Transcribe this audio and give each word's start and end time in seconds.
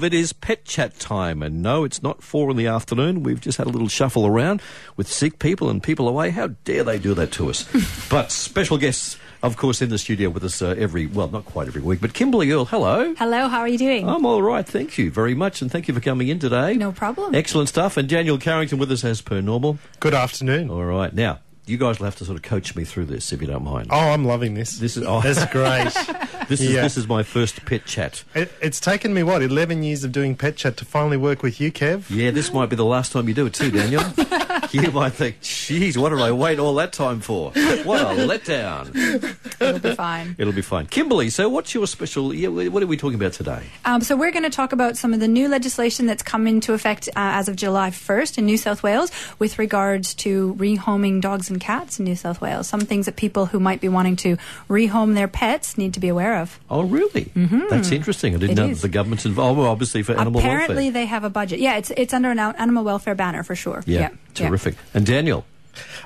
It 0.00 0.14
is 0.14 0.32
pet 0.32 0.64
chat 0.64 0.96
time, 1.00 1.42
and 1.42 1.60
no, 1.60 1.82
it's 1.82 2.04
not 2.04 2.22
four 2.22 2.52
in 2.52 2.56
the 2.56 2.68
afternoon. 2.68 3.24
We've 3.24 3.40
just 3.40 3.58
had 3.58 3.66
a 3.66 3.70
little 3.70 3.88
shuffle 3.88 4.28
around 4.28 4.62
with 4.96 5.08
sick 5.08 5.40
people 5.40 5.68
and 5.68 5.82
people 5.82 6.08
away. 6.08 6.30
How 6.30 6.46
dare 6.62 6.84
they 6.84 7.00
do 7.00 7.14
that 7.14 7.32
to 7.32 7.50
us? 7.50 7.66
but 8.08 8.30
special 8.30 8.78
guests, 8.78 9.16
of 9.42 9.56
course, 9.56 9.82
in 9.82 9.88
the 9.88 9.98
studio 9.98 10.30
with 10.30 10.44
us 10.44 10.62
uh, 10.62 10.76
every, 10.78 11.08
well, 11.08 11.26
not 11.26 11.46
quite 11.46 11.66
every 11.66 11.82
week, 11.82 12.00
but 12.00 12.14
Kimberly 12.14 12.52
Earl, 12.52 12.66
hello. 12.66 13.12
Hello, 13.16 13.48
how 13.48 13.58
are 13.58 13.66
you 13.66 13.76
doing? 13.76 14.08
I'm 14.08 14.24
all 14.24 14.40
right, 14.40 14.64
thank 14.64 14.98
you 14.98 15.10
very 15.10 15.34
much, 15.34 15.62
and 15.62 15.72
thank 15.72 15.88
you 15.88 15.94
for 15.94 16.00
coming 16.00 16.28
in 16.28 16.38
today. 16.38 16.74
No 16.74 16.92
problem. 16.92 17.34
Excellent 17.34 17.68
stuff, 17.68 17.96
and 17.96 18.08
Daniel 18.08 18.38
Carrington 18.38 18.78
with 18.78 18.92
us 18.92 19.02
as 19.02 19.20
per 19.20 19.40
normal. 19.40 19.78
Good 19.98 20.14
afternoon. 20.14 20.70
All 20.70 20.84
right, 20.84 21.12
now, 21.12 21.40
you 21.68 21.78
guys 21.78 21.98
will 21.98 22.06
have 22.06 22.16
to 22.16 22.24
sort 22.24 22.36
of 22.36 22.42
coach 22.42 22.74
me 22.74 22.84
through 22.84 23.06
this 23.06 23.32
if 23.32 23.40
you 23.40 23.46
don't 23.46 23.64
mind. 23.64 23.88
Oh, 23.90 23.96
I'm 23.96 24.24
loving 24.24 24.54
this. 24.54 24.78
This 24.78 24.96
is 24.96 25.04
oh, 25.06 25.20
That's 25.20 25.44
great. 25.46 25.92
this 26.48 26.60
is 26.60 26.72
yeah. 26.72 26.82
this 26.82 26.96
is 26.96 27.06
my 27.08 27.22
first 27.22 27.64
pet 27.64 27.84
chat. 27.84 28.24
it, 28.34 28.52
it's 28.62 28.80
taken 28.80 29.12
me 29.12 29.22
what 29.22 29.42
11 29.42 29.82
years 29.82 30.04
of 30.04 30.12
doing 30.12 30.36
pet 30.36 30.56
chat 30.56 30.76
to 30.78 30.84
finally 30.84 31.16
work 31.16 31.42
with 31.42 31.60
you, 31.60 31.70
Kev. 31.70 32.08
Yeah, 32.10 32.30
this 32.30 32.52
might 32.52 32.66
be 32.66 32.76
the 32.76 32.84
last 32.84 33.12
time 33.12 33.28
you 33.28 33.34
do 33.34 33.46
it 33.46 33.54
too, 33.54 33.70
Daniel. 33.70 34.02
you 34.72 34.90
might 34.92 35.12
think, 35.14 35.40
"Geez, 35.40 35.96
what 35.98 36.10
did 36.10 36.20
I 36.20 36.32
wait 36.32 36.58
all 36.58 36.74
that 36.74 36.92
time 36.92 37.20
for? 37.20 37.50
What 37.50 38.00
a 38.00 38.26
letdown." 38.26 39.36
It'll 39.60 39.78
be 39.78 39.94
fine. 39.94 40.36
It'll 40.38 40.52
be 40.52 40.62
fine. 40.62 40.86
Kimberly, 40.86 41.30
so 41.30 41.48
what's 41.48 41.74
your 41.74 41.86
special? 41.86 42.34
Yeah, 42.34 42.48
what 42.48 42.82
are 42.82 42.86
we 42.86 42.96
talking 42.96 43.16
about 43.16 43.32
today? 43.32 43.62
Um, 43.84 44.00
so 44.00 44.16
we're 44.16 44.30
going 44.30 44.44
to 44.44 44.50
talk 44.50 44.72
about 44.72 44.96
some 44.96 45.12
of 45.12 45.20
the 45.20 45.28
new 45.28 45.48
legislation 45.48 46.06
that's 46.06 46.22
come 46.22 46.46
into 46.46 46.72
effect 46.72 47.08
uh, 47.08 47.12
as 47.16 47.48
of 47.48 47.56
July 47.56 47.90
1st 47.90 48.38
in 48.38 48.46
New 48.46 48.56
South 48.56 48.82
Wales 48.82 49.10
with 49.38 49.58
regards 49.58 50.14
to 50.14 50.54
rehoming 50.54 51.20
dogs 51.20 51.50
and 51.50 51.57
cats 51.58 51.98
in 51.98 52.04
New 52.04 52.16
South 52.16 52.40
Wales. 52.40 52.66
Some 52.68 52.80
things 52.80 53.06
that 53.06 53.16
people 53.16 53.46
who 53.46 53.58
might 53.60 53.80
be 53.80 53.88
wanting 53.88 54.16
to 54.16 54.36
rehome 54.68 55.14
their 55.14 55.28
pets 55.28 55.76
need 55.78 55.94
to 55.94 56.00
be 56.00 56.08
aware 56.08 56.36
of. 56.40 56.58
Oh, 56.70 56.82
really? 56.82 57.26
Mm-hmm. 57.26 57.64
That's 57.70 57.90
interesting. 57.92 58.34
I 58.34 58.38
didn't 58.38 58.58
It 58.58 58.62
know 58.62 58.68
is. 58.68 58.80
that 58.80 58.88
the 58.88 58.92
government's 58.92 59.26
involved. 59.26 59.58
Well, 59.58 59.68
obviously 59.68 60.02
for 60.02 60.12
animal 60.12 60.40
Apparently, 60.40 60.74
welfare. 60.74 60.90
they 60.92 61.06
have 61.06 61.24
a 61.24 61.30
budget. 61.30 61.60
Yeah, 61.60 61.76
it's 61.76 61.90
it's 61.96 62.14
under 62.14 62.30
an 62.30 62.38
animal 62.38 62.84
welfare 62.84 63.14
banner 63.14 63.42
for 63.42 63.54
sure. 63.54 63.82
Yeah, 63.86 64.00
yeah. 64.00 64.08
terrific. 64.34 64.76
And 64.94 65.04
Daniel, 65.06 65.44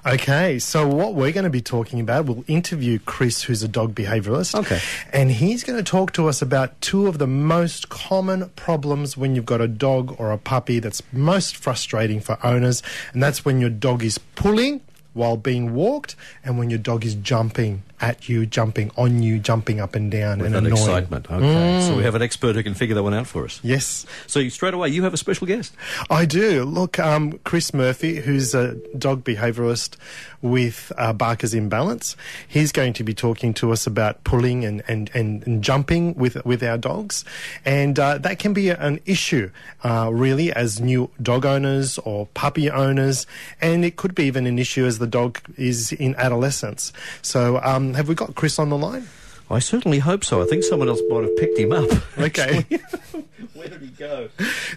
Okay, 0.04 0.58
so 0.58 0.86
what 0.86 1.14
we're 1.14 1.32
going 1.32 1.44
to 1.44 1.50
be 1.50 1.60
talking 1.62 2.00
about, 2.00 2.26
we'll 2.26 2.44
interview 2.48 2.98
Chris, 2.98 3.42
who's 3.42 3.62
a 3.62 3.68
dog 3.68 3.94
behaviouralist. 3.94 4.54
Okay. 4.58 4.80
And 5.12 5.30
he's 5.30 5.64
going 5.64 5.78
to 5.78 5.82
talk 5.88 6.12
to 6.14 6.28
us 6.28 6.42
about 6.42 6.78
two 6.80 7.06
of 7.06 7.18
the 7.18 7.26
most 7.26 7.88
common 7.88 8.50
problems 8.50 9.16
when 9.16 9.34
you've 9.36 9.46
got 9.46 9.60
a 9.60 9.68
dog 9.68 10.14
or 10.18 10.32
a 10.32 10.38
puppy 10.38 10.78
that's 10.78 11.02
most 11.12 11.56
frustrating 11.56 12.20
for 12.20 12.36
owners, 12.44 12.82
and 13.12 13.22
that's 13.22 13.44
when 13.44 13.60
your 13.60 13.70
dog 13.70 14.02
is 14.02 14.18
pulling 14.18 14.80
while 15.14 15.36
being 15.36 15.74
walked 15.74 16.16
and 16.44 16.58
when 16.58 16.70
your 16.70 16.78
dog 16.78 17.04
is 17.04 17.14
jumping 17.14 17.82
at 18.02 18.28
you, 18.28 18.44
jumping 18.44 18.90
on 18.98 19.22
you, 19.22 19.38
jumping 19.38 19.80
up 19.80 19.94
and 19.94 20.10
down 20.10 20.38
with 20.38 20.46
and 20.48 20.54
that 20.54 20.58
annoying. 20.66 20.82
excitement. 20.82 21.30
Okay, 21.30 21.80
so 21.88 21.96
we 21.96 22.02
have 22.02 22.14
an 22.14 22.20
expert 22.20 22.54
who 22.56 22.62
can 22.62 22.74
figure 22.74 22.94
that 22.94 23.02
one 23.02 23.14
out 23.14 23.26
for 23.26 23.44
us. 23.44 23.60
Yes. 23.62 24.04
So 24.26 24.40
you- 24.40 24.50
straight 24.50 24.74
away, 24.74 24.88
you 24.88 25.04
have 25.04 25.14
a 25.14 25.16
special 25.16 25.46
guest. 25.46 25.72
I 26.10 26.26
do. 26.26 26.64
Look, 26.64 26.98
um, 26.98 27.38
Chris 27.44 27.72
Murphy, 27.72 28.16
who's 28.16 28.54
a 28.54 28.74
dog 28.98 29.24
behaviouralist 29.24 29.96
with 30.42 30.92
uh, 30.98 31.12
Barker's 31.12 31.54
Imbalance, 31.54 32.16
he's 32.48 32.72
going 32.72 32.92
to 32.94 33.04
be 33.04 33.14
talking 33.14 33.54
to 33.54 33.70
us 33.72 33.86
about 33.86 34.24
pulling 34.24 34.64
and, 34.64 34.82
and, 34.88 35.10
and, 35.14 35.46
and 35.46 35.62
jumping 35.62 36.14
with, 36.14 36.44
with 36.44 36.62
our 36.62 36.76
dogs. 36.76 37.24
And 37.64 37.98
uh, 37.98 38.18
that 38.18 38.40
can 38.40 38.52
be 38.52 38.70
an 38.70 39.00
issue, 39.06 39.50
uh, 39.84 40.10
really, 40.12 40.52
as 40.52 40.80
new 40.80 41.08
dog 41.22 41.46
owners 41.46 41.98
or 41.98 42.26
puppy 42.34 42.68
owners. 42.68 43.26
And 43.60 43.84
it 43.84 43.94
could 43.96 44.14
be 44.16 44.24
even 44.24 44.46
an 44.48 44.58
issue 44.58 44.84
as 44.84 44.98
the 44.98 45.06
dog 45.06 45.38
is 45.56 45.92
in 45.92 46.16
adolescence. 46.16 46.92
So, 47.22 47.60
um, 47.62 47.91
have 47.96 48.08
we 48.08 48.14
got 48.14 48.34
Chris 48.34 48.58
on 48.58 48.70
the 48.70 48.78
line? 48.78 49.08
I 49.50 49.58
certainly 49.58 49.98
hope 49.98 50.24
so. 50.24 50.42
I 50.42 50.46
think 50.46 50.64
someone 50.64 50.88
else 50.88 51.02
might 51.08 51.24
have 51.24 51.36
picked 51.36 51.58
him 51.58 51.72
up. 51.72 51.90
Okay. 52.18 52.64
Where 53.54 53.68
did 53.68 53.80
he 53.80 53.88
go? 53.88 54.28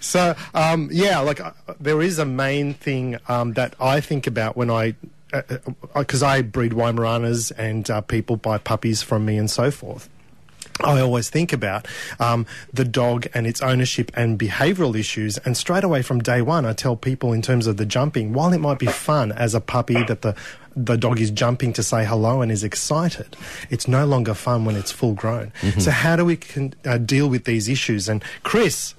So 0.01 0.35
um, 0.53 0.89
yeah, 0.91 1.19
like 1.19 1.39
uh, 1.39 1.51
there 1.79 2.01
is 2.01 2.17
a 2.17 2.25
main 2.25 2.73
thing 2.73 3.17
um, 3.27 3.53
that 3.53 3.75
I 3.79 4.01
think 4.01 4.27
about 4.27 4.57
when 4.57 4.69
I. 4.69 4.95
Because 5.93 6.23
I 6.23 6.41
breed 6.43 6.71
Weimaraners 6.71 7.51
and 7.57 7.89
uh, 7.89 7.99
people 8.01 8.37
buy 8.37 8.57
puppies 8.57 9.01
from 9.01 9.25
me 9.25 9.37
and 9.37 9.51
so 9.51 9.69
forth. 9.69 10.09
I 10.81 10.99
always 10.99 11.29
think 11.29 11.53
about 11.53 11.87
um, 12.19 12.45
the 12.73 12.85
dog 12.85 13.27
and 13.33 13.47
its 13.47 13.61
ownership 13.61 14.11
and 14.15 14.37
behavioural 14.37 14.97
issues. 14.97 15.37
And 15.39 15.55
straight 15.55 15.83
away 15.83 16.01
from 16.01 16.19
day 16.19 16.41
one, 16.41 16.65
I 16.65 16.73
tell 16.73 16.95
people 16.95 17.33
in 17.33 17.41
terms 17.41 17.67
of 17.67 17.77
the 17.77 17.85
jumping, 17.85 18.33
while 18.33 18.53
it 18.53 18.59
might 18.59 18.79
be 18.79 18.87
fun 18.87 19.31
as 19.31 19.55
a 19.55 19.61
puppy 19.61 20.03
that 20.03 20.21
the 20.21 20.35
the 20.75 20.97
dog 20.97 21.19
is 21.21 21.31
jumping 21.31 21.71
to 21.73 21.83
say 21.83 22.05
hello 22.05 22.41
and 22.41 22.51
is 22.51 22.63
excited, 22.63 23.35
it's 23.69 23.87
no 23.87 24.05
longer 24.05 24.33
fun 24.33 24.65
when 24.65 24.75
it's 24.75 24.91
full 24.91 25.13
grown. 25.13 25.51
So 25.79 25.91
how 25.91 26.15
do 26.15 26.25
we 26.25 26.35
con- 26.37 26.73
uh, 26.85 26.97
deal 26.97 27.29
with 27.29 27.45
these 27.45 27.69
issues? 27.69 28.09
And 28.09 28.23
Chris, 28.43 28.93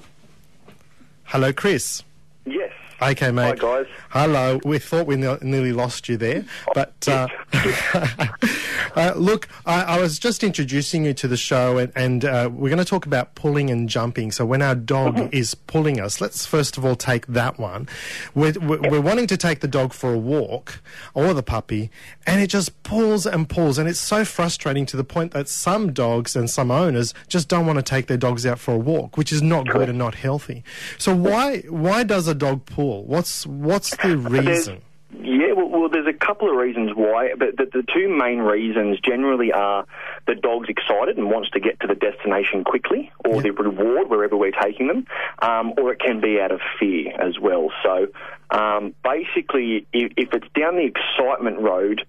hello, 1.25 1.53
Chris. 1.53 2.03
Yes. 2.47 2.73
Okay, 3.03 3.31
mate. 3.31 3.59
Hi, 3.61 3.83
guys. 3.83 3.87
Hello. 4.09 4.59
We 4.65 4.79
thought 4.79 5.07
we 5.07 5.17
ne- 5.17 5.37
nearly 5.43 5.73
lost 5.75 6.09
you 6.09 6.17
there, 6.17 6.47
but 6.75 7.07
uh, 7.07 7.29
uh, 8.97 9.13
look, 9.15 9.49
I, 9.67 9.83
I 9.83 10.01
was 10.01 10.19
just 10.19 10.43
introducing 10.43 11.05
you 11.05 11.13
to 11.15 11.29
the 11.29 11.37
show, 11.37 11.77
and, 11.77 11.93
and 11.95 12.25
uh, 12.25 12.49
we're 12.51 12.71
going 12.71 12.79
to 12.79 12.87
talk 12.87 13.05
about 13.05 13.35
pulling 13.35 13.69
and 13.71 13.87
jumping. 13.87 14.33
So 14.33 14.47
when 14.47 14.63
our 14.63 14.75
dog 14.75 15.07
Mm-hmm. 15.17 15.29
is 15.37 15.55
pulling 15.55 16.01
us, 16.01 16.21
let's 16.21 16.47
first 16.47 16.77
of 16.77 16.85
all 16.85 16.97
take 16.97 17.27
that 17.29 17.59
one. 17.59 17.87
We're, 18.35 18.55
we're, 18.61 18.81
we're 18.91 19.01
wanting 19.01 19.27
to 19.29 19.37
take 19.37 19.61
the 19.61 19.69
dog 19.69 19.93
for 19.93 20.13
a 20.13 20.19
walk 20.19 20.81
or 21.15 21.33
the 21.35 21.43
puppy, 21.43 21.91
and 22.27 22.41
it 22.41 22.49
just 22.49 22.83
pulls 22.83 23.25
and 23.27 23.49
pulls, 23.49 23.79
and 23.79 23.89
it's 23.89 24.01
so 24.01 24.25
frustrating 24.25 24.85
to 24.87 24.97
the 24.97 25.05
point 25.05 25.33
that 25.33 25.49
some 25.49 25.93
dogs 25.93 26.35
and 26.35 26.49
some 26.51 26.71
owners 26.71 27.15
just 27.29 27.49
don't 27.49 27.67
want 27.67 27.79
to 27.79 27.83
take 27.83 28.07
their 28.09 28.17
dogs 28.17 28.45
out 28.47 28.59
for 28.59 28.75
a 28.75 28.79
walk, 28.79 29.17
which 29.17 29.33
is 29.33 29.43
not 29.43 29.67
good 29.69 29.89
and 29.89 29.99
not 29.99 30.15
healthy. 30.17 30.65
So 30.99 31.15
why 31.15 31.59
why 31.69 32.03
does 32.03 32.27
a 32.27 32.35
dog 32.35 32.65
pull? 32.67 32.86
What's 33.05 33.47
what's 33.47 33.97
the 33.97 34.17
reason? 34.19 34.83
Yeah, 35.19 35.53
well, 35.57 35.69
well, 35.69 35.89
there's 35.89 36.07
a 36.09 36.13
couple 36.13 36.51
of 36.51 36.57
reasons 36.57 36.91
why, 36.95 37.31
but 37.39 37.57
the, 37.57 37.65
the 37.73 37.85
two 37.95 38.09
main 38.09 38.39
reasons 38.41 38.99
generally 39.01 39.53
are 39.53 39.87
the 40.27 40.35
dog's 40.35 40.69
excited 40.69 41.17
and 41.17 41.31
wants 41.31 41.49
to 41.51 41.61
get 41.61 41.79
to 41.81 41.87
the 41.87 41.95
destination 41.95 42.65
quickly, 42.65 43.11
or 43.25 43.41
the 43.41 43.51
reward 43.53 44.11
wherever 44.11 44.37
we're 44.37 44.51
taking 44.51 44.89
them, 44.89 45.07
um, 45.41 45.73
or 45.79 45.93
it 45.93 46.01
can 46.01 46.21
be 46.21 46.39
out 46.41 46.51
of 46.53 46.61
fear 46.79 47.13
as 47.21 47.39
well. 47.41 47.71
So 47.83 48.09
um, 48.51 48.95
basically, 49.03 49.87
if, 49.93 50.13
if 50.17 50.35
it's 50.35 50.49
down 50.59 50.77
the 50.77 50.85
excitement 50.93 51.61
road, 51.61 52.03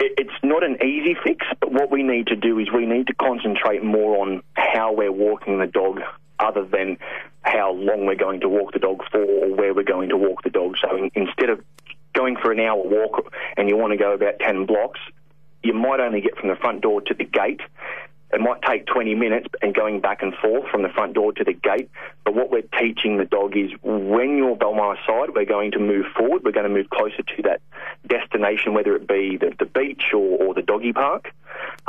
it- 0.00 0.14
it's 0.16 0.42
not 0.42 0.62
an 0.64 0.78
easy 0.82 1.14
fix, 1.22 1.44
but 1.60 1.70
what 1.72 1.90
we 1.90 2.02
need 2.02 2.28
to 2.28 2.36
do 2.36 2.58
is 2.58 2.68
we 2.72 2.86
need 2.86 3.08
to 3.08 3.14
concentrate 3.14 3.82
more 3.82 4.18
on 4.22 4.42
how 4.54 4.92
we're 4.92 5.12
walking 5.12 5.58
the 5.58 5.66
dog 5.66 6.00
other 6.38 6.64
than 6.64 6.96
how 7.42 7.72
long 7.72 8.06
we're 8.06 8.14
going 8.14 8.40
to 8.40 8.48
walk 8.48 8.72
the 8.72 8.78
dog 8.78 9.02
for 9.10 9.22
or 9.22 9.54
where 9.54 9.74
we're 9.74 9.82
going 9.82 10.08
to 10.08 10.16
walk 10.16 10.42
the 10.42 10.50
dog. 10.50 10.76
So 10.80 10.96
in, 10.96 11.10
instead 11.14 11.50
of 11.50 11.60
going 12.14 12.36
for 12.36 12.52
an 12.52 12.60
hour 12.60 12.82
walk 12.82 13.32
and 13.56 13.68
you 13.68 13.76
want 13.76 13.92
to 13.92 13.96
go 13.96 14.12
about 14.12 14.38
10 14.40 14.66
blocks, 14.66 15.00
you 15.62 15.72
might 15.72 16.00
only 16.00 16.20
get 16.20 16.36
from 16.36 16.48
the 16.48 16.56
front 16.56 16.82
door 16.82 17.00
to 17.02 17.14
the 17.14 17.24
gate. 17.24 17.60
It 18.32 18.40
might 18.40 18.62
take 18.62 18.86
20 18.86 19.14
minutes 19.14 19.48
and 19.60 19.74
going 19.74 20.00
back 20.00 20.22
and 20.22 20.34
forth 20.34 20.68
from 20.70 20.82
the 20.82 20.88
front 20.88 21.14
door 21.14 21.32
to 21.32 21.44
the 21.44 21.52
gate. 21.52 21.90
But 22.24 22.34
what 22.34 22.50
we're 22.50 22.62
teaching 22.78 23.18
the 23.18 23.26
dog 23.26 23.56
is 23.56 23.70
when 23.82 24.38
you're 24.38 24.56
my 24.82 24.96
side, 25.06 25.30
we're 25.34 25.44
going 25.44 25.70
to 25.72 25.78
move 25.78 26.06
forward. 26.16 26.42
We're 26.44 26.52
going 26.52 26.68
to 26.68 26.74
move 26.74 26.90
closer 26.90 27.22
to 27.22 27.42
that 27.42 27.60
destination, 28.06 28.74
whether 28.74 28.94
it 28.96 29.06
be 29.06 29.36
the, 29.36 29.52
the 29.58 29.64
beach 29.64 30.12
or, 30.12 30.38
or 30.42 30.54
the 30.54 30.62
doggy 30.62 30.92
park. 30.92 31.32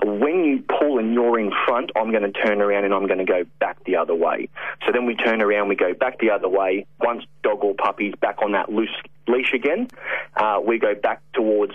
When 0.03 0.43
you 0.43 0.63
pull 0.67 0.99
and 0.99 1.13
you're 1.13 1.39
in 1.39 1.51
front, 1.65 1.91
I'm 1.95 2.11
going 2.11 2.23
to 2.23 2.31
turn 2.31 2.61
around 2.61 2.85
and 2.85 2.93
I'm 2.93 3.07
going 3.07 3.19
to 3.19 3.25
go 3.25 3.43
back 3.59 3.83
the 3.85 3.95
other 3.95 4.15
way. 4.15 4.49
So 4.85 4.91
then 4.91 5.05
we 5.05 5.15
turn 5.15 5.41
around, 5.41 5.69
we 5.69 5.75
go 5.75 5.93
back 5.93 6.19
the 6.19 6.31
other 6.31 6.49
way. 6.49 6.85
Once 6.99 7.23
dog 7.41 7.63
or 7.63 7.73
puppy's 7.73 8.13
back 8.21 8.41
on 8.41 8.51
that 8.51 8.69
loose 8.69 8.95
leash 9.27 9.53
again, 9.53 9.87
uh, 10.35 10.59
we 10.63 10.77
go 10.77 10.93
back 10.95 11.21
towards 11.33 11.73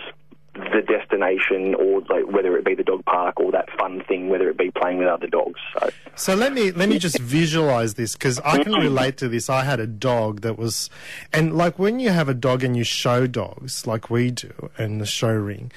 the 0.53 0.81
destination 0.81 1.75
or 1.75 2.01
like 2.09 2.27
whether 2.27 2.57
it 2.57 2.65
be 2.65 2.75
the 2.75 2.83
dog 2.83 3.05
park 3.05 3.39
or 3.39 3.51
that 3.51 3.69
fun 3.77 4.03
thing, 4.07 4.29
whether 4.29 4.49
it 4.49 4.57
be 4.57 4.71
playing 4.71 4.97
with 4.97 5.07
other 5.07 5.27
dogs. 5.27 5.59
So 5.73 5.89
So 6.15 6.35
let 6.35 6.53
me 6.53 6.71
let 6.71 6.89
me 6.89 6.99
just 6.99 7.19
visualize 7.19 7.93
this 7.93 8.13
because 8.13 8.39
I 8.39 8.63
can 8.63 8.73
mm-hmm. 8.73 8.83
relate 8.83 9.17
to 9.17 9.29
this. 9.29 9.49
I 9.49 9.63
had 9.63 9.79
a 9.79 9.87
dog 9.87 10.41
that 10.41 10.57
was, 10.57 10.89
and 11.31 11.55
like 11.55 11.79
when 11.79 11.99
you 11.99 12.09
have 12.09 12.29
a 12.29 12.33
dog 12.33 12.63
and 12.63 12.75
you 12.75 12.83
show 12.83 13.27
dogs 13.27 13.87
like 13.87 14.09
we 14.09 14.31
do 14.31 14.69
in 14.77 14.97
the 14.97 15.05
show 15.05 15.33
ring, 15.33 15.71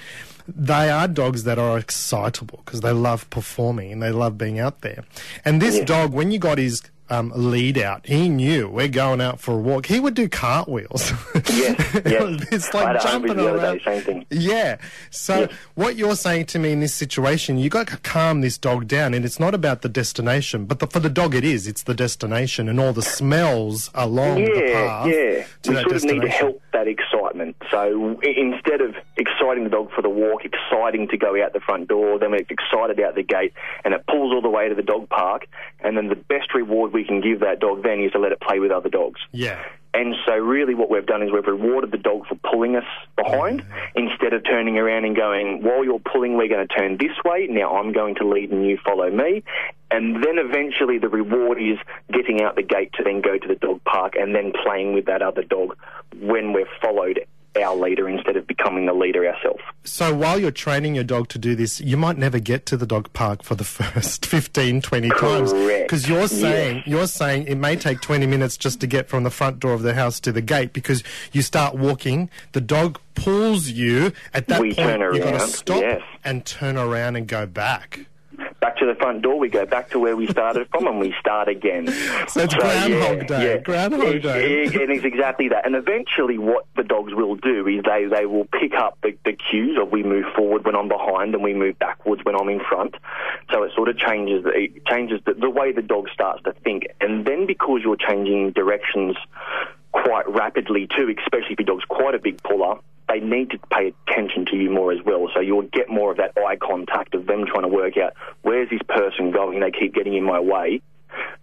they 0.48 0.90
are 0.90 1.08
dogs 1.08 1.44
that 1.44 1.58
are 1.58 1.78
excitable 1.78 2.62
because 2.64 2.80
they 2.80 2.92
love 2.92 3.28
performing 3.30 3.92
and 3.92 4.02
they 4.02 4.10
love 4.10 4.36
being 4.36 4.58
out 4.58 4.80
there. 4.80 5.04
And 5.44 5.62
this 5.62 5.80
dog, 5.80 6.12
when 6.12 6.30
you 6.30 6.38
got 6.38 6.58
his 6.58 6.82
um, 7.12 7.30
lead 7.34 7.76
out, 7.76 8.06
he 8.06 8.28
knew 8.30 8.68
we're 8.68 8.88
going 8.88 9.20
out 9.20 9.38
for 9.38 9.52
a 9.52 9.58
walk. 9.58 9.84
He 9.86 10.00
would 10.00 10.14
do 10.14 10.28
cartwheels. 10.28 11.12
Yes, 11.52 11.94
yes. 12.06 12.46
it's 12.50 12.72
like 12.72 13.02
jumping 13.02 13.36
the 13.36 13.54
around. 13.54 13.80
day. 13.84 14.26
Yeah. 14.30 14.78
So 15.10 15.40
Yes. 15.40 15.52
what 15.74 15.96
you're 15.96 16.16
saying 16.16 16.46
to 16.46 16.58
me 16.58 16.72
in 16.72 16.80
this 16.80 16.94
situation, 16.94 17.58
you 17.58 17.68
got 17.68 17.88
to 17.88 17.98
calm 17.98 18.40
this 18.40 18.56
dog 18.56 18.88
down, 18.88 19.12
and 19.12 19.24
it's 19.24 19.38
not 19.38 19.54
about 19.54 19.82
the 19.82 19.88
destination, 19.88 20.64
but 20.64 20.78
the, 20.78 20.86
for 20.86 21.00
the 21.00 21.10
dog 21.10 21.34
it 21.34 21.44
is. 21.44 21.66
It's 21.66 21.82
the 21.82 21.94
destination 21.94 22.68
and 22.68 22.80
all 22.80 22.92
the 22.94 23.02
smells 23.02 23.90
along 23.94 24.44
the 24.44 24.50
yeah, 24.54 24.72
path 24.72 25.06
yeah. 25.08 25.44
to 25.62 25.70
we 25.70 25.82
sort 25.82 25.96
of 25.96 26.04
need 26.04 26.22
to 26.22 26.28
help 26.28 26.62
that 26.72 26.88
excitement. 26.88 27.56
So 27.70 28.18
instead 28.22 28.80
of 28.80 28.94
exciting 29.18 29.64
the 29.64 29.70
dog 29.70 29.90
for 29.92 30.00
the 30.00 30.08
walk, 30.08 30.44
exciting 30.44 31.08
to 31.08 31.16
go 31.18 31.42
out 31.42 31.52
the 31.52 31.60
front 31.60 31.88
door, 31.88 32.18
then 32.18 32.32
it's 32.32 32.50
excited 32.50 32.98
out 33.00 33.14
the 33.14 33.22
gate, 33.22 33.52
and 33.84 33.92
it 33.92 34.06
pulls 34.06 34.32
all 34.32 34.40
the 34.40 34.48
way 34.48 34.68
to 34.68 34.74
the 34.74 34.82
dog 34.82 35.08
park. 35.10 35.46
And 35.80 35.96
then 35.96 36.08
the 36.08 36.16
best 36.16 36.54
reward 36.54 36.92
we 36.92 37.01
can 37.04 37.20
give 37.20 37.40
that 37.40 37.60
dog 37.60 37.82
then 37.82 38.00
is 38.00 38.12
to 38.12 38.18
let 38.18 38.32
it 38.32 38.40
play 38.40 38.58
with 38.58 38.70
other 38.70 38.88
dogs. 38.88 39.20
Yeah. 39.32 39.62
And 39.94 40.14
so, 40.26 40.34
really, 40.34 40.74
what 40.74 40.88
we've 40.88 41.04
done 41.04 41.22
is 41.22 41.30
we've 41.30 41.46
rewarded 41.46 41.90
the 41.90 41.98
dog 41.98 42.26
for 42.26 42.34
pulling 42.50 42.76
us 42.76 42.84
behind 43.14 43.62
instead 43.94 44.32
of 44.32 44.42
turning 44.42 44.78
around 44.78 45.04
and 45.04 45.14
going, 45.14 45.62
while 45.62 45.84
you're 45.84 46.00
pulling, 46.00 46.38
we're 46.38 46.48
going 46.48 46.66
to 46.66 46.74
turn 46.74 46.96
this 46.96 47.12
way. 47.26 47.46
Now 47.50 47.76
I'm 47.76 47.92
going 47.92 48.14
to 48.16 48.26
lead 48.26 48.50
and 48.52 48.66
you 48.66 48.78
follow 48.82 49.10
me. 49.10 49.44
And 49.90 50.24
then 50.24 50.38
eventually, 50.38 50.98
the 50.98 51.10
reward 51.10 51.60
is 51.60 51.76
getting 52.10 52.40
out 52.40 52.56
the 52.56 52.62
gate 52.62 52.92
to 52.94 53.04
then 53.04 53.20
go 53.20 53.36
to 53.36 53.48
the 53.48 53.56
dog 53.56 53.84
park 53.84 54.14
and 54.16 54.34
then 54.34 54.52
playing 54.64 54.94
with 54.94 55.04
that 55.06 55.20
other 55.20 55.42
dog 55.42 55.76
when 56.18 56.54
we're 56.54 56.68
followed 56.80 57.20
our 57.56 57.76
leader 57.76 58.08
instead 58.08 58.36
of 58.36 58.46
becoming 58.46 58.86
the 58.86 58.92
leader 58.94 59.26
ourselves. 59.26 59.60
So 59.84 60.14
while 60.14 60.38
you're 60.38 60.50
training 60.50 60.94
your 60.94 61.04
dog 61.04 61.28
to 61.28 61.38
do 61.38 61.54
this, 61.54 61.80
you 61.80 61.96
might 61.96 62.16
never 62.16 62.38
get 62.38 62.64
to 62.66 62.76
the 62.76 62.86
dog 62.86 63.12
park 63.12 63.42
for 63.42 63.54
the 63.54 63.64
first 63.78 64.24
15, 64.26 64.80
20 64.80 65.08
times. 65.10 65.52
Correct. 65.52 65.84
Because 65.84 66.08
you're 66.08 66.28
saying, 66.28 66.76
Yes. 66.78 66.86
you're 66.86 67.06
saying 67.06 67.46
it 67.46 67.56
may 67.56 67.76
take 67.76 68.00
20 68.00 68.26
minutes 68.26 68.56
just 68.56 68.80
to 68.80 68.86
get 68.86 69.08
from 69.08 69.24
the 69.24 69.30
front 69.30 69.60
door 69.60 69.72
of 69.74 69.82
the 69.82 69.94
house 69.94 70.18
to 70.20 70.32
the 70.32 70.40
gate 70.42 70.72
because 70.72 71.02
you 71.32 71.42
start 71.42 71.74
walking, 71.74 72.30
the 72.52 72.60
dog 72.60 72.98
pulls 73.14 73.68
you. 73.68 74.12
At 74.32 74.46
that 74.48 74.60
We 74.60 74.74
point, 74.74 75.00
you've 75.00 75.22
got 75.22 75.40
to 75.40 75.46
stop 75.46 75.80
yes. 75.82 76.02
and 76.24 76.46
turn 76.46 76.76
around 76.78 77.16
and 77.16 77.26
go 77.26 77.44
back. 77.46 78.06
Back 78.62 78.76
to 78.78 78.86
the 78.86 78.94
front 78.94 79.22
door, 79.22 79.40
we 79.40 79.48
go 79.48 79.66
back 79.66 79.90
to 79.90 79.98
where 79.98 80.14
we 80.16 80.28
started 80.28 80.68
from 80.70 80.86
and 80.86 81.00
we 81.00 81.12
start 81.18 81.48
again. 81.48 81.88
So 82.28 82.40
it's 82.42 82.54
Groundhog 82.54 83.26
Day, 83.26 83.44
Yeah. 83.54 83.56
Groundhog 83.58 84.22
Day. 84.22 84.62
it- 84.62 84.74
and 84.80 84.90
it's 84.92 85.04
exactly 85.04 85.48
that. 85.48 85.66
And 85.66 85.74
eventually, 85.74 86.38
what 86.38 86.66
the 86.76 86.84
dogs 86.84 87.12
will 87.12 87.34
do 87.34 87.66
is 87.66 87.82
they, 87.84 88.06
they 88.06 88.24
will 88.24 88.44
pick 88.46 88.72
up 88.74 88.96
the, 89.02 89.16
the 89.24 89.32
cues 89.32 89.76
of 89.80 89.90
we 89.90 90.04
move 90.04 90.26
forward 90.36 90.64
when 90.64 90.76
I'm 90.76 90.86
behind 90.88 91.34
and 91.34 91.42
we 91.42 91.52
move 91.54 91.76
backwards 91.80 92.22
when 92.24 92.36
I'm 92.36 92.48
in 92.48 92.60
front. 92.60 92.94
So 93.50 93.64
it 93.64 93.72
sort 93.74 93.88
of 93.88 93.98
changes 93.98 94.44
it 94.46 94.86
changes 94.86 95.20
the, 95.26 95.34
the 95.34 95.50
way 95.50 95.72
the 95.72 95.82
dog 95.82 96.08
starts 96.14 96.42
to 96.44 96.52
think. 96.64 96.86
And 97.00 97.26
then 97.26 97.46
because 97.46 97.80
you're 97.82 97.96
changing 97.96 98.52
directions 98.52 99.16
quite 99.90 100.28
rapidly 100.28 100.86
too, 100.86 101.12
especially 101.18 101.52
if 101.54 101.58
your 101.58 101.66
dog's 101.66 101.84
quite 101.86 102.14
a 102.14 102.18
big 102.20 102.40
puller, 102.44 102.76
they 103.12 103.20
need 103.20 103.50
to 103.50 103.58
pay 103.70 103.92
attention 104.08 104.46
to 104.46 104.56
you 104.56 104.70
more 104.70 104.92
as 104.92 104.98
well. 105.04 105.28
So 105.34 105.40
you'll 105.40 105.62
get 105.62 105.88
more 105.88 106.10
of 106.10 106.16
that 106.18 106.32
eye 106.36 106.56
contact 106.56 107.14
of 107.14 107.26
them 107.26 107.44
trying 107.46 107.62
to 107.62 107.68
work 107.68 107.96
out 107.96 108.14
where's 108.42 108.70
this 108.70 108.80
person 108.88 109.30
going. 109.30 109.60
They 109.60 109.70
keep 109.70 109.94
getting 109.94 110.14
in 110.14 110.24
my 110.24 110.40
way. 110.40 110.82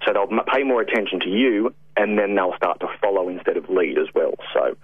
So 0.06 0.14
they'll 0.14 0.44
pay 0.52 0.64
more 0.64 0.82
attention 0.82 1.20
to 1.20 1.30
you, 1.30 1.76
and 1.96 2.18
then 2.18 2.34
they'll 2.34 2.56
start 2.56 2.80
to 2.80 2.88
follow 3.00 3.30
instead 3.30 3.56
of 3.56 3.70
lead 3.70 4.00
as 4.00 4.08
well. 4.16 4.34
So 4.54 4.76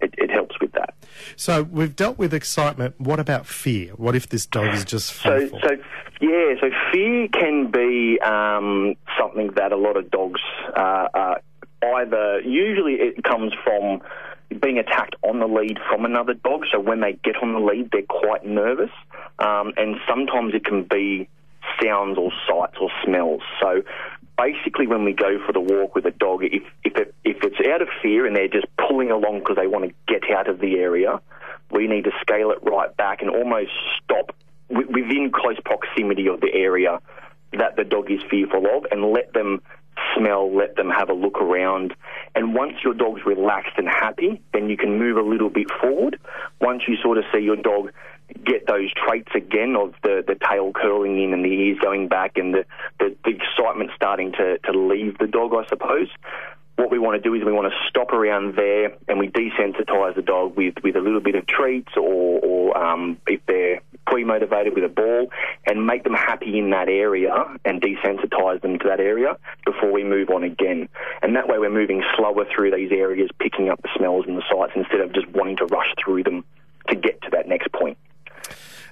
it, 0.00 0.14
it 0.18 0.30
helps 0.30 0.58
with 0.60 0.72
that. 0.72 0.94
So 1.36 1.62
we've 1.62 1.94
dealt 1.94 2.18
with 2.18 2.34
excitement. 2.34 2.94
What 2.98 3.20
about 3.20 3.46
fear? 3.46 3.92
What 3.92 4.16
if 4.16 4.28
this 4.28 4.46
dog 4.46 4.74
is 4.74 4.84
just 4.84 5.14
So, 5.14 5.38
fearful? 5.38 5.60
so 5.62 5.76
yeah, 6.20 6.54
so 6.60 6.70
fear 6.92 7.28
can 7.28 7.70
be 7.70 8.18
um, 8.20 8.94
something 9.20 9.52
that 9.56 9.70
a 9.70 9.76
lot 9.76 9.96
of 9.96 10.10
dogs 10.10 10.40
uh, 10.76 11.08
uh, 11.14 11.34
either. 11.98 12.40
Usually, 12.40 12.94
it 12.94 13.22
comes 13.22 13.52
from 13.62 14.02
being 14.60 14.78
attacked 14.78 15.16
on 15.22 15.38
the 15.38 15.46
lead 15.46 15.78
from 15.88 16.04
another 16.04 16.34
dog. 16.34 16.64
So 16.72 16.80
when 16.80 17.00
they 17.00 17.14
get 17.24 17.36
on 17.42 17.52
the 17.52 17.60
lead, 17.60 17.90
they're 17.92 18.02
quite 18.02 18.44
nervous, 18.44 18.90
um, 19.38 19.72
and 19.76 19.96
sometimes 20.08 20.54
it 20.54 20.64
can 20.64 20.84
be 20.84 21.28
sounds 21.82 22.18
or 22.18 22.30
sights 22.48 22.76
or 22.80 22.90
smells. 23.04 23.42
So 23.60 23.82
basically, 24.38 24.86
when 24.86 25.04
we 25.04 25.12
go 25.12 25.38
for 25.46 25.52
the 25.52 25.60
walk 25.60 25.94
with 25.94 26.06
a 26.06 26.10
dog, 26.10 26.44
if 26.44 26.62
if 26.84 26.96
it, 26.96 27.14
if 27.24 27.38
it's 27.42 27.68
out 27.68 27.82
of 27.82 27.88
fear 28.02 28.26
and 28.26 28.34
they're 28.34 28.48
just 28.48 28.66
pulling 28.76 29.10
along 29.10 29.40
because 29.40 29.56
they 29.56 29.66
want 29.66 29.84
to 29.84 29.94
get 30.06 30.30
out 30.30 30.48
of 30.48 30.60
the 30.60 30.76
area, 30.76 31.20
we 31.70 31.86
need 31.86 32.04
to 32.04 32.12
scale 32.20 32.50
it 32.50 32.58
right 32.62 32.94
back 32.96 33.22
and 33.22 33.30
almost 33.30 33.70
stop 34.02 34.34
wi- 34.68 34.90
within 34.90 35.30
close 35.32 35.58
proximity 35.64 36.28
of 36.28 36.40
the 36.40 36.52
area 36.52 37.00
that 37.52 37.76
the 37.76 37.84
dog 37.84 38.10
is 38.10 38.20
fearful 38.30 38.66
of 38.66 38.86
and 38.90 39.12
let 39.12 39.32
them 39.32 39.60
smell, 40.16 40.54
let 40.54 40.76
them 40.76 40.90
have 40.90 41.10
a 41.10 41.14
look 41.14 41.40
around. 41.40 41.94
And 42.34 42.54
once 42.54 42.74
your 42.82 42.94
dog's 42.94 43.26
relaxed 43.26 43.74
and 43.76 43.88
happy, 43.88 44.40
then 44.52 44.68
you 44.70 44.76
can 44.76 44.98
move 44.98 45.16
a 45.16 45.22
little 45.22 45.50
bit 45.50 45.66
forward. 45.80 46.18
Once 46.60 46.82
you 46.88 46.96
sort 47.02 47.18
of 47.18 47.24
see 47.32 47.40
your 47.40 47.56
dog 47.56 47.92
get 48.44 48.66
those 48.66 48.90
traits 48.94 49.30
again 49.34 49.76
of 49.76 49.94
the, 50.02 50.24
the 50.26 50.36
tail 50.48 50.72
curling 50.72 51.22
in 51.22 51.34
and 51.34 51.44
the 51.44 51.50
ears 51.50 51.78
going 51.82 52.08
back 52.08 52.36
and 52.36 52.54
the, 52.54 52.64
the, 52.98 53.14
the 53.24 53.30
excitement 53.30 53.90
starting 53.94 54.32
to, 54.32 54.58
to 54.58 54.72
leave 54.72 55.18
the 55.18 55.26
dog, 55.26 55.52
I 55.54 55.66
suppose. 55.68 56.08
What 56.82 56.90
we 56.90 56.98
want 56.98 57.14
to 57.14 57.20
do 57.22 57.32
is 57.36 57.44
we 57.44 57.52
want 57.52 57.72
to 57.72 57.78
stop 57.88 58.12
around 58.12 58.56
there 58.56 58.96
and 59.06 59.16
we 59.20 59.28
desensitise 59.28 60.16
the 60.16 60.22
dog 60.22 60.56
with, 60.56 60.74
with 60.82 60.96
a 60.96 60.98
little 60.98 61.20
bit 61.20 61.36
of 61.36 61.46
treats 61.46 61.92
or, 61.96 62.40
or 62.40 62.76
um, 62.76 63.18
if 63.28 63.40
they're 63.46 63.82
pre-motivated 64.04 64.74
with 64.74 64.82
a 64.82 64.88
ball 64.88 65.30
and 65.64 65.86
make 65.86 66.02
them 66.02 66.12
happy 66.12 66.58
in 66.58 66.70
that 66.70 66.88
area 66.88 67.32
and 67.64 67.80
desensitise 67.80 68.60
them 68.62 68.80
to 68.80 68.88
that 68.88 68.98
area 68.98 69.36
before 69.64 69.92
we 69.92 70.02
move 70.02 70.28
on 70.30 70.42
again. 70.42 70.88
And 71.22 71.36
that 71.36 71.46
way 71.46 71.60
we're 71.60 71.70
moving 71.70 72.02
slower 72.16 72.46
through 72.52 72.72
these 72.72 72.90
areas, 72.90 73.30
picking 73.38 73.68
up 73.68 73.80
the 73.80 73.88
smells 73.96 74.24
and 74.26 74.36
the 74.36 74.42
sights 74.50 74.72
instead 74.74 75.02
of 75.02 75.12
just 75.12 75.28
wanting 75.28 75.58
to 75.58 75.66
rush 75.66 75.94
through 76.04 76.24
them 76.24 76.44
to 76.88 76.96
get 76.96 77.22
to 77.22 77.30
that 77.30 77.46
next 77.46 77.70
point. 77.70 77.96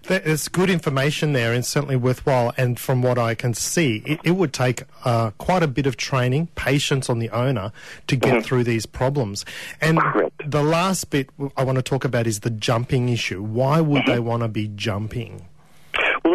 There's 0.05 0.49
good 0.49 0.71
information 0.71 1.33
there 1.33 1.53
and 1.53 1.65
certainly 1.65 1.97
worthwhile. 1.97 2.53
And 2.57 2.79
from 2.79 3.03
what 3.03 3.19
I 3.19 3.35
can 3.35 3.55
see, 3.55 4.03
it, 4.07 4.21
it 4.25 4.31
would 4.33 4.53
take 4.53 4.85
uh, 5.05 5.31
quite 5.33 5.63
a 5.63 5.69
bit 5.69 5.87
of 5.87 5.97
training, 5.97 6.49
patience 6.55 7.11
on 7.11 7.19
the 7.19 7.31
owner 7.31 7.73
to 8.07 8.17
get 8.17 8.45
through 8.45 8.65
these 8.65 8.87
problems. 8.87 9.45
And 9.81 9.99
Correct. 9.99 10.51
the 10.51 10.63
last 10.63 11.11
bit 11.11 11.31
I 11.57 11.65
want 11.65 11.77
to 11.77 11.83
talk 11.83 12.05
about 12.05 12.27
is 12.27 12.41
the 12.41 12.51
jumping 12.51 13.09
issue. 13.09 13.43
Why 13.43 13.81
would 13.81 14.05
they 14.07 14.19
want 14.19 14.43
to 14.43 14.49
be 14.49 14.69
jumping? 14.69 15.47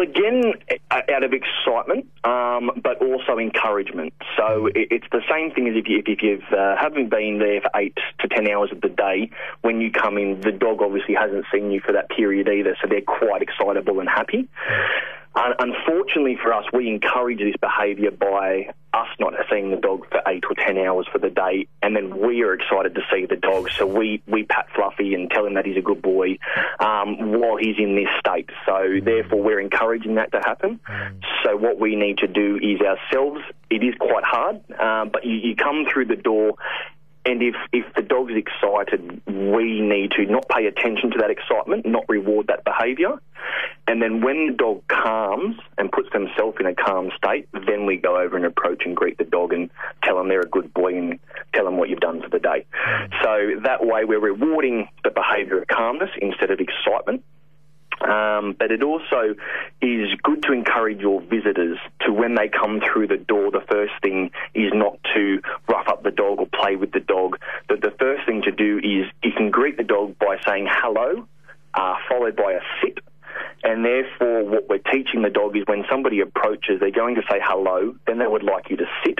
Again, 0.06 0.52
uh, 0.90 1.00
out 1.12 1.24
of 1.24 1.32
excitement, 1.32 2.06
um, 2.22 2.70
but 2.82 3.02
also 3.02 3.38
encouragement. 3.38 4.14
So 4.36 4.66
it, 4.66 4.88
it's 4.90 5.06
the 5.10 5.22
same 5.30 5.50
thing 5.50 5.68
as 5.68 5.74
if 5.76 5.88
you 5.88 6.02
if 6.06 6.22
you've 6.22 6.52
uh, 6.56 6.76
haven't 6.76 7.10
been 7.10 7.38
there 7.38 7.60
for 7.60 7.70
eight 7.74 7.96
to 8.20 8.28
ten 8.28 8.48
hours 8.48 8.70
of 8.70 8.80
the 8.80 8.88
day. 8.88 9.30
When 9.62 9.80
you 9.80 9.90
come 9.90 10.16
in, 10.16 10.40
the 10.42 10.52
dog 10.52 10.80
obviously 10.80 11.14
hasn't 11.14 11.46
seen 11.52 11.72
you 11.72 11.80
for 11.80 11.92
that 11.92 12.08
period 12.10 12.48
either, 12.48 12.76
so 12.80 12.88
they're 12.88 13.00
quite 13.00 13.42
excitable 13.42 13.98
and 13.98 14.08
happy. 14.08 14.48
Un 15.34 15.54
unfortunately 15.58 16.38
for 16.40 16.54
us, 16.54 16.64
we 16.72 16.88
encourage 16.88 17.38
this 17.38 17.56
behaviour 17.60 18.10
by 18.10 18.72
us 18.96 19.08
not 19.20 19.34
seeing 19.50 19.70
the 19.70 19.76
dog 19.76 20.08
for 20.10 20.22
eight 20.26 20.44
or 20.48 20.54
ten 20.56 20.78
hours 20.78 21.06
for 21.12 21.18
the 21.18 21.30
day, 21.30 21.68
and 21.82 21.94
then 21.94 22.18
we 22.18 22.42
are 22.42 22.54
excited 22.54 22.94
to 22.94 23.02
see 23.12 23.26
the 23.26 23.36
dog. 23.36 23.68
So 23.76 23.86
we, 23.86 24.22
we 24.26 24.44
pat 24.44 24.66
Fluffy 24.74 25.14
and 25.14 25.30
tell 25.30 25.46
him 25.46 25.54
that 25.54 25.66
he's 25.66 25.76
a 25.76 25.82
good 25.82 26.02
boy 26.02 26.38
um, 26.80 27.32
while 27.38 27.56
he's 27.56 27.76
in 27.78 27.94
this 27.94 28.08
state. 28.18 28.48
So 28.64 29.00
therefore, 29.02 29.42
we're 29.42 29.60
encouraging 29.60 30.14
that 30.16 30.32
to 30.32 30.38
happen. 30.38 30.80
So 31.44 31.56
what 31.56 31.78
we 31.78 31.94
need 31.96 32.18
to 32.18 32.26
do 32.26 32.56
is 32.56 32.80
ourselves. 32.80 33.42
It 33.68 33.82
is 33.82 33.94
quite 33.98 34.24
hard, 34.24 34.56
um, 34.80 35.10
but 35.12 35.24
you, 35.24 35.34
you 35.34 35.56
come 35.56 35.86
through 35.92 36.06
the 36.06 36.16
door. 36.16 36.54
And 37.26 37.42
if, 37.42 37.56
if 37.72 37.84
the 37.94 38.02
dog's 38.02 38.34
excited, 38.36 39.20
we 39.26 39.80
need 39.80 40.12
to 40.12 40.26
not 40.26 40.48
pay 40.48 40.66
attention 40.66 41.10
to 41.10 41.18
that 41.18 41.30
excitement, 41.30 41.84
not 41.84 42.04
reward 42.08 42.46
that 42.46 42.64
behaviour. 42.64 43.20
And 43.88 44.00
then 44.00 44.20
when 44.20 44.46
the 44.46 44.52
dog 44.52 44.82
calms 44.86 45.56
and 45.76 45.90
puts 45.90 46.08
themselves 46.12 46.56
in 46.60 46.66
a 46.66 46.74
calm 46.74 47.10
state, 47.16 47.48
then 47.66 47.84
we 47.84 47.96
go 47.96 48.16
over 48.16 48.36
and 48.36 48.46
approach 48.46 48.82
and 48.84 48.96
greet 48.96 49.18
the 49.18 49.24
dog 49.24 49.52
and 49.52 49.70
tell 50.04 50.16
them 50.16 50.28
they're 50.28 50.40
a 50.40 50.48
good 50.48 50.72
boy 50.72 50.96
and 50.96 51.18
tell 51.52 51.64
them 51.64 51.78
what 51.78 51.88
you've 51.88 52.00
done 52.00 52.22
for 52.22 52.28
the 52.28 52.38
day. 52.38 52.64
So 53.22 53.60
that 53.64 53.84
way 53.84 54.04
we're 54.04 54.20
rewarding 54.20 54.88
the 55.02 55.10
behaviour 55.10 55.60
of 55.60 55.66
calmness 55.66 56.10
instead 56.20 56.52
of 56.52 56.60
excitement. 56.60 57.24
Um, 58.00 58.54
but 58.58 58.70
it 58.70 58.82
also 58.82 59.34
is 59.80 60.08
good 60.22 60.42
to 60.42 60.52
encourage 60.52 61.00
your 61.00 61.22
visitors 61.22 61.78
to 62.02 62.12
when 62.12 62.34
they 62.34 62.48
come 62.48 62.80
through 62.80 63.08
the 63.08 63.16
door, 63.16 63.50
the 63.50 63.64
first 63.70 63.92
thing 64.02 64.30
is 64.54 64.70
not 64.74 64.98
to 65.14 65.40
rough 65.68 65.88
up 65.88 66.02
the 66.02 66.10
dog 66.10 66.38
or 66.38 66.46
play 66.66 66.76
with 66.76 66.92
the 66.92 67.00
dog. 67.00 67.38
The, 67.68 67.76
the 67.76 67.94
first 67.98 68.26
thing 68.26 68.42
to 68.42 68.50
do 68.50 68.78
is 68.78 69.06
you 69.22 69.32
can 69.32 69.50
greet 69.50 69.76
the 69.76 69.84
dog 69.84 70.18
by 70.18 70.38
saying 70.46 70.68
hello, 70.70 71.26
uh, 71.74 71.94
followed 72.08 72.36
by 72.36 72.52
a 72.52 72.60
sit. 72.82 72.98
And 73.62 73.84
therefore, 73.84 74.44
what 74.44 74.68
we're 74.68 74.78
teaching 74.78 75.22
the 75.22 75.30
dog 75.30 75.56
is 75.56 75.64
when 75.66 75.84
somebody 75.90 76.20
approaches, 76.20 76.80
they're 76.80 76.90
going 76.90 77.16
to 77.16 77.22
say 77.30 77.38
hello, 77.42 77.94
then 78.06 78.18
they 78.18 78.26
would 78.26 78.42
like 78.42 78.70
you 78.70 78.76
to 78.78 78.86
sit. 79.04 79.18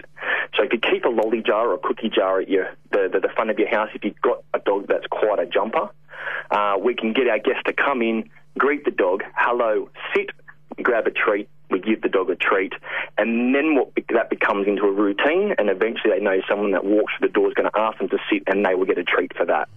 So 0.57 0.63
if 0.63 0.73
you 0.73 0.79
keep 0.79 1.05
a 1.05 1.09
lolly 1.09 1.43
jar 1.43 1.69
or 1.69 1.75
a 1.75 1.79
cookie 1.79 2.09
jar 2.09 2.41
at 2.41 2.49
your 2.49 2.71
the, 2.93 3.11
the, 3.13 3.21
the 3.21 3.29
front 3.35 3.51
of 3.51 3.59
your 3.59 3.69
house, 3.69 3.91
if 3.95 4.05
you've 4.05 4.21
got 4.23 4.43
a 4.55 4.59
dog 4.59 4.87
that's 4.89 5.07
quite 5.11 5.39
a 5.39 5.47
jumper, 5.47 5.91
uh, 6.51 6.77
we 6.81 6.95
can 6.95 7.13
get 7.13 7.29
our 7.29 7.39
guests 7.39 7.63
to 7.67 7.73
come 7.73 8.03
in, 8.03 8.31
greet 8.59 8.85
the 8.85 8.91
dog, 8.91 9.23
hello, 9.35 9.91
sit, 10.15 10.31
grab 10.83 11.07
a 11.07 11.11
treat, 11.11 11.49
we 11.71 11.81
give 11.81 12.01
the 12.03 12.09
dog 12.09 12.31
a 12.31 12.37
treat, 12.37 12.73
and 13.19 13.55
then 13.55 13.75
what 13.77 13.91
that 14.11 14.31
becomes 14.31 14.67
into 14.67 14.83
a 14.85 14.93
routine, 14.93 15.55
and 15.59 15.69
eventually 15.71 16.13
they 16.17 16.21
know 16.25 16.41
someone 16.49 16.71
that 16.73 16.85
walks 16.85 17.13
through 17.19 17.29
the 17.29 17.33
door 17.33 17.49
is 17.49 17.55
going 17.55 17.71
to 17.71 17.79
ask 17.79 17.99
them 17.99 18.09
to 18.11 18.19
sit, 18.31 18.43
and 18.47 18.65
they 18.65 18.75
will 18.75 18.85
get 18.87 18.99
a 18.99 19.05
treat 19.05 19.37
for 19.37 19.45
that. 19.47 19.69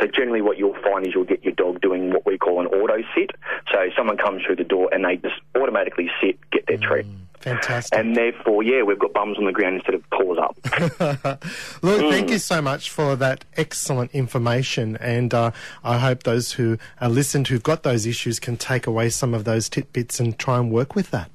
So 0.00 0.06
generally, 0.06 0.42
what 0.42 0.58
you'll 0.58 0.76
find 0.82 1.06
is 1.06 1.14
you'll 1.14 1.24
get 1.24 1.44
your 1.44 1.54
dog 1.54 1.80
doing 1.80 2.10
what 2.10 2.26
we 2.26 2.38
call 2.38 2.60
an 2.60 2.66
auto 2.66 2.98
sit. 3.14 3.30
So 3.72 3.78
someone 3.96 4.16
comes 4.16 4.42
through 4.44 4.56
the 4.56 4.64
door 4.64 4.88
and 4.92 5.04
they 5.04 5.16
just 5.16 5.34
automatically 5.56 6.10
sit, 6.20 6.38
get 6.50 6.66
their 6.66 6.78
treat. 6.78 7.06
Fantastic. 7.40 7.96
And 7.96 8.16
therefore, 8.16 8.64
yeah, 8.64 8.82
we've 8.82 8.98
got 8.98 9.12
bums 9.12 9.38
on 9.38 9.44
the 9.44 9.52
ground 9.52 9.76
instead 9.76 9.94
of 9.94 10.02
paws 10.10 10.38
up. 10.38 10.56
Look, 11.82 12.00
Mm. 12.02 12.10
thank 12.10 12.30
you 12.30 12.38
so 12.38 12.60
much 12.60 12.90
for 12.90 13.14
that 13.16 13.44
excellent 13.56 14.10
information, 14.12 14.96
and 14.96 15.32
uh, 15.32 15.52
I 15.84 15.98
hope 15.98 16.24
those 16.24 16.52
who 16.52 16.78
uh, 17.00 17.08
listened 17.08 17.46
who've 17.48 17.62
got 17.62 17.84
those 17.84 18.06
issues 18.06 18.40
can 18.40 18.56
take 18.56 18.86
away 18.88 19.08
some 19.10 19.34
of 19.34 19.44
those 19.44 19.68
tidbits 19.68 20.18
and 20.18 20.36
try 20.38 20.58
and 20.58 20.70
work 20.72 20.94
with 20.96 21.10
that. 21.12 21.30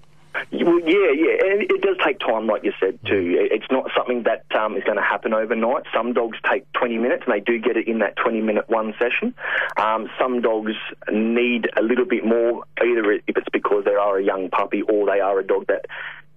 Well, 0.53 0.79
yeah, 0.81 1.11
yeah, 1.15 1.51
and 1.51 1.61
it 1.63 1.81
does 1.81 1.97
take 2.05 2.19
time, 2.19 2.45
like 2.45 2.63
you 2.63 2.73
said 2.79 2.99
too. 3.05 3.35
It's 3.51 3.65
not 3.71 3.89
something 3.97 4.23
that 4.23 4.45
um, 4.55 4.77
is 4.77 4.83
going 4.83 4.97
to 4.97 5.03
happen 5.03 5.33
overnight. 5.33 5.83
Some 5.93 6.13
dogs 6.13 6.37
take 6.49 6.71
20 6.73 6.99
minutes, 6.99 7.23
and 7.25 7.33
they 7.33 7.39
do 7.39 7.57
get 7.57 7.75
it 7.75 7.87
in 7.87 7.99
that 7.99 8.15
20-minute 8.17 8.69
one 8.69 8.93
session. 8.99 9.33
Um, 9.77 10.09
some 10.19 10.41
dogs 10.41 10.73
need 11.11 11.69
a 11.75 11.81
little 11.81 12.05
bit 12.05 12.23
more, 12.23 12.65
either 12.79 13.13
if 13.13 13.23
it's 13.27 13.49
because 13.51 13.85
they 13.85 13.95
are 13.95 14.19
a 14.19 14.23
young 14.23 14.49
puppy 14.49 14.83
or 14.83 15.07
they 15.07 15.19
are 15.19 15.39
a 15.39 15.45
dog 15.45 15.67
that 15.67 15.85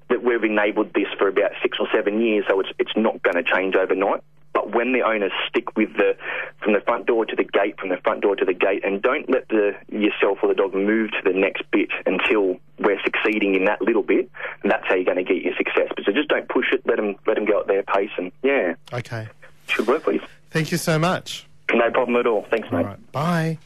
that 0.09 0.23
we've 0.23 0.45
enabled 0.45 0.95
this 0.95 1.09
for 1.19 1.29
about 1.29 1.51
six 1.61 1.79
or 1.81 1.89
seven 1.93 2.21
years, 2.21 2.45
so 2.49 2.61
it's 2.61 2.71
it's 2.79 2.97
not 2.97 3.23
going 3.23 3.37
to 3.37 3.43
change 3.43 3.75
overnight. 3.75 4.23
But 4.57 4.75
when 4.75 4.93
the 4.95 5.03
owners 5.03 5.33
stick 5.51 5.77
with 5.77 5.93
the 5.99 6.17
from 6.63 6.73
the 6.73 6.81
front 6.81 7.05
door 7.05 7.27
to 7.27 7.37
the 7.37 7.45
gate, 7.45 7.79
from 7.79 7.91
the 7.91 7.99
front 7.99 8.23
door 8.23 8.35
to 8.37 8.45
the 8.47 8.55
gate, 8.55 8.83
and 8.87 9.03
don't 9.03 9.29
let 9.29 9.47
the 9.51 9.73
yourself 9.93 10.39
or 10.43 10.49
the 10.49 10.55
dog 10.55 10.73
move 10.75 11.11
to 11.11 11.21
the 11.31 11.39
next 11.39 11.63
bit 11.71 11.91
until 12.07 12.57
we're 12.79 12.99
succeeding 13.05 13.55
in 13.55 13.67
that 13.67 13.83
little 13.83 14.03
bit, 14.03 14.31
and 14.63 14.73
that's 14.73 14.87
how 14.89 14.95
you're 14.95 15.05
going 15.05 15.19
to 15.23 15.31
get 15.31 15.43
your 15.43 15.55
success. 15.59 15.89
But 15.95 16.07
so 16.07 16.13
just 16.13 16.29
don't 16.31 16.49
push 16.49 16.73
it. 16.73 16.81
Let 16.87 16.97
them 16.97 17.17
let 17.27 17.35
them 17.35 17.45
go 17.45 17.61
at 17.61 17.67
their 17.67 17.83
pace, 17.83 18.09
and 18.17 18.33
yeah, 18.43 18.77
Okay. 18.95 19.29
should 19.69 19.87
work 19.87 20.05
for 20.05 20.13
you. 20.13 20.23
Thank 20.51 20.73
you 20.73 20.79
so 20.79 20.99
much. 20.99 21.47
No 21.75 21.91
problem 21.91 22.17
at 22.17 22.27
all. 22.27 22.47
Thanks, 22.51 22.67
mate. 22.73 22.79
All 22.79 22.85
right. 22.85 23.13
Bye. 23.13 23.59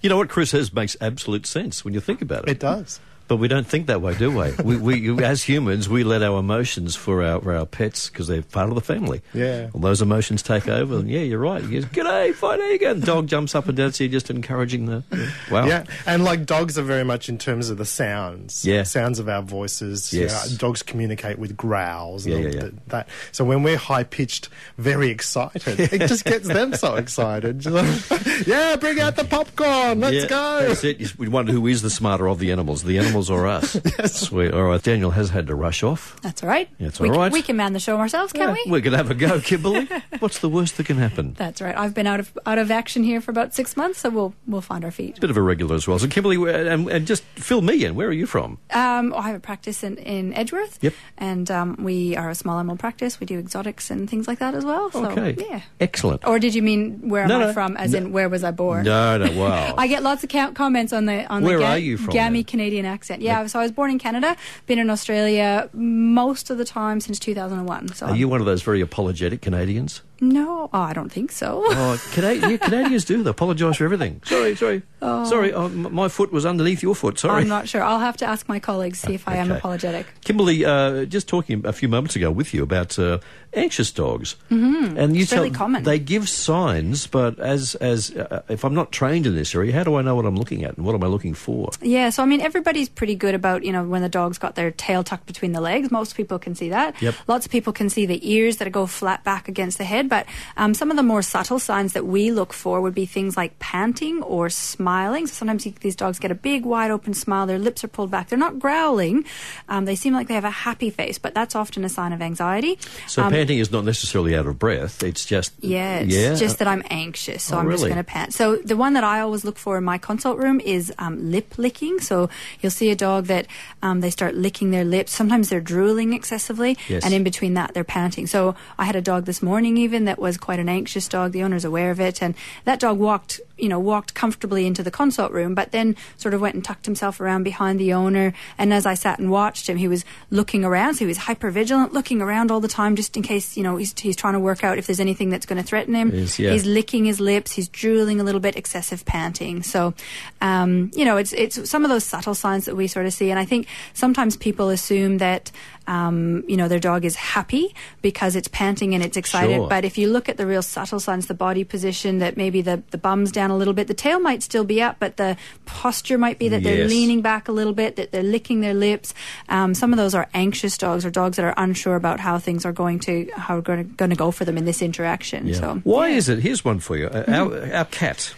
You 0.00 0.10
know 0.10 0.16
what 0.16 0.28
Chris 0.28 0.50
says 0.50 0.72
makes 0.72 0.96
absolute 1.00 1.44
sense 1.44 1.84
when 1.84 1.92
you 1.92 2.00
think 2.00 2.22
about 2.22 2.44
it. 2.44 2.50
It 2.52 2.60
does. 2.60 3.00
But 3.30 3.36
we 3.36 3.46
don't 3.46 3.64
think 3.66 3.86
that 3.86 4.02
way, 4.02 4.14
do 4.16 4.28
we? 4.36 4.50
we, 4.76 5.10
we 5.12 5.24
as 5.24 5.44
humans, 5.44 5.88
we 5.88 6.02
let 6.02 6.20
our 6.20 6.40
emotions 6.40 6.96
for 6.96 7.22
our, 7.22 7.40
for 7.40 7.54
our 7.54 7.64
pets 7.64 8.10
because 8.10 8.26
they're 8.26 8.42
part 8.42 8.68
of 8.70 8.74
the 8.74 8.80
family. 8.80 9.22
Yeah. 9.32 9.70
Well, 9.72 9.82
those 9.82 10.02
emotions 10.02 10.42
take 10.42 10.66
over, 10.66 10.96
and 10.96 11.08
yeah, 11.08 11.20
you're 11.20 11.38
right. 11.38 11.62
You 11.62 11.80
just, 11.82 11.92
G'day, 11.94 12.34
fine, 12.34 12.58
there 12.58 12.72
you 12.72 12.78
go. 12.80 12.90
And 12.90 13.02
the 13.02 13.06
dog 13.06 13.28
jumps 13.28 13.54
up 13.54 13.68
and 13.68 13.76
down, 13.76 13.92
so 13.92 14.02
you're 14.02 14.10
just 14.10 14.30
encouraging 14.30 14.86
the. 14.86 15.04
Wow. 15.48 15.66
Yeah, 15.66 15.84
and 16.06 16.24
like 16.24 16.44
dogs 16.44 16.76
are 16.76 16.82
very 16.82 17.04
much 17.04 17.28
in 17.28 17.38
terms 17.38 17.70
of 17.70 17.78
the 17.78 17.84
sounds. 17.84 18.64
Yeah. 18.66 18.82
Sounds 18.82 19.20
of 19.20 19.28
our 19.28 19.42
voices. 19.42 20.12
Yes. 20.12 20.50
Yeah, 20.50 20.58
dogs 20.58 20.82
communicate 20.82 21.38
with 21.38 21.56
growls. 21.56 22.26
Yeah, 22.26 22.34
and 22.36 22.44
yeah, 22.46 22.50
yeah. 22.50 22.60
th- 22.62 22.72
That. 22.88 23.08
So 23.30 23.44
when 23.44 23.62
we're 23.62 23.76
high 23.76 24.02
pitched, 24.02 24.48
very 24.76 25.08
excited, 25.08 25.78
it 25.78 25.98
just 26.08 26.24
gets 26.24 26.48
them 26.48 26.74
so 26.74 26.96
excited. 26.96 27.64
Yeah, 28.46 28.76
bring 28.76 28.98
out 29.00 29.16
the 29.16 29.24
popcorn. 29.24 30.00
Let's 30.00 30.14
Yeah, 30.16 30.26
go. 30.26 30.68
That's 30.68 30.82
it. 30.82 31.18
We 31.18 31.28
wonder 31.28 31.52
who 31.52 31.66
is 31.66 31.82
the 31.82 31.90
smarter 31.90 32.26
of 32.28 32.38
the 32.38 32.50
animals, 32.52 32.82
the 32.82 32.98
animals 32.98 33.19
or 33.28 33.46
us. 33.46 33.76
Sweet. 34.06 34.52
All 34.54 34.62
right, 34.64 34.82
Daniel 34.82 35.10
has 35.10 35.30
had 35.30 35.48
to 35.48 35.54
rush 35.54 35.82
off. 35.82 36.16
That's 36.22 36.42
all 36.42 36.48
right. 36.48 36.68
Yeah, 36.78 36.86
it's 36.88 37.00
we, 37.00 37.08
all 37.08 37.14
c- 37.16 37.20
right. 37.20 37.32
We 37.32 37.42
can 37.42 37.56
man 37.56 37.72
the 37.72 37.80
show 37.80 37.98
ourselves, 37.98 38.32
can't 38.32 38.52
we? 38.52 38.70
We're 38.70 38.80
going 38.80 38.92
to 38.92 38.96
have 38.98 39.10
a 39.10 39.14
go, 39.14 39.40
Kimberly. 39.44 39.88
What's 40.20 40.38
the 40.38 40.48
worst 40.48 40.76
that 40.76 40.86
can 40.86 40.96
happen? 40.96 41.34
That's 41.34 41.60
right. 41.60 41.76
I've 41.76 41.92
been 41.94 42.06
out 42.06 42.20
of 42.20 42.38
out 42.46 42.58
of 42.58 42.70
action 42.70 43.02
here 43.04 43.20
for 43.20 43.30
about 43.32 43.52
six 43.54 43.76
months, 43.76 43.98
so 43.98 44.08
we'll 44.10 44.34
we'll 44.46 44.60
find 44.60 44.84
our 44.84 44.90
feet. 44.90 45.20
Bit 45.20 45.30
of 45.30 45.36
a 45.36 45.42
regular 45.42 45.74
as 45.74 45.86
well. 45.88 45.98
So, 45.98 46.06
Kimberly, 46.06 46.36
and, 46.50 46.88
and 46.88 47.06
just 47.06 47.24
fill 47.34 47.60
me 47.62 47.84
in. 47.84 47.94
Where 47.96 48.08
are 48.08 48.12
you 48.12 48.26
from? 48.26 48.58
Um, 48.70 49.12
I 49.14 49.22
have 49.22 49.36
a 49.36 49.40
practice 49.40 49.82
in, 49.82 49.96
in 49.98 50.32
Edgeworth. 50.34 50.78
Yep. 50.82 50.94
And 51.18 51.50
um, 51.50 51.76
we 51.80 52.16
are 52.16 52.30
a 52.30 52.34
small 52.34 52.58
animal 52.58 52.76
practice. 52.76 53.18
We 53.18 53.26
do 53.26 53.38
exotics 53.38 53.90
and 53.90 54.08
things 54.08 54.28
like 54.28 54.38
that 54.38 54.54
as 54.54 54.64
well. 54.64 54.90
So, 54.92 55.06
Okay. 55.10 55.36
yeah. 55.38 55.62
Excellent. 55.80 56.26
Or 56.26 56.38
did 56.38 56.54
you 56.54 56.62
mean 56.62 57.08
where 57.08 57.22
am 57.24 57.28
No, 57.28 57.48
I 57.48 57.52
from? 57.52 57.76
As 57.76 57.92
No. 57.92 57.98
in 57.98 58.12
where 58.12 58.28
was 58.28 58.44
I 58.44 58.50
born? 58.52 58.84
No, 58.84 59.18
no, 59.18 59.32
wow. 59.40 59.74
I 59.78 59.86
get 59.88 60.02
lots 60.02 60.22
of 60.22 60.30
comments 60.54 60.92
on 60.92 61.06
the 61.06 61.24
on 61.26 61.42
Where 61.42 61.58
the 61.58 61.64
are 61.64 61.78
you 61.78 61.96
from, 61.96 62.12
gammy 62.12 62.40
then? 62.42 62.44
Canadian 62.44 62.84
accent. 62.86 62.99
Yeah, 63.08 63.46
so 63.46 63.58
I 63.58 63.62
was 63.62 63.72
born 63.72 63.90
in 63.90 63.98
Canada, 63.98 64.36
been 64.66 64.78
in 64.78 64.90
Australia 64.90 65.68
most 65.72 66.50
of 66.50 66.58
the 66.58 66.64
time 66.64 67.00
since 67.00 67.18
2001. 67.18 67.94
So 67.94 68.06
Are 68.06 68.16
you 68.16 68.28
one 68.28 68.40
of 68.40 68.46
those 68.46 68.62
very 68.62 68.80
apologetic 68.80 69.40
Canadians? 69.40 70.02
No, 70.20 70.70
oh, 70.72 70.78
I 70.78 70.92
don't 70.92 71.10
think 71.10 71.32
so. 71.32 71.62
Oh, 71.66 72.12
yeah, 72.16 72.56
Canadians 72.58 73.04
do. 73.04 73.22
They 73.22 73.30
apologise 73.30 73.76
for 73.76 73.84
everything. 73.84 74.20
Sorry, 74.24 74.54
sorry. 74.56 74.82
Sorry, 75.00 75.52
oh, 75.52 75.64
m- 75.64 75.94
my 75.94 76.08
foot 76.08 76.30
was 76.30 76.44
underneath 76.44 76.82
your 76.82 76.94
foot. 76.94 77.18
Sorry. 77.18 77.40
I'm 77.42 77.48
not 77.48 77.68
sure. 77.68 77.82
I'll 77.82 78.00
have 78.00 78.18
to 78.18 78.26
ask 78.26 78.48
my 78.48 78.58
colleagues 78.60 78.98
see 79.00 79.14
if 79.14 79.26
I 79.26 79.36
am 79.36 79.50
apologetic. 79.50 80.06
Kimberly, 80.22 80.64
uh, 80.64 81.06
just 81.06 81.26
talking 81.26 81.64
a 81.64 81.72
few 81.72 81.88
moments 81.88 82.16
ago 82.16 82.30
with 82.30 82.52
you 82.52 82.62
about 82.62 82.98
uh, 82.98 83.18
anxious 83.54 83.90
dogs, 83.92 84.36
mm-hmm. 84.50 84.98
and 84.98 85.16
you 85.16 85.22
It's 85.22 85.30
tell 85.30 85.42
really 85.42 85.54
common. 85.54 85.84
they 85.84 85.98
give 85.98 86.28
signs, 86.28 87.06
but 87.06 87.38
as 87.40 87.74
as 87.76 88.10
uh, 88.14 88.42
if 88.50 88.62
I'm 88.64 88.74
not 88.74 88.92
trained 88.92 89.26
in 89.26 89.34
this 89.34 89.54
area, 89.54 89.72
how 89.72 89.84
do 89.84 89.94
I 89.94 90.02
know 90.02 90.14
what 90.14 90.26
I'm 90.26 90.36
looking 90.36 90.64
at 90.64 90.76
and 90.76 90.84
what 90.84 90.94
am 90.94 91.02
I 91.02 91.06
looking 91.06 91.32
for? 91.32 91.70
Yeah, 91.80 92.10
so 92.10 92.22
I 92.22 92.26
mean, 92.26 92.42
everybody's 92.42 92.90
pretty 92.90 93.14
good 93.14 93.34
about, 93.34 93.64
you 93.64 93.72
know, 93.72 93.84
when 93.84 94.02
the 94.02 94.08
dog's 94.10 94.36
got 94.36 94.54
their 94.54 94.70
tail 94.70 95.02
tucked 95.02 95.26
between 95.26 95.52
the 95.52 95.62
legs. 95.62 95.90
Most 95.90 96.14
people 96.14 96.38
can 96.38 96.54
see 96.54 96.68
that. 96.68 97.00
Yep. 97.00 97.14
Lots 97.26 97.46
of 97.46 97.52
people 97.52 97.72
can 97.72 97.88
see 97.88 98.04
the 98.04 98.20
ears 98.30 98.58
that 98.58 98.70
go 98.70 98.84
flat 98.86 99.24
back 99.24 99.48
against 99.48 99.78
the 99.78 99.84
head. 99.84 100.09
But 100.10 100.26
um, 100.58 100.74
some 100.74 100.90
of 100.90 100.96
the 100.98 101.02
more 101.02 101.22
subtle 101.22 101.58
signs 101.58 101.94
that 101.94 102.04
we 102.04 102.30
look 102.32 102.52
for 102.52 102.80
would 102.82 102.94
be 102.94 103.06
things 103.06 103.36
like 103.36 103.58
panting 103.58 104.22
or 104.22 104.50
smiling. 104.50 105.26
So 105.26 105.34
sometimes 105.34 105.64
you, 105.64 105.72
these 105.80 105.96
dogs 105.96 106.18
get 106.18 106.30
a 106.30 106.34
big, 106.34 106.66
wide 106.66 106.90
open 106.90 107.14
smile. 107.14 107.46
Their 107.46 107.58
lips 107.58 107.82
are 107.84 107.88
pulled 107.88 108.10
back. 108.10 108.28
They're 108.28 108.38
not 108.38 108.58
growling. 108.58 109.24
Um, 109.68 109.84
they 109.86 109.94
seem 109.96 110.12
like 110.12 110.28
they 110.28 110.34
have 110.34 110.44
a 110.44 110.50
happy 110.50 110.90
face, 110.90 111.18
but 111.18 111.32
that's 111.34 111.54
often 111.54 111.84
a 111.84 111.88
sign 111.88 112.12
of 112.12 112.20
anxiety. 112.20 112.78
So 113.06 113.22
Um, 113.22 113.32
panting 113.32 113.58
is 113.58 113.70
not 113.72 113.84
necessarily 113.84 114.36
out 114.36 114.46
of 114.46 114.58
breath. 114.58 115.02
It's 115.02 115.24
just 115.24 115.52
yeah, 115.60 116.00
it's 116.00 116.14
yeah. 116.14 116.34
just 116.34 116.58
that 116.58 116.68
I'm 116.68 116.82
anxious, 116.90 117.42
so 117.44 117.56
Oh, 117.56 117.60
I'm 117.60 117.70
just 117.70 117.84
going 117.84 117.96
to 117.96 118.04
pant. 118.04 118.34
So 118.34 118.56
the 118.56 118.76
one 118.76 118.92
that 118.94 119.04
I 119.04 119.20
always 119.20 119.44
look 119.44 119.56
for 119.58 119.78
in 119.78 119.84
my 119.84 119.96
consult 119.98 120.38
room 120.38 120.60
is 120.60 120.92
um, 120.98 121.30
lip 121.30 121.54
licking. 121.56 122.00
So 122.00 122.28
you'll 122.60 122.70
see 122.72 122.90
a 122.90 122.96
dog 122.96 123.26
that 123.26 123.46
um, 123.82 124.00
they 124.00 124.10
start 124.10 124.34
licking 124.34 124.70
their 124.72 124.84
lips. 124.84 125.12
Sometimes 125.12 125.48
they're 125.48 125.60
drooling 125.60 126.12
excessively, 126.12 126.76
Yes. 126.88 127.04
and 127.04 127.14
in 127.14 127.22
between 127.22 127.54
that 127.54 127.72
they're 127.74 127.84
panting. 127.84 128.26
So 128.26 128.54
I 128.78 128.84
had 128.84 128.96
a 128.96 129.02
dog 129.02 129.24
this 129.26 129.40
morning 129.42 129.76
even 129.76 129.99
that 130.06 130.18
was 130.18 130.36
quite 130.36 130.58
an 130.58 130.68
anxious 130.68 131.08
dog. 131.08 131.32
The 131.32 131.42
owner's 131.42 131.64
aware 131.64 131.90
of 131.90 132.00
it, 132.00 132.22
and 132.22 132.34
that 132.64 132.80
dog 132.80 132.98
walked, 132.98 133.40
you 133.58 133.68
know, 133.68 133.78
walked 133.78 134.14
comfortably 134.14 134.66
into 134.66 134.82
the 134.82 134.90
consult 134.90 135.32
room, 135.32 135.54
but 135.54 135.72
then 135.72 135.96
sort 136.16 136.34
of 136.34 136.40
went 136.40 136.54
and 136.54 136.64
tucked 136.64 136.86
himself 136.86 137.20
around 137.20 137.44
behind 137.44 137.78
the 137.78 137.92
owner. 137.92 138.32
And 138.58 138.72
as 138.72 138.86
I 138.86 138.94
sat 138.94 139.18
and 139.18 139.30
watched 139.30 139.68
him, 139.68 139.76
he 139.76 139.88
was 139.88 140.04
looking 140.30 140.64
around. 140.64 140.94
So 140.94 141.00
he 141.00 141.06
was 141.06 141.18
hyper 141.18 141.50
vigilant, 141.50 141.92
looking 141.92 142.20
around 142.22 142.50
all 142.50 142.60
the 142.60 142.68
time, 142.68 142.96
just 142.96 143.16
in 143.16 143.22
case 143.22 143.56
you 143.56 143.62
know 143.62 143.76
he's 143.76 143.98
he's 143.98 144.16
trying 144.16 144.34
to 144.34 144.40
work 144.40 144.64
out 144.64 144.78
if 144.78 144.86
there's 144.86 145.00
anything 145.00 145.30
that's 145.30 145.46
going 145.46 145.60
to 145.60 145.66
threaten 145.66 145.94
him. 145.94 146.10
Yes, 146.14 146.38
yeah. 146.38 146.52
He's 146.52 146.66
licking 146.66 147.04
his 147.04 147.20
lips. 147.20 147.52
He's 147.52 147.68
drooling 147.68 148.20
a 148.20 148.24
little 148.24 148.40
bit, 148.40 148.56
excessive 148.56 149.04
panting. 149.04 149.62
So, 149.62 149.94
um, 150.40 150.90
you 150.94 151.04
know, 151.04 151.16
it's 151.16 151.32
it's 151.32 151.68
some 151.68 151.84
of 151.84 151.90
those 151.90 152.04
subtle 152.04 152.34
signs 152.34 152.64
that 152.66 152.76
we 152.76 152.86
sort 152.86 153.06
of 153.06 153.12
see. 153.12 153.30
And 153.30 153.38
I 153.38 153.44
think 153.44 153.66
sometimes 153.94 154.36
people 154.36 154.68
assume 154.68 155.18
that. 155.18 155.50
Um, 155.90 156.44
you 156.46 156.56
know, 156.56 156.68
their 156.68 156.78
dog 156.78 157.04
is 157.04 157.16
happy 157.16 157.74
because 158.00 158.36
it's 158.36 158.46
panting 158.46 158.94
and 158.94 159.02
it's 159.02 159.16
excited. 159.16 159.56
Sure. 159.56 159.68
But 159.68 159.84
if 159.84 159.98
you 159.98 160.08
look 160.08 160.28
at 160.28 160.36
the 160.36 160.46
real 160.46 160.62
subtle 160.62 161.00
signs, 161.00 161.26
the 161.26 161.34
body 161.34 161.64
position, 161.64 162.18
that 162.18 162.36
maybe 162.36 162.62
the, 162.62 162.80
the 162.92 162.98
bum's 162.98 163.32
down 163.32 163.50
a 163.50 163.56
little 163.56 163.74
bit, 163.74 163.88
the 163.88 163.94
tail 163.94 164.20
might 164.20 164.44
still 164.44 164.62
be 164.62 164.80
up, 164.80 164.96
but 165.00 165.16
the 165.16 165.36
posture 165.66 166.16
might 166.16 166.38
be 166.38 166.48
that 166.48 166.62
they're 166.62 166.86
leaning 166.86 167.22
back 167.22 167.48
a 167.48 167.52
little 167.52 167.72
bit, 167.72 167.96
that 167.96 168.12
they're 168.12 168.22
licking 168.22 168.60
their 168.60 168.72
lips. 168.74 169.14
Um, 169.48 169.74
some 169.74 169.92
of 169.92 169.96
those 169.96 170.14
are 170.14 170.28
anxious 170.32 170.78
dogs 170.78 171.04
or 171.04 171.10
dogs 171.10 171.36
that 171.38 171.44
are 171.44 171.54
unsure 171.56 171.96
about 171.96 172.20
how 172.20 172.38
things 172.38 172.64
are 172.64 172.72
going 172.72 173.00
to 173.00 173.28
how 173.36 173.58
are 173.58 173.62
going 173.62 173.96
to, 173.96 174.16
go 174.16 174.30
for 174.30 174.44
them 174.44 174.56
in 174.56 174.66
this 174.66 174.82
interaction. 174.82 175.48
Yeah. 175.48 175.54
So 175.54 175.80
Why 175.82 176.10
yeah. 176.10 176.16
is 176.16 176.28
it? 176.28 176.38
Here's 176.38 176.64
one 176.64 176.78
for 176.78 176.96
you. 176.96 177.08
Uh, 177.08 177.24
Our, 177.26 177.74
our 177.74 177.84
cat 177.86 178.32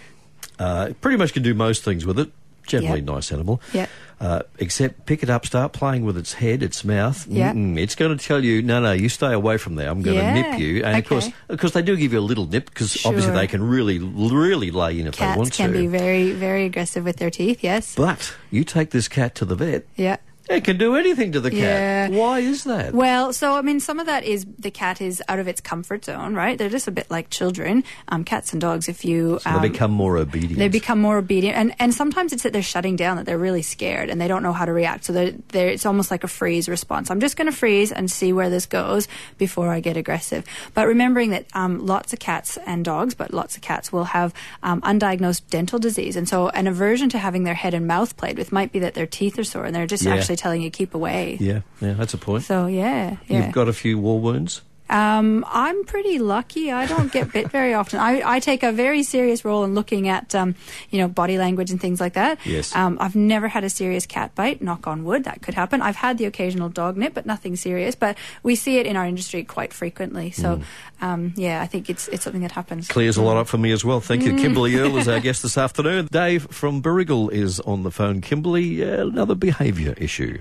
uh, 0.59 0.93
pretty 1.03 1.19
much 1.19 1.35
can 1.35 1.43
do 1.43 1.53
most 1.53 1.85
things 1.85 2.07
with 2.07 2.19
it. 2.19 2.31
Generally, 2.65 3.01
Yep. 3.01 3.07
nice 3.07 3.33
animal. 3.33 3.61
Yep. 3.73 3.91
Uh, 4.23 4.41
except 4.61 5.05
pick 5.05 5.25
it 5.25 5.29
up, 5.29 5.45
start 5.45 5.73
playing 5.73 6.05
with 6.05 6.17
its 6.17 6.33
head, 6.35 6.63
its 6.63 6.85
mouth. 6.85 7.27
Yep. 7.27 7.57
It's 7.77 7.97
going 7.97 8.17
to 8.17 8.25
tell 8.25 8.45
you, 8.45 8.63
no, 8.63 8.81
no, 8.81 8.93
you 8.93 9.09
stay 9.09 9.33
away 9.33 9.57
from 9.57 9.75
there. 9.75 9.91
I'm 9.91 10.01
going 10.01 10.17
to 10.17 10.23
Yeah. 10.23 10.35
nip 10.53 10.61
you. 10.61 10.85
And 10.85 10.97
of 10.97 11.05
course, 11.09 11.27
Okay. 11.27 11.35
of 11.49 11.59
course, 11.59 11.73
they 11.73 11.83
do 11.83 11.97
give 11.97 12.13
you 12.13 12.21
a 12.21 12.29
little 12.31 12.47
nip 12.47 12.67
because 12.67 13.05
obviously 13.05 13.33
they 13.33 13.49
can 13.49 13.65
really, 13.65 13.99
really 13.99 14.71
lay 14.71 15.01
in 15.01 15.09
if 15.09 15.17
they 15.17 15.27
want 15.27 15.39
to. 15.39 15.45
Cats 15.47 15.57
can 15.57 15.73
to. 15.73 15.79
be 15.81 15.89
very, 15.89 16.31
very 16.31 16.67
aggressive 16.67 17.03
with 17.05 17.17
their 17.17 17.31
teeth. 17.31 17.65
Yes. 17.65 17.97
but 17.97 18.33
you 18.53 18.63
take 18.63 18.91
this 18.91 19.09
cat 19.09 19.35
to 19.35 19.45
the 19.45 19.57
vet, 19.57 19.87
Yeah. 19.97 20.19
It 20.49 20.65
can 20.65 20.77
do 20.77 20.97
anything 20.97 21.33
to 21.33 21.41
the 21.41 21.51
cat. 21.51 21.59
Yeah. 21.59 22.09
Why 22.09 22.41
is 22.41 22.65
that? 22.65 22.93
Well, 22.95 23.33
so 23.33 23.55
I 23.55 23.63
mean, 23.63 23.81
some 23.81 23.99
of 24.01 24.07
that 24.07 24.25
is 24.25 24.47
the 24.59 24.71
cat 24.71 25.01
is 25.01 25.23
out 25.29 25.39
of 25.39 25.49
its 25.49 25.61
comfort 25.61 26.05
zone, 26.05 26.35
right? 26.35 26.59
They're 26.59 26.69
just 26.69 26.89
a 26.89 26.91
bit 26.91 27.11
like 27.11 27.31
children, 27.31 27.85
um, 28.09 28.25
cats 28.25 28.53
and 28.53 28.61
dogs. 28.61 28.89
If 28.89 29.05
you 29.05 29.39
So 29.41 29.51
um, 29.51 29.63
they 29.63 29.69
become 29.69 29.91
more 29.93 30.17
obedient. 30.19 30.59
They 30.59 30.69
become 30.69 31.01
more 31.01 31.19
obedient, 31.19 31.57
and, 31.57 31.75
and 31.79 31.95
sometimes 31.95 32.33
it's 32.33 32.43
that 32.43 32.53
they're 32.53 32.63
shutting 32.63 32.97
down, 32.97 33.17
that 33.19 33.27
they're 33.27 33.39
really 33.39 33.63
scared 33.63 34.11
and 34.11 34.21
they 34.21 34.29
don't 34.29 34.43
know 34.43 34.53
how 34.53 34.65
to 34.65 34.73
react. 34.73 35.05
So 35.05 35.13
they're, 35.13 35.33
they're, 35.49 35.69
it's 35.69 35.87
almost 35.87 36.11
like 36.11 36.25
a 36.25 36.29
freeze 36.29 36.69
response. 36.69 37.11
I'm 37.11 37.21
just 37.21 37.37
going 37.37 37.51
to 37.51 37.57
freeze 37.57 37.93
and 37.93 38.11
see 38.11 38.33
where 38.33 38.51
this 38.51 38.67
goes 38.67 39.09
before 39.39 39.69
I 39.71 39.81
get 39.81 39.97
aggressive. 39.97 40.45
But 40.75 40.87
remembering 40.87 41.31
that 41.31 41.47
um, 41.55 41.87
lots 41.87 42.13
of 42.13 42.19
cats 42.19 42.59
and 42.67 42.85
dogs, 42.85 43.15
but 43.15 43.33
lots 43.33 43.57
of 43.57 43.63
cats 43.63 43.93
will 43.93 44.05
have 44.05 44.35
um, 44.63 44.81
undiagnosed 44.83 45.43
dental 45.51 45.79
disease, 45.79 46.17
and 46.17 46.29
so 46.29 46.49
an 46.51 46.67
aversion 46.67 47.09
to 47.11 47.19
having 47.19 47.45
their 47.45 47.55
head 47.55 47.75
and 47.75 47.87
mouth 47.87 48.17
played 48.17 48.37
with 48.39 48.53
might 48.53 48.73
be 48.73 48.81
that 48.81 48.95
their 48.95 49.07
teeth 49.07 49.39
are 49.39 49.45
sore 49.45 49.65
and 49.65 49.75
they're 49.75 49.87
just 49.87 50.03
Yeah. 50.05 50.15
actually 50.15 50.32
telling 50.37 50.63
you 50.63 50.71
keep 50.71 50.95
away. 50.95 51.37
yeah, 51.41 51.61
yeah, 51.81 51.93
that's 51.95 52.15
a 52.15 52.19
point. 52.19 52.45
So 52.45 52.67
yeah, 52.67 53.17
yeah. 53.29 53.45
You've 53.45 53.55
got 53.55 53.69
a 53.69 53.73
few 53.73 53.99
war 53.99 54.21
wounds. 54.21 54.63
Um, 54.93 55.45
I'm 55.49 55.85
pretty 55.85 56.19
lucky. 56.19 56.71
I 56.71 56.85
don't 56.87 57.11
get 57.11 57.33
bit 57.33 57.51
very 57.51 57.73
often. 57.73 57.99
I, 57.99 58.23
I 58.25 58.41
take 58.41 58.63
a 58.63 58.73
very 58.73 59.03
serious 59.03 59.43
role 59.43 59.65
in 59.65 59.75
looking 59.75 60.09
at, 60.09 60.35
um, 60.35 60.55
you 60.91 60.99
know, 60.99 61.09
body 61.09 61.39
language 61.39 61.71
and 61.71 61.81
things 61.81 61.99
like 61.99 62.13
that. 62.13 62.39
Yes. 62.45 62.77
Um, 62.77 62.99
I've 63.01 63.17
never 63.17 63.49
had 63.49 63.65
a 63.65 63.71
serious 63.71 64.05
cat 64.05 64.35
bite. 64.35 64.61
Knock 64.61 64.87
on 64.87 65.05
wood, 65.05 65.25
that 65.25 65.41
could 65.41 65.55
happen. 65.55 65.81
I've 65.81 65.97
had 65.97 66.19
the 66.19 66.27
occasional 66.27 66.69
dog 66.69 66.99
nip, 66.99 67.15
but 67.15 67.25
nothing 67.25 67.57
serious. 67.57 67.95
But 67.95 68.19
we 68.43 68.55
see 68.55 68.79
it 68.79 68.87
in 68.87 68.97
our 68.97 69.07
industry 69.07 69.45
quite 69.45 69.73
frequently. 69.73 70.31
So, 70.31 70.61
um, 71.01 71.33
yeah, 71.37 71.63
I 71.63 71.67
think 71.67 71.89
it's 71.89 72.09
it's 72.09 72.25
something 72.25 72.43
that 72.43 72.53
happens. 72.53 72.89
Clears 72.89 73.17
a 73.17 73.23
lot 73.23 73.39
up 73.39 73.49
for 73.49 73.59
me 73.59 73.73
as 73.73 73.85
well. 73.85 74.01
Thank 74.01 74.25
you. 74.25 74.37
Kimberly 74.37 74.77
Earl 74.77 74.99
is 74.99 75.09
our 75.09 75.21
guest 75.27 75.43
this 75.43 75.57
afternoon. 75.57 76.09
Dave 76.13 76.47
from 76.51 76.83
Birrigal 76.83 77.31
is 77.31 77.61
on 77.61 77.83
the 77.83 77.91
phone. 77.91 78.21
Kimberly, 78.21 78.85
uh, 78.85 79.07
another 79.07 79.35
behaviour 79.35 79.95
issue. 79.97 80.39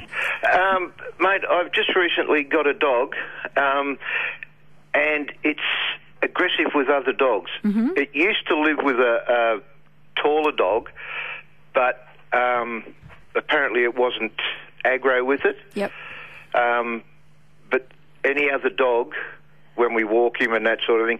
Um, 0.53 0.91
mate, 1.20 1.41
I've 1.50 1.72
just 1.72 1.96
recently 1.96 2.43
got 2.43 2.67
a 2.67 2.74
dog, 2.74 3.15
um, 3.55 3.98
and 4.93 5.31
it's 5.43 5.60
aggressive 6.21 6.71
with 6.75 6.89
other 6.89 7.13
dogs. 7.13 7.50
It 7.98 8.10
used 8.13 8.48
to 8.48 8.60
live 8.60 8.77
with 8.83 9.00
a, 9.00 9.62
a 10.17 10.21
taller 10.21 10.51
dog, 10.51 10.89
but 11.74 12.07
um, 12.33 12.83
apparently 13.36 13.83
it 13.83 13.98
wasn't 13.98 14.33
aggro 14.86 15.25
with 15.25 15.45
it. 15.45 15.57
Yep. 15.74 15.91
Um, 16.53 17.03
but 17.69 17.88
any 18.24 18.50
other 18.51 18.69
dog, 18.69 19.13
when 19.75 19.93
we 19.93 20.03
walk 20.03 20.39
him 20.39 20.53
and 20.53 20.65
that 20.65 20.79
sort 20.86 21.01
of 21.01 21.07
thing, 21.07 21.19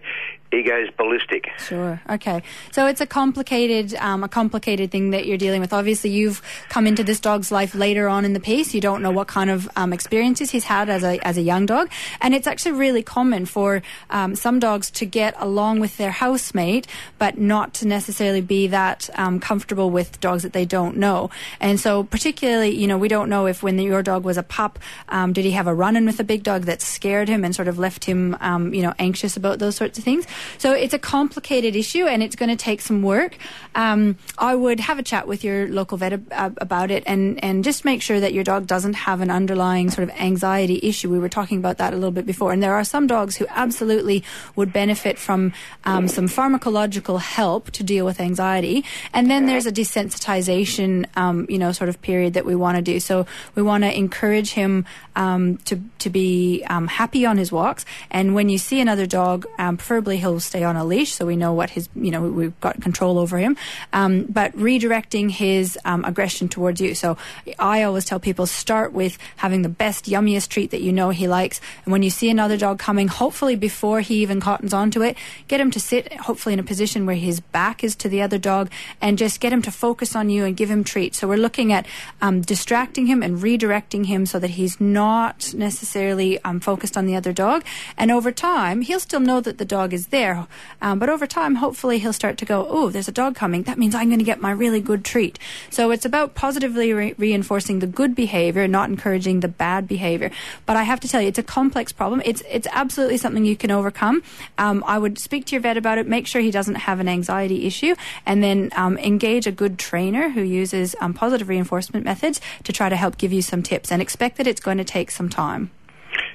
he 0.52 0.62
goes 0.62 0.88
ballistic. 0.96 1.48
Sure. 1.58 2.00
Okay. 2.08 2.42
So 2.70 2.86
it's 2.86 3.00
a 3.00 3.06
complicated, 3.06 3.94
um, 3.94 4.22
a 4.22 4.28
complicated 4.28 4.90
thing 4.90 5.10
that 5.10 5.26
you're 5.26 5.38
dealing 5.38 5.60
with. 5.60 5.72
Obviously, 5.72 6.10
you've 6.10 6.42
come 6.68 6.86
into 6.86 7.02
this 7.02 7.18
dog's 7.18 7.50
life 7.50 7.74
later 7.74 8.08
on 8.08 8.24
in 8.24 8.32
the 8.32 8.40
piece. 8.40 8.74
You 8.74 8.80
don't 8.80 9.02
know 9.02 9.10
what 9.10 9.28
kind 9.28 9.50
of 9.50 9.68
um, 9.76 9.92
experiences 9.92 10.50
he's 10.50 10.64
had 10.64 10.88
as 10.88 11.02
a 11.02 11.18
as 11.26 11.36
a 11.36 11.42
young 11.42 11.66
dog, 11.66 11.90
and 12.20 12.34
it's 12.34 12.46
actually 12.46 12.72
really 12.72 13.02
common 13.02 13.46
for 13.46 13.82
um, 14.10 14.34
some 14.34 14.58
dogs 14.58 14.90
to 14.92 15.06
get 15.06 15.34
along 15.38 15.80
with 15.80 15.96
their 15.96 16.10
housemate, 16.10 16.86
but 17.18 17.38
not 17.38 17.74
to 17.74 17.88
necessarily 17.88 18.40
be 18.40 18.68
that 18.68 19.10
um, 19.14 19.40
comfortable 19.40 19.90
with 19.90 20.20
dogs 20.20 20.42
that 20.42 20.52
they 20.52 20.64
don't 20.64 20.96
know. 20.96 21.30
And 21.60 21.80
so, 21.80 22.04
particularly, 22.04 22.76
you 22.76 22.86
know, 22.86 22.98
we 22.98 23.08
don't 23.08 23.28
know 23.28 23.46
if 23.46 23.62
when 23.62 23.78
your 23.78 24.02
dog 24.02 24.24
was 24.24 24.36
a 24.36 24.42
pup, 24.42 24.78
um, 25.08 25.32
did 25.32 25.44
he 25.44 25.52
have 25.52 25.66
a 25.66 25.74
run-in 25.74 26.04
with 26.06 26.20
a 26.20 26.24
big 26.24 26.42
dog 26.42 26.62
that 26.62 26.82
scared 26.82 27.28
him 27.28 27.44
and 27.44 27.54
sort 27.54 27.68
of 27.68 27.78
left 27.78 28.04
him, 28.04 28.36
um, 28.40 28.74
you 28.74 28.82
know, 28.82 28.94
anxious 28.98 29.36
about 29.36 29.58
those 29.58 29.76
sorts 29.76 29.98
of 29.98 30.04
things. 30.04 30.26
So 30.58 30.72
it's 30.72 30.94
a 30.94 30.98
complicated 30.98 31.76
issue, 31.76 32.06
and 32.06 32.22
it's 32.22 32.36
going 32.36 32.50
to 32.50 32.56
take 32.56 32.80
some 32.80 33.02
work. 33.02 33.36
Um, 33.74 34.18
I 34.38 34.54
would 34.54 34.80
have 34.80 34.98
a 34.98 35.02
chat 35.02 35.26
with 35.26 35.44
your 35.44 35.68
local 35.68 35.98
vet 35.98 36.12
ab- 36.12 36.32
ab- 36.32 36.58
about 36.60 36.90
it, 36.90 37.02
and 37.06 37.42
and 37.42 37.64
just 37.64 37.84
make 37.84 38.02
sure 38.02 38.20
that 38.20 38.32
your 38.32 38.44
dog 38.44 38.66
doesn't 38.66 38.94
have 38.94 39.20
an 39.20 39.30
underlying 39.30 39.90
sort 39.90 40.08
of 40.08 40.14
anxiety 40.16 40.80
issue. 40.82 41.10
We 41.10 41.18
were 41.18 41.28
talking 41.28 41.58
about 41.58 41.78
that 41.78 41.92
a 41.92 41.96
little 41.96 42.10
bit 42.10 42.26
before, 42.26 42.52
and 42.52 42.62
there 42.62 42.74
are 42.74 42.84
some 42.84 43.06
dogs 43.06 43.36
who 43.36 43.46
absolutely 43.48 44.24
would 44.56 44.72
benefit 44.72 45.18
from 45.18 45.52
um, 45.84 46.08
some 46.08 46.26
pharmacological 46.26 47.20
help 47.20 47.70
to 47.72 47.82
deal 47.82 48.04
with 48.04 48.20
anxiety, 48.20 48.84
and 49.12 49.30
then 49.30 49.46
there's 49.46 49.66
a 49.66 49.72
desensitization, 49.72 51.06
um, 51.16 51.46
you 51.48 51.58
know, 51.58 51.72
sort 51.72 51.88
of 51.88 52.00
period 52.02 52.34
that 52.34 52.44
we 52.44 52.54
want 52.54 52.76
to 52.76 52.82
do. 52.82 53.00
So 53.00 53.26
we 53.54 53.62
want 53.62 53.84
to 53.84 53.96
encourage 53.96 54.52
him 54.52 54.84
um, 55.16 55.58
to 55.64 55.80
to 55.98 56.10
be 56.10 56.64
um, 56.68 56.86
happy 56.88 57.26
on 57.26 57.38
his 57.38 57.50
walks, 57.50 57.84
and 58.10 58.34
when 58.34 58.48
you 58.48 58.58
see 58.58 58.80
another 58.80 59.06
dog, 59.06 59.46
um, 59.58 59.76
preferably 59.76 60.18
he'll 60.18 60.40
stay 60.40 60.64
on 60.64 60.76
a 60.76 60.84
leash, 60.84 61.12
so 61.12 61.26
we 61.26 61.36
know 61.36 61.52
what 61.52 61.70
his, 61.70 61.88
you 61.94 62.10
know, 62.10 62.22
we've 62.22 62.58
got 62.60 62.80
control 62.80 63.18
over 63.18 63.38
him. 63.38 63.56
Um, 63.92 64.24
but 64.28 64.56
redirecting 64.56 65.30
his 65.30 65.78
um, 65.84 66.04
aggression 66.04 66.48
towards 66.48 66.80
you. 66.80 66.94
So 66.94 67.16
I 67.58 67.82
always 67.82 68.04
tell 68.04 68.20
people 68.20 68.46
start 68.46 68.92
with 68.92 69.18
having 69.36 69.62
the 69.62 69.68
best, 69.68 70.06
yummiest 70.06 70.48
treat 70.48 70.70
that 70.70 70.80
you 70.80 70.92
know 70.92 71.10
he 71.10 71.28
likes, 71.28 71.60
and 71.84 71.92
when 71.92 72.02
you 72.02 72.10
see 72.10 72.30
another 72.30 72.56
dog 72.56 72.78
coming, 72.78 73.08
hopefully 73.08 73.56
before 73.56 74.00
he 74.00 74.22
even 74.22 74.40
cottons 74.40 74.72
onto 74.72 75.02
it, 75.02 75.16
get 75.48 75.60
him 75.60 75.70
to 75.70 75.80
sit, 75.80 76.12
hopefully 76.12 76.52
in 76.52 76.58
a 76.58 76.64
position 76.64 77.06
where 77.06 77.16
his 77.16 77.40
back 77.40 77.84
is 77.84 77.94
to 77.96 78.08
the 78.08 78.22
other 78.22 78.38
dog, 78.38 78.70
and 79.00 79.18
just 79.18 79.40
get 79.40 79.52
him 79.52 79.62
to 79.62 79.70
focus 79.70 80.16
on 80.16 80.30
you 80.30 80.44
and 80.44 80.56
give 80.56 80.70
him 80.70 80.84
treats. 80.84 81.18
So 81.18 81.28
we're 81.28 81.36
looking 81.36 81.72
at 81.72 81.86
um, 82.20 82.40
distracting 82.40 83.06
him 83.06 83.22
and 83.22 83.38
redirecting 83.38 84.06
him 84.06 84.26
so 84.26 84.38
that 84.38 84.50
he's 84.50 84.80
not 84.80 85.52
necessarily 85.54 86.42
um, 86.44 86.60
focused 86.60 86.96
on 86.96 87.06
the 87.06 87.16
other 87.16 87.32
dog. 87.32 87.64
And 87.96 88.10
over 88.10 88.32
time, 88.32 88.80
he'll 88.82 89.00
still 89.00 89.20
know 89.20 89.40
that 89.40 89.58
the 89.58 89.64
dog 89.64 89.92
is 89.92 90.08
there, 90.08 90.46
um, 90.80 90.98
but 90.98 91.08
over 91.08 91.26
time, 91.26 91.56
hopefully, 91.56 91.98
he'll 91.98 92.12
start 92.12 92.38
to 92.38 92.44
go, 92.44 92.66
"Oh, 92.68 92.88
there's 92.90 93.08
a 93.08 93.12
dog 93.12 93.34
coming. 93.34 93.51
That 93.60 93.78
means 93.78 93.94
I'm 93.94 94.08
going 94.08 94.18
to 94.18 94.24
get 94.24 94.40
my 94.40 94.50
really 94.50 94.80
good 94.80 95.04
treat." 95.04 95.38
So 95.68 95.90
it's 95.90 96.06
about 96.06 96.34
positively 96.34 96.92
re- 96.94 97.14
reinforcing 97.18 97.80
the 97.80 97.86
good 97.86 98.14
behavior, 98.14 98.66
not 98.66 98.88
encouraging 98.88 99.40
the 99.40 99.48
bad 99.48 99.86
behavior. 99.86 100.30
But 100.64 100.76
I 100.76 100.84
have 100.84 101.00
to 101.00 101.08
tell 101.08 101.20
you, 101.20 101.28
it's 101.28 101.38
a 101.38 101.42
complex 101.42 101.92
problem. 101.92 102.22
It's 102.24 102.42
it's 102.48 102.66
absolutely 102.72 103.18
something 103.18 103.44
you 103.44 103.56
can 103.56 103.70
overcome. 103.70 104.22
Um, 104.56 104.82
I 104.86 104.98
would 104.98 105.18
speak 105.18 105.44
to 105.46 105.52
your 105.52 105.60
vet 105.60 105.76
about 105.76 105.98
it. 105.98 106.06
Make 106.06 106.26
sure 106.26 106.40
he 106.40 106.50
doesn't 106.50 106.76
have 106.76 107.00
an 107.00 107.08
anxiety 107.08 107.66
issue, 107.66 107.94
and 108.24 108.42
then 108.42 108.70
um, 108.76 108.96
engage 108.98 109.46
a 109.46 109.52
good 109.52 109.78
trainer 109.78 110.30
who 110.30 110.42
uses 110.42 110.96
um, 111.00 111.12
positive 111.12 111.48
reinforcement 111.48 112.04
methods 112.04 112.40
to 112.64 112.72
try 112.72 112.88
to 112.88 112.96
help 112.96 113.18
give 113.18 113.32
you 113.32 113.42
some 113.42 113.62
tips. 113.62 113.92
And 113.92 114.00
expect 114.00 114.38
that 114.38 114.46
it's 114.46 114.60
going 114.60 114.78
to 114.78 114.84
take 114.84 115.10
some 115.10 115.28
time. 115.28 115.70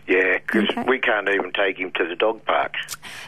Yeah, 0.08 0.40
because 0.48 0.70
Okay. 0.70 0.84
we 0.88 0.98
can't 1.00 1.28
even 1.30 1.52
take 1.52 1.78
him 1.78 1.92
to 1.92 2.06
the 2.08 2.16
dog 2.16 2.44
park. 2.46 2.74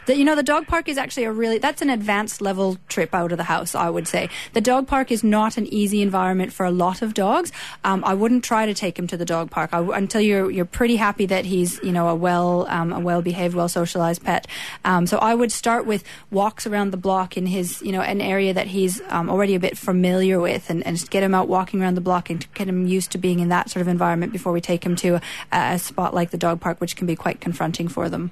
The, 0.06 0.16
you 0.16 0.24
know, 0.24 0.34
the 0.34 0.42
dog 0.42 0.66
park 0.66 0.88
is 0.88 0.96
actually 0.96 1.24
a 1.24 1.32
really, 1.32 1.58
that's 1.58 1.82
an 1.82 1.90
advanced 1.90 2.40
level 2.40 2.78
trip 2.88 3.14
out 3.14 3.30
of 3.30 3.38
the 3.38 3.44
house, 3.44 3.74
I 3.74 3.90
would 3.90 4.08
say. 4.08 4.30
The 4.54 4.60
dog 4.60 4.86
park 4.88 5.12
is 5.12 5.22
not 5.22 5.56
an 5.58 5.66
easy 5.72 6.00
environment 6.02 6.52
for 6.52 6.64
a 6.64 6.70
lot 6.70 7.02
of 7.02 7.12
dogs. 7.14 7.52
Um, 7.84 8.02
I 8.04 8.14
wouldn't 8.14 8.42
try 8.42 8.64
to 8.66 8.74
take 8.74 8.98
him 8.98 9.06
to 9.08 9.16
the 9.16 9.24
dog 9.26 9.50
park 9.50 9.70
I 9.72 9.80
until 9.96 10.20
you're, 10.22 10.50
you're 10.50 10.64
pretty 10.64 10.96
happy 10.96 11.26
that 11.26 11.44
he's, 11.44 11.78
you 11.82 11.92
know, 11.92 12.08
a 12.08 12.14
well, 12.14 12.66
um, 12.68 12.92
a 12.92 13.00
well 13.00 13.20
behaved, 13.22 13.54
well 13.54 13.68
socialized 13.68 14.24
pet. 14.24 14.46
Um, 14.84 15.06
so 15.06 15.18
I 15.18 15.34
would 15.34 15.52
start 15.52 15.84
with 15.86 16.04
walks 16.30 16.66
around 16.66 16.90
the 16.90 16.96
block 16.96 17.36
in 17.36 17.46
his, 17.46 17.82
you 17.82 17.92
know, 17.92 18.00
an 18.00 18.20
area 18.20 18.54
that 18.54 18.66
he's 18.68 19.02
um, 19.08 19.28
already 19.28 19.54
a 19.54 19.60
bit 19.60 19.76
familiar 19.76 20.40
with 20.40 20.70
and, 20.70 20.84
and 20.86 20.96
just 20.96 21.10
get 21.10 21.22
him 21.22 21.34
out 21.34 21.48
walking 21.48 21.82
around 21.82 21.96
the 21.96 22.00
block 22.00 22.30
and 22.30 22.46
get 22.54 22.66
him 22.68 22.86
used 22.86 23.12
to 23.12 23.18
being 23.18 23.40
in 23.40 23.50
that 23.50 23.68
sort 23.68 23.82
of 23.82 23.88
environment 23.88 24.32
before 24.32 24.52
we 24.52 24.60
take 24.60 24.84
him 24.84 24.96
to 24.96 25.16
a, 25.16 25.20
a 25.52 25.78
spot 25.78 26.14
like 26.14 26.30
the 26.30 26.38
dog 26.38 26.60
park, 26.60 26.80
which 26.80 26.96
can 26.96 27.06
be 27.06 27.09
quite 27.16 27.40
confronting 27.40 27.88
for 27.88 28.08
them. 28.08 28.30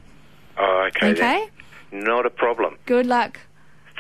Oh, 0.59 0.89
okay. 0.89 1.13
then. 1.15 1.49
Not 1.93 2.27
a 2.27 2.31
problem. 2.31 2.77
Good 2.87 3.07
luck. 3.07 3.39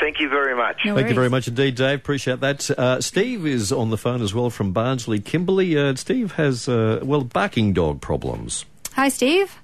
Thank 0.00 0.20
you 0.20 0.28
very 0.28 0.54
much. 0.54 0.84
No 0.84 0.94
Thank 0.94 1.08
you 1.08 1.14
very 1.14 1.30
much 1.30 1.48
indeed, 1.48 1.74
Dave. 1.74 1.98
Appreciate 1.98 2.40
that. 2.40 2.70
Uh, 2.70 3.00
Steve 3.00 3.46
is 3.46 3.72
on 3.72 3.90
the 3.90 3.96
phone 3.96 4.22
as 4.22 4.32
well 4.32 4.48
from 4.50 4.72
Barnsley. 4.72 5.18
Kimberly, 5.18 5.76
uh, 5.76 5.94
Steve 5.96 6.32
has, 6.32 6.68
uh, 6.68 7.00
well, 7.02 7.24
barking 7.24 7.72
dog 7.72 8.00
problems. 8.00 8.64
Hi, 8.94 9.08
Steve. 9.08 9.56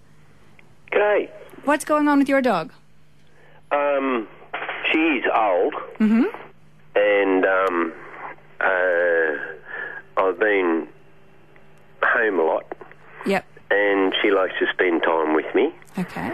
G'day. 0.91 1.29
What's 1.65 1.85
going 1.85 2.09
on 2.09 2.19
with 2.19 2.29
your 2.29 2.43
dog? 2.43 2.73
Um, 3.71 4.27
she's 4.93 5.23
old, 5.35 5.75
Mhm. 5.99 6.25
and 6.97 7.45
um, 7.47 7.93
uh, 8.61 10.21
I've 10.21 10.39
been 10.39 10.89
home 12.03 12.39
a 12.39 12.43
lot, 12.43 12.65
Yep. 13.27 13.45
And 13.75 14.15
she 14.21 14.31
likes 14.31 14.55
to 14.61 14.67
spend 14.73 15.03
time 15.03 15.35
with 15.35 15.53
me. 15.55 15.73
Okay. 15.99 16.31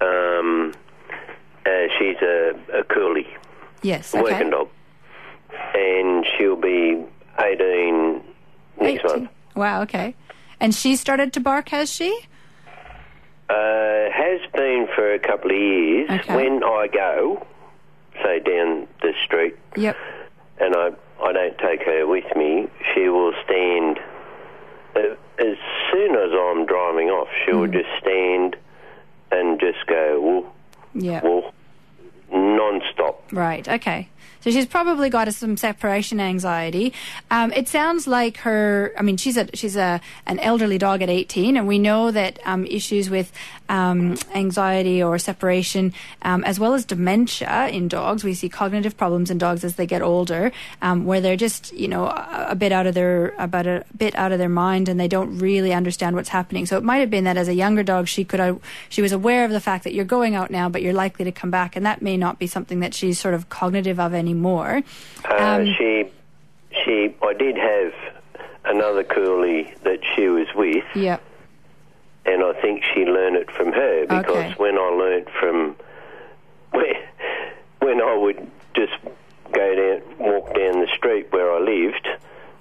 Um, 0.00 0.72
uh, 1.66 1.70
she's 1.98 2.16
a, 2.22 2.54
a 2.80 2.84
curly 2.84 3.26
Yes. 3.82 4.14
Okay. 4.14 4.22
working 4.22 4.50
dog, 4.50 4.68
and 5.74 6.26
she'll 6.36 6.56
be 6.56 7.02
18 7.38 8.22
next 8.80 9.04
18. 9.04 9.06
month. 9.22 9.30
Wow. 9.54 9.82
Okay. 9.82 10.14
And 10.60 10.74
she 10.74 10.96
started 10.96 11.32
to 11.34 11.40
bark, 11.40 11.68
has 11.70 11.90
she? 11.90 12.10
Uh, 13.48 14.10
has 14.12 14.40
been 14.54 14.86
for 14.94 15.12
a 15.12 15.18
couple 15.18 15.50
of 15.50 15.56
years. 15.56 16.10
Okay. 16.10 16.36
When 16.36 16.62
I 16.62 16.86
go, 16.92 17.46
say 18.22 18.38
down 18.40 18.86
the 19.02 19.12
street, 19.24 19.56
Yep. 19.76 19.96
and 20.60 20.74
I, 20.76 20.90
I 21.22 21.32
don't 21.32 21.58
take 21.58 21.82
her 21.82 22.06
with 22.06 22.24
me, 22.36 22.68
she 22.94 23.08
will 23.08 23.32
stand. 23.44 23.98
Uh, 24.94 25.00
as 25.40 25.56
soon 25.90 26.14
as 26.14 26.30
I'm 26.32 26.66
driving 26.66 27.08
off, 27.08 27.28
she 27.44 27.52
will 27.52 27.66
mm. 27.66 27.72
just 27.72 27.88
stand 28.00 28.56
and 29.32 29.58
just 29.58 29.86
go 29.86 30.20
woo, 30.20 30.46
Yeah. 30.94 31.22
woo, 31.24 31.44
non-stop. 32.32 33.32
Right. 33.32 33.68
Okay. 33.68 34.08
So 34.40 34.50
she's 34.50 34.66
probably 34.66 35.10
got 35.10 35.32
some 35.34 35.56
separation 35.56 36.18
anxiety. 36.18 36.94
Um, 37.30 37.52
it 37.52 37.68
sounds 37.68 38.06
like 38.06 38.38
her. 38.38 38.92
I 38.98 39.02
mean, 39.02 39.18
she's 39.18 39.36
a 39.36 39.48
she's 39.54 39.76
a 39.76 40.00
an 40.26 40.38
elderly 40.38 40.78
dog 40.78 41.02
at 41.02 41.10
18, 41.10 41.56
and 41.58 41.68
we 41.68 41.78
know 41.78 42.10
that 42.10 42.38
um, 42.46 42.64
issues 42.64 43.10
with 43.10 43.32
um, 43.68 44.16
anxiety 44.34 45.02
or 45.02 45.18
separation, 45.18 45.92
um, 46.22 46.42
as 46.44 46.58
well 46.58 46.72
as 46.72 46.86
dementia 46.86 47.68
in 47.68 47.88
dogs, 47.88 48.24
we 48.24 48.32
see 48.32 48.48
cognitive 48.48 48.96
problems 48.96 49.30
in 49.30 49.36
dogs 49.36 49.62
as 49.62 49.74
they 49.76 49.86
get 49.86 50.00
older, 50.00 50.52
um, 50.80 51.04
where 51.04 51.20
they're 51.20 51.36
just 51.36 51.72
you 51.74 51.88
know 51.88 52.06
a, 52.06 52.46
a 52.50 52.54
bit 52.54 52.72
out 52.72 52.86
of 52.86 52.94
their 52.94 53.34
about 53.38 53.66
a 53.66 53.84
bit 53.94 54.14
out 54.16 54.32
of 54.32 54.38
their 54.38 54.48
mind, 54.48 54.88
and 54.88 54.98
they 54.98 55.08
don't 55.08 55.38
really 55.38 55.74
understand 55.74 56.16
what's 56.16 56.30
happening. 56.30 56.64
So 56.64 56.78
it 56.78 56.82
might 56.82 56.98
have 56.98 57.10
been 57.10 57.24
that 57.24 57.36
as 57.36 57.48
a 57.48 57.54
younger 57.54 57.82
dog, 57.82 58.08
she 58.08 58.24
could 58.24 58.40
uh, 58.40 58.54
she 58.88 59.02
was 59.02 59.12
aware 59.12 59.44
of 59.44 59.50
the 59.50 59.60
fact 59.60 59.84
that 59.84 59.92
you're 59.92 60.06
going 60.06 60.34
out 60.34 60.50
now, 60.50 60.70
but 60.70 60.80
you're 60.80 60.94
likely 60.94 61.26
to 61.26 61.32
come 61.32 61.50
back, 61.50 61.76
and 61.76 61.84
that 61.84 62.00
may 62.00 62.16
not 62.20 62.38
be 62.38 62.46
something 62.46 62.78
that 62.80 62.94
she's 62.94 63.18
sort 63.18 63.34
of 63.34 63.48
cognitive 63.48 63.98
of 63.98 64.14
anymore. 64.14 64.82
Uh, 65.28 65.34
Um, 65.34 65.66
she, 65.76 66.06
she, 66.84 67.14
I 67.22 67.32
did 67.32 67.56
have 67.56 67.92
another 68.64 69.02
curly 69.02 69.74
that 69.82 69.98
she 70.14 70.28
was 70.28 70.46
with, 70.54 70.84
Yeah. 70.94 71.18
and 72.26 72.44
I 72.44 72.52
think 72.60 72.84
she 72.94 73.04
learned 73.04 73.36
it 73.36 73.50
from 73.50 73.72
her 73.72 74.02
because 74.06 74.24
Okay. 74.30 74.54
when 74.58 74.78
I 74.78 74.88
learnt 74.90 75.28
from 75.40 75.74
when, 76.70 76.94
when 77.80 78.00
I 78.00 78.14
would 78.16 78.48
just 78.74 78.92
go 79.52 79.74
down, 79.74 80.18
walk 80.18 80.54
down 80.54 80.80
the 80.80 80.88
street 80.96 81.26
where 81.32 81.52
I 81.52 81.58
lived 81.58 82.06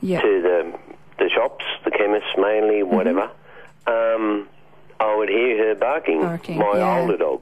Yeah. 0.01 0.21
to 0.21 0.41
the 0.41 0.79
the 1.19 1.29
shops, 1.29 1.65
the 1.83 1.91
chemists 1.91 2.29
mainly, 2.37 2.81
whatever. 2.81 3.29
Um, 3.85 4.47
I 5.01 5.13
would 5.15 5.27
hear 5.29 5.67
her 5.67 5.75
barking, 5.75 6.21
Barking, 6.21 6.57
my 6.57 6.77
yeah. 6.77 6.97
older 6.99 7.17
dog, 7.17 7.41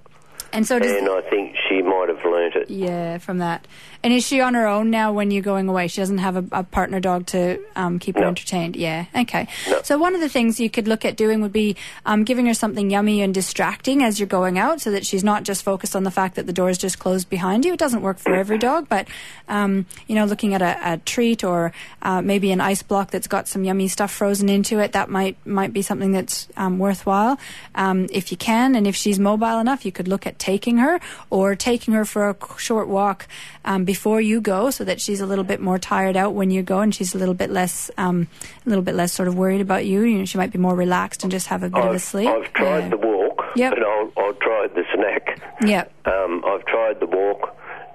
And 0.57 0.65
so 0.67 0.79
does 0.79 0.91
and 0.91 1.07
I 1.07 1.21
think 1.29 1.55
she 1.69 1.81
might 1.83 2.09
have 2.09 2.23
learnt 2.25 2.55
it. 2.55 2.69
yeah 2.69 3.19
from 3.19 3.37
that. 3.37 3.67
And 4.03 4.13
is 4.13 4.25
she 4.25 4.41
on 4.41 4.53
her 4.53 4.67
own 4.67 4.89
now 4.91 5.11
when 5.11 5.31
you're 5.31 5.41
going 5.43 5.67
away? 5.67 5.87
She 5.87 6.01
doesn't 6.01 6.19
have 6.19 6.35
a, 6.37 6.45
a 6.51 6.63
partner 6.63 6.99
dog 6.99 7.25
to 7.27 7.59
um, 7.75 7.97
keep 7.99 8.15
her 8.15 8.21
No. 8.21 8.27
entertained. 8.27 8.75
Yeah. 8.75 9.05
Okay. 9.15 9.47
No. 9.69 9.81
So 9.83 9.97
one 9.97 10.13
of 10.15 10.21
the 10.21 10.29
things 10.29 10.59
you 10.59 10.69
could 10.69 10.87
look 10.87 11.03
at 11.03 11.17
doing 11.17 11.41
would 11.41 11.51
be 11.51 11.75
um, 12.05 12.23
giving 12.23 12.45
her 12.45 12.53
something 12.53 12.89
yummy 12.91 13.21
and 13.21 13.33
distracting 13.33 14.03
as 14.03 14.19
you're 14.19 14.27
going 14.27 14.57
out, 14.59 14.81
so 14.81 14.91
that 14.91 15.05
she's 15.05 15.23
not 15.23 15.43
just 15.43 15.63
focused 15.63 15.95
on 15.95 16.03
the 16.03 16.11
fact 16.11 16.35
that 16.35 16.45
the 16.45 16.53
door 16.53 16.69
is 16.69 16.77
just 16.77 16.99
closed 16.99 17.29
behind 17.29 17.65
you. 17.65 17.73
It 17.73 17.79
doesn't 17.79 18.01
work 18.01 18.17
for 18.17 18.33
every 18.35 18.57
dog, 18.59 18.87
but 18.87 19.07
um, 19.47 19.85
you 20.07 20.15
know, 20.15 20.25
looking 20.25 20.53
at 20.53 20.61
a, 20.61 20.93
a 20.93 20.97
treat 20.99 21.43
or 21.43 21.71
uh, 22.01 22.21
maybe 22.21 22.51
an 22.51 22.61
ice 22.61 22.83
block 22.83 23.11
that's 23.11 23.27
got 23.27 23.47
some 23.47 23.63
yummy 23.63 23.87
stuff 23.87 24.11
frozen 24.11 24.47
into 24.49 24.79
it, 24.79 24.91
that 24.93 25.09
might 25.09 25.37
might 25.45 25.73
be 25.73 25.81
something 25.81 26.11
that's 26.11 26.47
um, 26.57 26.77
worthwhile. 26.79 27.37
Um, 27.75 28.07
if 28.11 28.31
you 28.31 28.37
can, 28.37 28.75
and 28.75 28.87
if 28.87 28.95
she's 28.95 29.19
mobile 29.19 29.59
enough, 29.59 29.85
you 29.85 29.91
could 29.91 30.07
look 30.07 30.25
at 30.27 30.37
taking 30.47 30.77
her 30.77 30.99
or 31.29 31.55
taking 31.55 31.93
her 31.93 32.05
for 32.05 32.29
a 32.29 32.35
short 32.57 32.87
walk 32.87 33.27
um, 33.65 33.83
before 33.83 34.21
you 34.21 34.39
go, 34.39 34.69
so 34.69 34.85
that 34.85 35.01
she's 35.01 35.19
a 35.19 35.25
little 35.25 35.43
bit 35.43 35.59
more 35.59 35.77
tired 35.77 36.15
out 36.15 36.33
when 36.33 36.51
you 36.51 36.63
go, 36.63 36.79
and 36.79 36.95
she's 36.95 37.13
a 37.13 37.17
little 37.17 37.33
bit 37.33 37.49
less, 37.49 37.91
um, 37.97 38.27
a 38.65 38.69
little 38.69 38.83
bit 38.83 38.95
less 38.95 39.11
sort 39.11 39.27
of 39.27 39.35
worried 39.35 39.59
about 39.59 39.85
you. 39.85 40.03
You 40.03 40.19
know, 40.19 40.25
she 40.25 40.37
might 40.37 40.51
be 40.51 40.57
more 40.59 40.73
relaxed 40.75 41.23
and 41.23 41.31
just 41.31 41.47
have 41.47 41.63
a 41.63 41.69
bit 41.69 41.83
of 41.83 41.91
a 41.91 41.95
I've, 41.95 42.01
sleep. 42.01 42.29
I've 42.29 42.53
tried 42.53 42.83
Yeah. 42.83 42.89
the 42.89 42.97
walk, 42.97 43.43
Yep. 43.57 43.73
but 43.73 43.83
I'll, 43.83 44.11
I'll 44.17 44.33
try 44.35 44.67
the 44.73 44.83
snack. 44.95 45.41
Yep. 45.61 45.91
Um, 46.05 46.43
I've 46.47 46.65
tried 46.65 46.99
the 47.01 47.07
walk, 47.07 47.41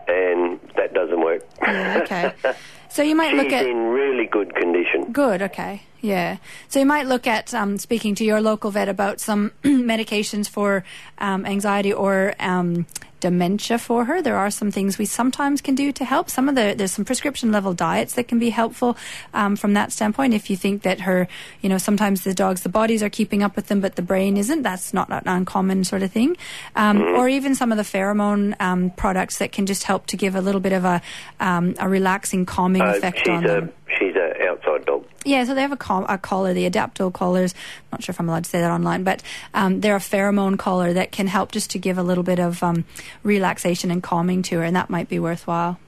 and 0.08 0.60
that 0.76 0.92
doesn't 0.92 1.20
work. 1.24 1.42
Yeah, 1.62 2.00
okay. 2.02 2.32
So 2.92 3.02
you 3.02 3.16
might 3.16 3.34
look 3.34 3.46
She's 3.46 3.54
at 3.54 3.66
in 3.66 3.86
really 3.86 4.26
good 4.26 4.54
condition. 4.54 5.12
Good, 5.12 5.40
okay. 5.40 5.82
Yeah. 6.02 6.36
So 6.68 6.78
you 6.78 6.84
might 6.84 7.06
look 7.06 7.26
at 7.26 7.54
um, 7.54 7.78
speaking 7.78 8.14
to 8.16 8.24
your 8.24 8.42
local 8.42 8.70
vet 8.70 8.86
about 8.86 9.18
some 9.18 9.52
medications 9.62 10.46
for 10.46 10.84
um, 11.16 11.46
anxiety 11.46 11.92
or 11.92 12.34
um, 12.38 12.86
dementia 13.22 13.78
for 13.78 14.04
her. 14.04 14.20
There 14.20 14.36
are 14.36 14.50
some 14.50 14.70
things 14.70 14.98
we 14.98 15.06
sometimes 15.06 15.62
can 15.62 15.74
do 15.74 15.92
to 15.92 16.04
help. 16.04 16.28
Some 16.28 16.48
of 16.50 16.54
the 16.58 16.74
there's 16.76 16.92
some 16.92 17.06
prescription 17.06 17.52
level 17.56 17.72
diets 17.72 18.14
that 18.14 18.26
can 18.28 18.38
be 18.38 18.50
helpful 18.50 18.96
um, 19.32 19.56
from 19.56 19.72
that 19.78 19.92
standpoint. 19.92 20.34
If 20.34 20.50
you 20.50 20.56
think 20.64 20.82
that 20.82 21.00
her, 21.08 21.28
you 21.62 21.68
know, 21.70 21.78
sometimes 21.78 22.22
the 22.28 22.34
dogs, 22.34 22.60
the 22.68 22.68
bodies 22.80 23.02
are 23.02 23.08
keeping 23.18 23.42
up 23.46 23.54
with 23.56 23.68
them, 23.68 23.80
but 23.80 23.96
the 23.96 24.02
brain 24.12 24.36
isn't. 24.36 24.62
That's 24.62 24.92
not 24.92 25.08
an 25.10 25.22
uncommon 25.26 25.84
sort 25.84 26.02
of 26.02 26.10
thing. 26.12 26.36
Um, 26.76 27.00
Or 27.18 27.28
even 27.28 27.54
some 27.54 27.70
of 27.72 27.78
the 27.78 27.88
pheromone 27.94 28.60
um, 28.60 28.90
products 28.90 29.38
that 29.38 29.52
can 29.52 29.64
just 29.66 29.84
help 29.84 30.06
to 30.12 30.16
give 30.16 30.34
a 30.34 30.40
little 30.40 30.60
bit 30.60 30.72
of 30.74 30.84
a 30.84 31.00
um, 31.40 31.74
a 31.78 31.88
relaxing, 31.88 32.44
calming 32.44 32.82
Uh, 32.82 32.94
effect 32.98 33.18
she's 33.18 33.28
on 33.28 33.44
a 33.44 33.48
them. 33.48 33.72
she's 33.98 34.16
an 34.16 34.32
outside 34.48 34.84
dog. 34.90 35.02
Yeah, 35.24 35.44
so 35.44 35.54
they 35.54 35.62
have 35.62 35.72
a, 35.72 35.76
col- 35.76 36.06
a 36.08 36.18
collar, 36.18 36.52
the 36.52 36.68
Adaptil 36.68 37.12
collars. 37.12 37.54
I'm 37.54 37.88
not 37.92 38.02
sure 38.04 38.12
if 38.12 38.20
I'm 38.20 38.28
allowed 38.28 38.44
to 38.44 38.50
say 38.50 38.60
that 38.60 38.70
online, 38.70 39.04
but 39.04 39.22
um, 39.54 39.80
they're 39.80 39.96
a 39.96 40.00
pheromone 40.00 40.58
collar 40.58 40.92
that 40.92 41.12
can 41.12 41.26
help 41.26 41.52
just 41.52 41.70
to 41.70 41.78
give 41.78 41.98
a 41.98 42.02
little 42.02 42.24
bit 42.24 42.38
of 42.38 42.62
um, 42.62 42.84
relaxation 43.22 43.90
and 43.90 44.02
calming 44.02 44.42
to 44.42 44.56
her, 44.58 44.64
and 44.64 44.74
that 44.76 44.90
might 44.90 45.08
be 45.08 45.18
worthwhile. 45.18 45.78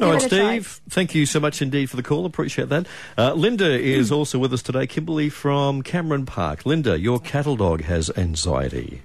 All 0.00 0.10
right. 0.10 0.22
Steve, 0.22 0.80
thank 0.88 1.14
you 1.14 1.24
so 1.24 1.38
much 1.38 1.62
indeed 1.62 1.88
for 1.88 1.96
the 1.96 2.02
call. 2.02 2.26
Appreciate 2.26 2.68
that. 2.70 2.86
Uh, 3.16 3.32
Linda 3.34 3.78
is 3.78 4.10
also 4.10 4.38
with 4.38 4.52
us 4.52 4.62
today. 4.62 4.88
Kimberly 4.88 5.28
from 5.28 5.82
Cameron 5.82 6.26
Park. 6.26 6.66
Linda, 6.66 6.98
your 6.98 7.20
cattle 7.20 7.54
dog 7.54 7.82
has 7.82 8.10
anxiety. 8.16 9.02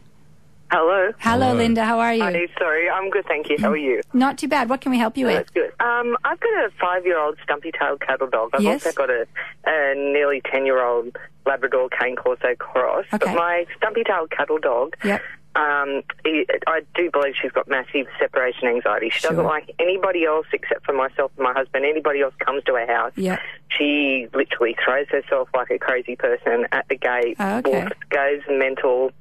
Hello. 0.72 1.12
Hello, 1.20 1.48
Hello. 1.48 1.54
Linda. 1.56 1.84
How 1.84 2.00
are 2.00 2.14
you? 2.14 2.22
Hi, 2.24 2.48
sorry, 2.60 2.90
I'm 2.90 3.10
good, 3.10 3.26
thank 3.26 3.50
you. 3.50 3.58
How 3.60 3.72
are 3.72 3.78
you? 3.78 4.02
Not 4.14 4.38
too 4.38 4.48
bad. 4.48 4.70
What 4.70 4.82
can 4.82 4.92
we 4.92 5.00
help 5.00 5.18
you 5.18 5.26
with? 5.26 5.36
That's 5.36 5.50
good. 5.50 5.72
Um, 5.80 6.16
I've 6.24 6.40
got 6.40 6.66
a 6.66 6.70
five-year-old 6.80 7.38
stumpy-tailed 7.44 8.02
cattle 8.02 8.28
dog. 8.28 8.52
I've 8.54 8.62
Yes. 8.62 8.86
also 8.86 8.96
got 8.96 9.10
a, 9.10 9.26
a 9.66 9.96
nearly 9.96 10.42
ten-year-old 10.52 11.18
Labrador 11.48 11.90
Cane 11.90 12.16
Corso 12.16 12.54
cross. 12.60 13.06
Okay. 13.12 13.26
But 13.26 13.36
my 13.36 13.66
stumpy-tailed 13.78 14.30
cattle 14.30 14.60
dog, 14.60 14.96
Yep. 15.04 15.22
um, 15.56 16.04
he, 16.24 16.46
I 16.68 16.82
do 16.94 17.10
believe 17.10 17.34
she's 17.42 17.52
got 17.52 17.68
massive 17.68 18.06
separation 18.20 18.68
anxiety. 18.68 19.10
She 19.10 19.22
doesn't 19.28 19.44
like 19.44 19.74
anybody 19.80 20.26
else 20.26 20.46
except 20.54 20.86
for 20.86 20.94
myself 20.94 21.32
and 21.38 21.46
my 21.46 21.54
husband. 21.54 21.84
Anybody 21.84 22.22
else 22.22 22.36
comes 22.46 22.64
to 22.66 22.74
our 22.74 22.86
house, 22.86 23.14
Yep. 23.16 23.40
she 23.76 24.28
literally 24.36 24.76
throws 24.86 25.08
herself 25.10 25.50
like 25.56 25.72
a 25.72 25.80
crazy 25.80 26.16
person 26.16 26.68
at 26.72 26.88
the 26.90 26.96
gate. 26.96 27.38
Oh, 27.40 27.58
okay. 27.58 27.84
walks, 27.86 27.98
goes 28.12 28.42
mental. 28.52 29.12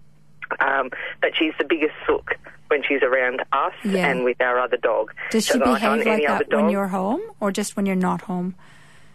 Um, 0.61 0.91
but 1.21 1.31
she's 1.39 1.53
the 1.59 1.65
biggest 1.65 1.95
sook 2.07 2.35
when 2.69 2.83
she's 2.87 3.03
around 3.03 3.41
us 3.53 3.73
Yeah. 3.85 4.09
and 4.09 4.25
with 4.25 4.41
our 4.41 4.59
other 4.61 4.77
dog. 4.77 5.13
Does 5.31 5.47
she 5.47 5.53
So, 5.55 5.59
behave 5.61 6.05
like 6.07 6.27
that 6.27 6.49
when 6.55 6.69
you're 6.69 6.89
home, 6.89 7.21
or 7.41 7.51
just 7.51 7.77
when 7.77 7.87
you're 7.87 7.97
not 7.97 8.23
home? 8.23 8.55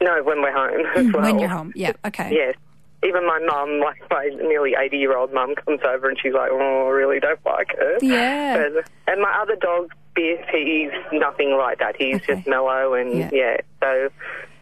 No, 0.02 0.22
when 0.24 0.42
we're 0.42 0.52
home 0.52 0.86
as 0.96 1.14
well. 1.14 1.22
When 1.24 1.40
you're 1.40 1.50
home. 1.50 1.72
Yeah. 1.76 1.94
Okay. 2.06 2.30
Yes. 2.34 2.56
Even 3.04 3.26
my 3.28 3.40
mum, 3.40 3.80
like 3.80 4.02
my 4.10 4.30
nearly 4.42 4.76
80 4.80 4.98
year 4.98 5.16
old 5.18 5.34
mum, 5.34 5.56
comes 5.56 5.82
over 5.86 6.08
and 6.10 6.18
she's 6.20 6.34
like, 6.34 6.50
oh, 6.52 6.88
I 6.88 6.90
really 6.90 7.20
don't 7.20 7.40
like 7.46 7.76
her. 7.78 7.98
Yeah. 8.02 8.64
And, 8.66 8.76
and 9.08 9.22
my 9.22 9.40
other 9.42 9.56
dog, 9.58 9.92
Biff, 10.16 10.40
he's 10.52 10.92
nothing 11.12 11.58
like 11.58 11.80
that. 11.80 11.96
He's 11.98 12.16
Okay. 12.16 12.36
just 12.36 12.48
mellow 12.48 12.94
and, 12.94 13.14
Yeah. 13.14 13.30
yeah. 13.34 13.58
so 13.82 14.10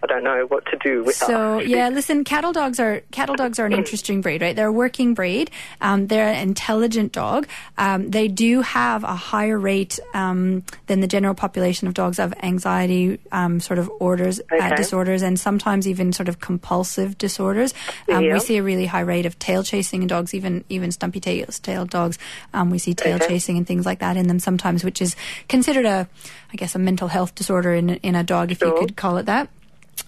I 0.03 0.07
don't 0.07 0.23
know 0.23 0.45
what 0.47 0.65
to 0.67 0.77
do 0.77 1.03
with 1.03 1.15
So 1.15 1.59
yeah, 1.59 1.89
listen, 1.89 2.23
cattle 2.23 2.51
dogs 2.53 2.79
are 2.79 3.01
cattle 3.11 3.35
dogs 3.35 3.59
are 3.59 3.65
an 3.65 3.73
interesting 3.73 4.21
breed, 4.21 4.41
right? 4.41 4.55
They're 4.55 4.67
a 4.67 4.71
working 4.71 5.13
breed. 5.13 5.51
Um, 5.79 6.07
they're 6.07 6.27
an 6.27 6.41
intelligent 6.41 7.11
dog. 7.11 7.47
Um, 7.77 8.09
they 8.09 8.27
do 8.27 8.61
have 8.61 9.03
a 9.03 9.15
higher 9.15 9.59
rate 9.59 9.99
um, 10.13 10.63
than 10.87 11.01
the 11.01 11.07
general 11.07 11.35
population 11.35 11.87
of 11.87 11.93
dogs 11.93 12.17
of 12.19 12.33
anxiety 12.41 13.19
um, 13.31 13.59
sort 13.59 13.77
of 13.79 13.91
orders, 13.99 14.41
uh, 14.51 14.75
disorders, 14.75 15.21
and 15.21 15.39
sometimes 15.39 15.87
even 15.87 16.13
sort 16.13 16.29
of 16.29 16.39
compulsive 16.39 17.17
disorders. 17.17 17.73
Um, 18.09 18.23
Yeah. 18.23 18.33
We 18.33 18.39
see 18.39 18.57
a 18.57 18.63
really 18.63 18.85
high 18.87 19.01
rate 19.01 19.25
of 19.25 19.37
tail 19.37 19.61
chasing 19.63 20.01
in 20.01 20.07
dogs, 20.07 20.33
even 20.33 20.63
even 20.69 20.91
stumpy 20.91 21.19
tails, 21.19 21.59
tailed 21.59 21.89
dogs. 21.89 22.17
Um, 22.53 22.69
we 22.71 22.79
see 22.79 22.93
tail 22.93 23.17
Okay. 23.17 23.27
chasing 23.27 23.57
and 23.57 23.67
things 23.67 23.85
like 23.85 23.99
that 23.99 24.17
in 24.17 24.27
them 24.27 24.39
sometimes, 24.39 24.83
which 24.83 25.01
is 25.01 25.15
considered 25.47 25.85
a, 25.85 26.07
I 26.51 26.55
guess, 26.55 26.73
a 26.75 26.79
mental 26.79 27.07
health 27.07 27.35
disorder 27.35 27.73
in 27.73 27.89
in 28.01 28.15
a 28.15 28.23
dog, 28.23 28.51
if 28.51 28.61
you 28.61 28.73
could 28.79 28.95
call 28.95 29.17
it 29.17 29.25
that. 29.27 29.49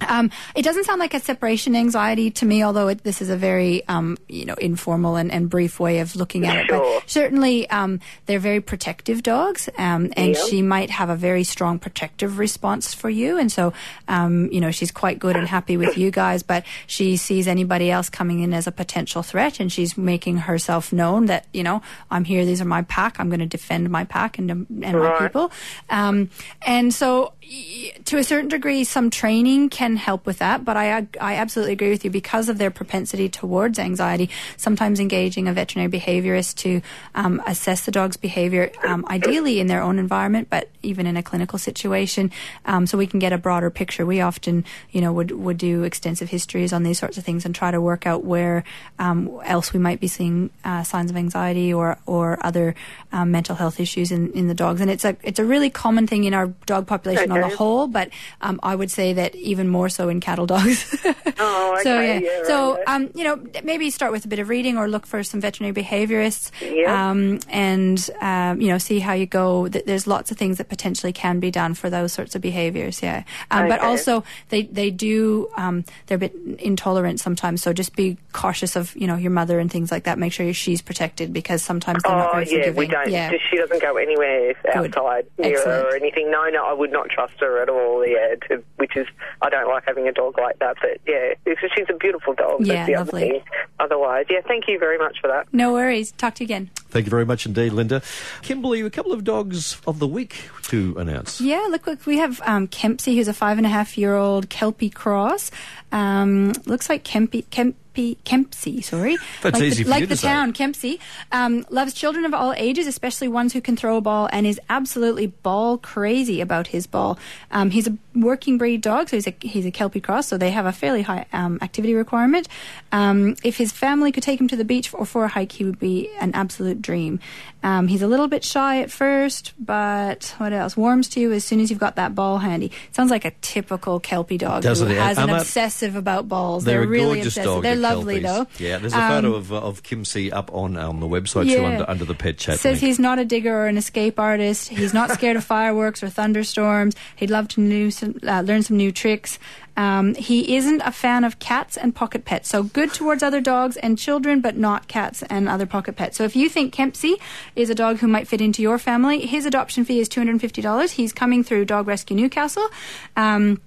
Um, 0.07 0.31
it 0.55 0.63
doesn't 0.63 0.83
sound 0.85 0.99
like 0.99 1.13
a 1.13 1.19
separation 1.19 1.75
anxiety 1.75 2.29
to 2.31 2.45
me, 2.45 2.63
although 2.63 2.89
it, 2.89 3.03
this 3.03 3.21
is 3.21 3.29
a 3.29 3.37
very, 3.37 3.87
um, 3.87 4.17
you 4.27 4.43
know, 4.43 4.55
informal 4.55 5.15
and, 5.15 5.31
and 5.31 5.49
brief 5.49 5.79
way 5.79 5.99
of 5.99 6.15
looking 6.15 6.45
at 6.45 6.57
it. 6.57 6.67
But 6.67 7.03
certainly, 7.05 7.69
um, 7.69 7.99
they're 8.25 8.39
very 8.39 8.59
protective 8.59 9.23
dogs, 9.23 9.69
um, 9.77 10.11
and 10.17 10.33
Yeah. 10.35 10.45
she 10.49 10.61
might 10.61 10.89
have 10.89 11.09
a 11.09 11.15
very 11.15 11.43
strong 11.45 11.79
protective 11.79 12.37
response 12.37 12.93
for 12.93 13.09
you. 13.09 13.37
And 13.37 13.51
so, 13.51 13.71
um, 14.07 14.49
you 14.51 14.59
know, 14.59 14.71
she's 14.71 14.91
quite 14.91 15.19
good 15.19 15.35
and 15.37 15.47
happy 15.47 15.77
with 15.77 15.97
you 15.97 16.11
guys, 16.11 16.43
but 16.43 16.65
she 16.87 17.15
sees 17.15 17.47
anybody 17.47 17.89
else 17.91 18.09
coming 18.09 18.39
in 18.41 18.53
as 18.53 18.67
a 18.67 18.71
potential 18.71 19.21
threat, 19.23 19.59
and 19.59 19.71
she's 19.71 19.95
making 19.97 20.37
herself 20.37 20.91
known 20.91 21.27
that, 21.27 21.45
you 21.53 21.63
know, 21.63 21.81
I'm 22.11 22.25
here. 22.25 22.45
These 22.45 22.61
are 22.61 22.65
my 22.65 22.81
pack. 22.81 23.19
I'm 23.19 23.29
going 23.29 23.39
to 23.39 23.45
defend 23.45 23.89
my 23.89 24.03
pack 24.03 24.37
and 24.37 24.49
and 24.51 24.99
my 24.99 25.17
people. 25.19 25.51
Um, 25.89 26.29
and 26.65 26.93
so, 26.93 27.33
y- 27.41 27.93
to 28.05 28.17
a 28.17 28.23
certain 28.23 28.49
degree, 28.49 28.83
some 28.83 29.09
training 29.09 29.69
can 29.73 29.95
help 29.95 30.27
with 30.27 30.37
that. 30.37 30.63
But 30.63 30.77
I, 30.77 31.07
I 31.19 31.35
absolutely 31.35 31.73
agree 31.73 31.89
with 31.89 32.05
you 32.05 32.11
because 32.11 32.47
of 32.47 32.59
their 32.59 32.69
propensity 32.69 33.27
towards 33.27 33.79
anxiety. 33.79 34.29
Sometimes 34.55 34.99
engaging 34.99 35.47
a 35.47 35.53
veterinary 35.53 35.91
behaviorist 35.91 36.57
to 36.57 36.81
um, 37.15 37.41
assess 37.47 37.81
the 37.85 37.91
dog's 37.91 38.15
behavior, 38.15 38.71
um, 38.87 39.03
ideally 39.09 39.59
in 39.59 39.65
their 39.65 39.81
own 39.81 39.97
environment, 39.97 40.47
but 40.49 40.69
even 40.83 41.07
in 41.07 41.17
a 41.17 41.23
clinical 41.23 41.57
situation, 41.57 42.29
um, 42.65 42.85
so 42.85 42.97
we 42.97 43.07
can 43.07 43.19
get 43.19 43.33
a 43.33 43.37
broader 43.37 43.71
picture. 43.71 44.05
We 44.05 44.21
often, 44.21 44.63
you 44.91 45.01
know, 45.01 45.11
would 45.11 45.31
would 45.31 45.57
do 45.57 45.83
extensive 45.83 46.29
histories 46.29 46.71
on 46.71 46.83
these 46.83 46.99
sorts 46.99 47.17
of 47.17 47.23
things 47.23 47.45
and 47.45 47.55
try 47.55 47.71
to 47.71 47.81
work 47.81 48.05
out 48.05 48.23
where 48.23 48.63
um, 48.99 49.39
else 49.43 49.73
we 49.73 49.79
might 49.79 49.99
be 49.99 50.07
seeing 50.07 50.51
uh, 50.63 50.83
signs 50.83 51.09
of 51.09 51.17
anxiety 51.17 51.73
or 51.73 51.97
or 52.05 52.37
other 52.45 52.75
um, 53.11 53.31
mental 53.31 53.55
health 53.55 53.79
issues 53.79 54.11
in, 54.11 54.31
in 54.33 54.47
the 54.47 54.53
dogs. 54.53 54.81
And 54.81 54.91
it's 54.91 55.05
a 55.05 55.17
it's 55.23 55.39
a 55.39 55.45
really 55.45 55.71
common 55.71 56.05
thing 56.05 56.25
in 56.25 56.33
our 56.35 56.47
dog 56.67 56.85
population 56.85 57.31
on 57.31 57.41
the 57.41 57.55
whole, 57.55 57.87
but 57.87 58.09
um, 58.41 58.59
I 58.61 58.75
would 58.75 58.91
say 58.91 59.13
that 59.13 59.33
even 59.35 59.62
more 59.69 59.89
so 59.89 60.09
in 60.09 60.19
cattle 60.19 60.45
dogs. 60.45 60.95
Oh, 61.45 61.77
So 61.83 61.91
okay, 61.97 62.19
yeah, 62.23 62.29
yeah, 62.39 62.43
so 62.47 62.75
right, 62.75 62.87
um, 62.87 63.09
you 63.15 63.23
know, 63.23 63.43
maybe 63.63 63.89
start 63.89 64.11
with 64.11 64.23
a 64.23 64.27
bit 64.27 64.39
of 64.39 64.47
reading 64.49 64.77
or 64.77 64.87
look 64.87 65.05
for 65.05 65.23
some 65.23 65.41
veterinary 65.41 65.73
behaviorists, 65.73 66.51
Yeah. 66.61 67.09
um, 67.09 67.39
and 67.49 67.97
um, 68.21 68.61
you 68.61 68.67
know, 68.67 68.77
see 68.77 68.99
how 68.99 69.13
you 69.13 69.25
go. 69.25 69.67
There's 69.67 70.05
lots 70.07 70.31
of 70.31 70.37
things 70.37 70.59
that 70.59 70.69
potentially 70.69 71.11
can 71.11 71.39
be 71.39 71.49
done 71.51 71.73
for 71.73 71.89
those 71.89 72.13
sorts 72.13 72.35
of 72.35 72.41
behaviors. 72.41 73.01
Yeah, 73.01 73.23
um, 73.51 73.67
but 73.67 73.81
also 73.81 74.23
they 74.49 74.61
they 74.63 74.91
do 74.91 75.49
um, 75.57 75.83
they're 76.05 76.17
a 76.17 76.19
bit 76.19 76.35
intolerant 76.59 77.19
sometimes. 77.19 77.61
So 77.63 77.73
just 77.73 77.95
be 77.95 78.17
cautious 78.31 78.75
of 78.75 78.95
you 78.95 79.07
know 79.07 79.15
your 79.17 79.31
mother 79.31 79.59
and 79.59 79.71
things 79.71 79.91
like 79.91 80.03
that. 80.03 80.17
Make 80.19 80.33
sure 80.33 80.53
she's 80.53 80.81
protected 80.81 81.33
because 81.33 81.61
sometimes 81.63 82.03
they're 82.03 82.15
not 82.15 82.29
Oh 82.29 82.31
very 82.33 82.45
yeah, 82.45 82.57
forgiving. 82.59 82.75
we 82.77 82.87
don't. 82.87 83.09
Yeah. 83.09 83.31
She 83.49 83.57
doesn't 83.57 83.81
go 83.81 83.97
anywhere 83.97 84.53
Good. 84.73 84.95
outside 84.95 85.25
near 85.39 85.59
her 85.65 85.89
or 85.89 85.95
anything. 85.95 86.29
No, 86.31 86.47
no, 86.49 86.63
I 86.65 86.73
would 86.73 86.91
not 86.91 87.09
trust 87.09 87.33
her 87.39 87.61
at 87.61 87.69
all. 87.69 88.05
Yeah, 88.05 88.35
to, 88.49 88.63
which 88.77 88.95
is 88.95 89.07
I 89.41 89.49
don't 89.53 89.67
like 89.69 89.83
having 89.85 90.07
a 90.07 90.11
dog 90.11 90.37
like 90.37 90.59
that. 90.59 90.77
But 90.81 90.99
yeah, 91.07 91.33
it's- 91.45 91.71
she's 91.75 91.85
a 91.89 91.97
beautiful 91.97 92.33
dog. 92.33 92.65
Yeah, 92.65 92.85
the 92.85 92.95
other 92.95 93.11
lovely. 93.11 93.29
thing. 93.29 93.41
Otherwise, 93.79 94.25
yeah, 94.29 94.41
thank 94.47 94.67
you 94.67 94.79
very 94.79 94.97
much 94.97 95.17
for 95.21 95.27
that. 95.27 95.47
No 95.51 95.73
worries. 95.73 96.11
Talk 96.13 96.35
to 96.35 96.43
you 96.43 96.47
again. 96.47 96.69
Thank 96.89 97.05
you 97.05 97.09
very 97.09 97.25
much 97.25 97.45
indeed, 97.45 97.73
Linda. 97.73 98.01
Kimberly, 98.41 98.81
a 98.81 98.89
couple 98.89 99.11
of 99.13 99.23
dogs 99.23 99.79
of 99.87 99.99
the 99.99 100.07
week 100.07 100.49
to 100.63 100.95
announce. 100.97 101.41
Yeah, 101.41 101.65
look, 101.69 101.87
look 101.87 102.05
we 102.05 102.17
have 102.17 102.41
um, 102.45 102.67
Kempsey, 102.67 103.15
who's 103.15 103.27
a 103.27 103.33
five 103.33 103.57
and 103.57 103.65
a 103.65 103.69
half 103.69 103.97
year 103.97 104.15
old 104.15 104.49
Kelpie 104.49 104.89
cross. 104.89 105.49
Um, 105.93 106.51
looks 106.65 106.89
like 106.89 107.03
Kempy, 107.03 107.45
Kempy, 107.45 108.17
Kempsey, 108.25 108.83
sorry. 108.83 109.15
That's 109.43 109.53
like 109.53 109.63
easy 109.63 109.83
the, 109.83 109.85
for 109.85 109.89
like 109.91 109.99
you 110.01 110.05
to 110.07 110.09
the 110.09 110.17
say. 110.17 110.27
town, 110.27 110.51
Kempsey. 110.51 110.99
Um, 111.31 111.65
loves 111.69 111.93
children 111.93 112.25
of 112.25 112.33
all 112.33 112.53
ages, 112.57 112.87
especially 112.87 113.27
ones 113.27 113.53
who 113.53 113.61
can 113.61 113.77
throw 113.77 113.97
a 113.97 114.01
ball, 114.01 114.27
and 114.31 114.47
is 114.47 114.59
absolutely 114.69 115.27
ball 115.27 115.77
crazy 115.77 116.41
about 116.41 116.67
his 116.67 116.87
ball. 116.87 117.19
Um, 117.51 117.69
he's 117.69 117.87
a 117.87 117.95
working 118.15 118.57
breed 118.57 118.81
dog, 118.81 119.09
so 119.09 119.17
he's 119.17 119.27
a 119.27 119.35
he's 119.41 119.65
a 119.67 119.71
Kelpie 119.71 120.01
cross, 120.01 120.27
so 120.27 120.37
they 120.37 120.49
have 120.51 120.65
a 120.65 120.71
fairly 120.71 121.03
high 121.03 121.25
um, 121.31 121.59
activity 121.61 121.93
requirement. 121.93 122.47
Um, 122.91 123.35
if 123.43 123.57
his 123.57 123.71
family 123.71 124.11
could 124.11 124.23
take 124.23 124.41
him 124.41 124.47
to 124.47 124.55
the 124.55 124.65
beach 124.65 124.91
or 124.93 125.05
for 125.05 125.25
a 125.25 125.27
hike, 125.27 125.51
he 125.51 125.63
would 125.63 125.79
be 125.79 126.09
an 126.19 126.31
absolute 126.33 126.81
dream. 126.81 127.19
Um, 127.61 127.87
he's 127.87 128.01
a 128.01 128.07
little 128.07 128.27
bit 128.27 128.43
shy 128.43 128.81
at 128.81 128.91
first, 128.91 129.53
but 129.57 130.33
what 130.37 130.51
else? 130.51 130.75
Warms 130.75 131.07
to 131.09 131.19
you 131.21 131.31
as 131.31 131.45
soon 131.45 131.59
as 131.61 131.69
you've 131.69 131.79
got 131.79 131.95
that 131.95 132.13
ball 132.13 132.39
handy. 132.39 132.71
Sounds 132.91 133.09
like 133.09 133.23
a 133.23 133.31
typical 133.41 134.01
Kelpie 134.01 134.37
dog 134.37 134.63
Doesn't 134.63 134.87
who 134.87 134.93
it? 134.93 134.97
has 134.99 135.17
an 135.17 135.29
I'm 135.29 135.35
a- 135.35 135.39
obsessive 135.39 135.82
about 135.83 136.27
balls. 136.27 136.63
They're, 136.63 136.79
They're, 136.79 136.83
a 136.83 136.87
really 136.87 137.05
gorgeous 137.15 137.37
obsessive. 137.37 137.43
dog. 137.45 137.63
They're 137.63 137.75
lovely 137.75 138.21
Kelpies. 138.21 138.47
though. 138.59 138.65
Yeah, 138.65 138.77
there's 138.77 138.93
a 138.93 139.01
Um, 139.01 139.09
photo 139.09 139.35
of, 139.35 139.51
uh, 139.53 139.57
of 139.61 139.83
Kimsey 139.83 140.31
up 140.31 140.53
on 140.53 140.77
um, 140.77 140.99
the 140.99 141.07
website 141.07 141.49
too, 141.53 141.63
under, 141.65 141.89
under 141.89 142.05
the 142.05 142.15
pet 142.15 142.37
chat. 142.37 142.59
Says 142.59 142.75
link. 142.75 142.85
he's 142.87 142.99
not 142.99 143.19
a 143.19 143.25
digger 143.25 143.53
or 143.55 143.67
an 143.67 143.77
escape 143.77 144.19
artist. 144.19 144.69
He's 144.69 144.93
not 144.93 145.11
scared 145.11 145.35
of 145.37 145.43
fireworks 145.55 146.01
or 146.01 146.09
thunderstorms. 146.09 146.95
He'd 147.15 147.29
love 147.29 147.47
to 147.49 147.61
new 147.61 147.91
uh, 148.27 148.41
learn 148.41 148.63
some 148.63 148.77
new 148.77 148.91
tricks. 148.91 149.37
Um, 149.75 150.13
he 150.13 150.55
isn't 150.55 150.81
a 150.85 150.91
fan 150.91 151.23
of 151.23 151.39
cats 151.39 151.77
and 151.77 151.95
pocket 151.95 152.25
pets, 152.25 152.47
so 152.47 152.61
good 152.61 152.93
towards 152.93 153.23
other 153.23 153.41
dogs 153.41 153.75
and 153.77 153.97
children, 153.97 154.39
but 154.39 154.55
not 154.55 154.87
cats 154.87 155.23
and 155.31 155.49
other 155.49 155.65
pocket 155.65 155.95
pets. 155.95 156.15
So 156.15 156.25
if 156.25 156.35
you 156.35 156.47
think 156.47 156.71
Kempsey 156.75 157.15
is 157.55 157.71
a 157.71 157.75
dog 157.75 157.97
who 157.97 158.07
might 158.07 158.27
fit 158.27 158.39
into 158.39 158.61
your 158.61 158.77
family, 158.77 159.25
his 159.25 159.47
adoption 159.47 159.83
fee 159.83 159.99
is 159.99 160.07
two 160.07 160.19
hundred 160.19 160.33
and 160.33 160.41
fifty 160.41 160.61
dollars. 160.61 160.91
He's 160.91 161.11
coming 161.11 161.43
through 161.43 161.65
Dog 161.65 161.87
Rescue 161.87 162.15
Newcastle. 162.15 162.67
Um, 163.15 163.61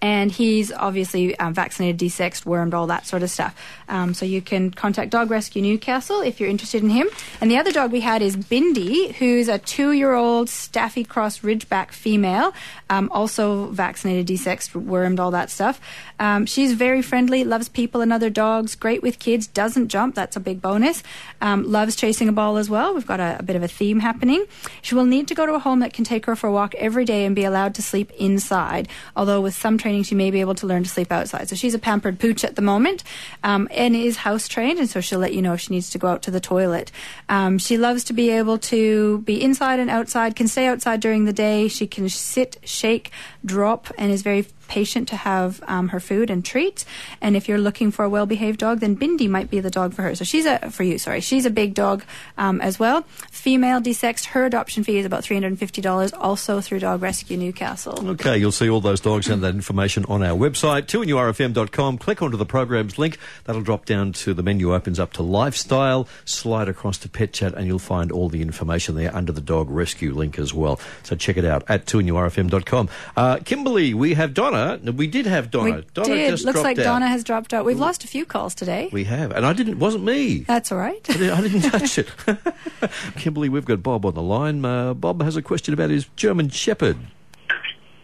and 0.00 0.30
he's 0.30 0.70
obviously 0.72 1.36
um, 1.38 1.54
vaccinated, 1.54 1.98
desexed, 1.98 2.44
wormed, 2.46 2.74
all 2.74 2.86
that 2.86 3.06
sort 3.06 3.22
of 3.22 3.30
stuff. 3.30 3.54
Um, 3.88 4.14
so 4.14 4.24
you 4.24 4.40
can 4.40 4.70
contact 4.70 5.10
Dog 5.10 5.30
Rescue 5.30 5.60
Newcastle 5.60 6.20
if 6.20 6.38
you're 6.38 6.48
interested 6.48 6.82
in 6.82 6.90
him. 6.90 7.08
And 7.40 7.50
the 7.50 7.56
other 7.56 7.72
dog 7.72 7.90
we 7.90 8.00
had 8.00 8.22
is 8.22 8.36
Bindi, 8.36 9.12
who's 9.14 9.48
a 9.48 9.58
two-year-old 9.58 10.48
Staffy 10.48 11.04
Cross 11.04 11.40
Ridgeback 11.40 11.90
female, 11.90 12.54
um, 12.90 13.10
also 13.12 13.66
vaccinated, 13.66 14.26
desexed, 14.26 14.74
wormed, 14.74 15.18
all 15.18 15.32
that 15.32 15.50
stuff. 15.50 15.80
Um, 16.20 16.46
she's 16.46 16.74
very 16.74 17.02
friendly, 17.02 17.42
loves 17.44 17.68
people 17.68 18.00
and 18.00 18.12
other 18.12 18.30
dogs, 18.30 18.76
great 18.76 19.02
with 19.02 19.18
kids, 19.18 19.46
doesn't 19.46 19.88
jump, 19.88 20.14
that's 20.14 20.36
a 20.36 20.40
big 20.40 20.62
bonus. 20.62 21.02
Um, 21.40 21.70
loves 21.70 21.96
chasing 21.96 22.28
a 22.28 22.32
ball 22.32 22.56
as 22.56 22.70
well. 22.70 22.94
We've 22.94 23.06
got 23.06 23.20
a, 23.20 23.36
a 23.40 23.42
bit 23.42 23.56
of 23.56 23.62
a 23.62 23.68
theme 23.68 24.00
happening. 24.00 24.44
She 24.82 24.94
will 24.94 25.06
need 25.06 25.28
to 25.28 25.34
go 25.34 25.44
to 25.44 25.54
a 25.54 25.58
home 25.58 25.80
that 25.80 25.92
can 25.92 26.04
take 26.04 26.26
her 26.26 26.36
for 26.36 26.46
a 26.46 26.52
walk 26.52 26.74
every 26.76 27.04
day 27.04 27.24
and 27.24 27.34
be 27.34 27.44
allowed 27.44 27.74
to 27.76 27.82
sleep 27.82 28.12
inside, 28.12 28.88
although 29.16 29.40
with 29.40 29.54
some 29.54 29.67
training 29.76 30.04
she 30.04 30.14
may 30.14 30.30
be 30.30 30.40
able 30.40 30.54
to 30.54 30.66
learn 30.66 30.84
to 30.84 30.88
sleep 30.88 31.12
outside. 31.12 31.48
So 31.48 31.56
she's 31.56 31.74
a 31.74 31.78
pampered 31.78 32.18
pooch 32.18 32.44
at 32.44 32.56
the 32.56 32.62
moment 32.62 33.04
um, 33.42 33.68
and 33.70 33.94
is 33.94 34.18
house 34.18 34.48
trained, 34.48 34.78
and 34.78 34.88
so 34.88 35.00
she'll 35.00 35.18
let 35.18 35.34
you 35.34 35.42
know 35.42 35.54
if 35.54 35.60
she 35.60 35.74
needs 35.74 35.90
to 35.90 35.98
go 35.98 36.08
out 36.08 36.22
to 36.22 36.30
the 36.30 36.40
toilet. 36.40 36.92
Um, 37.28 37.58
she 37.58 37.76
loves 37.76 38.04
to 38.04 38.12
be 38.12 38.30
able 38.30 38.58
to 38.58 39.18
be 39.18 39.42
inside 39.42 39.80
and 39.80 39.90
outside, 39.90 40.36
can 40.36 40.48
stay 40.48 40.66
outside 40.66 41.00
during 41.00 41.24
the 41.24 41.32
day. 41.32 41.68
She 41.68 41.86
can 41.86 42.08
sit, 42.08 42.56
shake, 42.62 43.10
drop, 43.44 43.88
and 43.98 44.10
is 44.12 44.22
very 44.22 44.46
patient 44.68 45.08
to 45.08 45.16
have 45.16 45.62
um, 45.66 45.88
her 45.88 46.00
food 46.00 46.30
and 46.30 46.44
treats. 46.44 46.84
And 47.20 47.36
if 47.36 47.48
you're 47.48 47.58
looking 47.58 47.90
for 47.90 48.04
a 48.04 48.08
well-behaved 48.08 48.60
dog, 48.60 48.80
then 48.80 48.96
Bindi 48.96 49.28
might 49.28 49.50
be 49.50 49.60
the 49.60 49.70
dog 49.70 49.94
for 49.94 50.02
her. 50.02 50.14
So 50.14 50.24
she's 50.24 50.46
a 50.46 50.70
for 50.70 50.82
you. 50.82 50.98
Sorry, 50.98 51.20
she's 51.20 51.46
a 51.46 51.50
big 51.50 51.74
dog 51.74 52.04
um, 52.36 52.60
as 52.60 52.78
well. 52.78 53.02
Female 53.30 53.80
desexed. 53.80 54.26
Her 54.26 54.44
adoption 54.44 54.84
fee 54.84 54.98
is 54.98 55.06
about 55.06 55.24
three 55.24 55.36
hundred 55.36 55.48
and 55.48 55.58
fifty 55.58 55.80
dollars. 55.80 56.12
Also 56.12 56.60
through 56.60 56.80
Dog 56.80 57.02
Rescue 57.02 57.36
Newcastle. 57.36 58.08
Okay, 58.10 58.38
you'll 58.38 58.52
see 58.52 58.68
all 58.68 58.80
those 58.80 59.00
dogs 59.00 59.28
and 59.28 59.42
that 59.42 59.54
information 59.54 60.04
on 60.06 60.22
our 60.22 60.36
website, 60.36 60.86
2nurfm.com. 60.86 61.98
Click 61.98 62.22
onto 62.22 62.36
the 62.36 62.46
programs 62.46 62.98
link. 62.98 63.18
That'll 63.44 63.62
drop 63.62 63.84
down 63.86 64.12
to 64.12 64.34
the 64.34 64.42
menu 64.42 64.74
opens 64.74 65.00
up 65.00 65.12
to 65.14 65.22
lifestyle. 65.22 66.08
Slide 66.24 66.68
across 66.68 66.98
to 66.98 67.08
pet 67.08 67.32
chat 67.32 67.54
and 67.54 67.66
you'll 67.66 67.78
find 67.78 68.12
all 68.12 68.28
the 68.28 68.42
information 68.42 68.94
there 68.94 69.14
under 69.14 69.32
the 69.32 69.40
dog 69.40 69.70
rescue 69.70 70.12
link 70.12 70.38
as 70.38 70.52
well. 70.52 70.80
So 71.02 71.16
check 71.16 71.36
it 71.36 71.44
out 71.44 71.64
at 71.68 71.86
2nurfm.com. 71.86 72.88
Uh, 73.16 73.38
Kimberly, 73.44 73.94
we 73.94 74.14
have 74.14 74.34
Donna. 74.34 74.57
We 74.94 75.06
did 75.06 75.26
have 75.26 75.50
Donna. 75.50 75.76
We 75.76 75.84
Donna 75.94 76.08
did. 76.14 76.30
just 76.30 76.44
Looks 76.44 76.62
like 76.62 76.78
out. 76.78 76.84
Donna 76.84 77.08
has 77.08 77.24
dropped 77.24 77.52
out. 77.54 77.64
We've 77.64 77.78
lost 77.78 78.04
a 78.04 78.06
few 78.06 78.24
calls 78.24 78.54
today. 78.54 78.88
We 78.92 79.04
have. 79.04 79.32
And 79.32 79.44
I 79.46 79.52
didn't, 79.52 79.74
it 79.74 79.78
wasn't 79.78 80.04
me. 80.04 80.38
That's 80.40 80.70
all 80.72 80.78
right. 80.78 81.04
I 81.08 81.12
didn't, 81.12 81.30
I 81.30 81.40
didn't 81.40 81.60
touch 81.70 81.98
it. 81.98 82.08
Kimberly, 83.16 83.48
we've 83.48 83.64
got 83.64 83.82
Bob 83.82 84.04
on 84.06 84.14
the 84.14 84.22
line. 84.22 84.64
Uh, 84.64 84.94
Bob 84.94 85.22
has 85.22 85.36
a 85.36 85.42
question 85.42 85.74
about 85.74 85.90
his 85.90 86.06
German 86.16 86.48
Shepherd. 86.48 86.96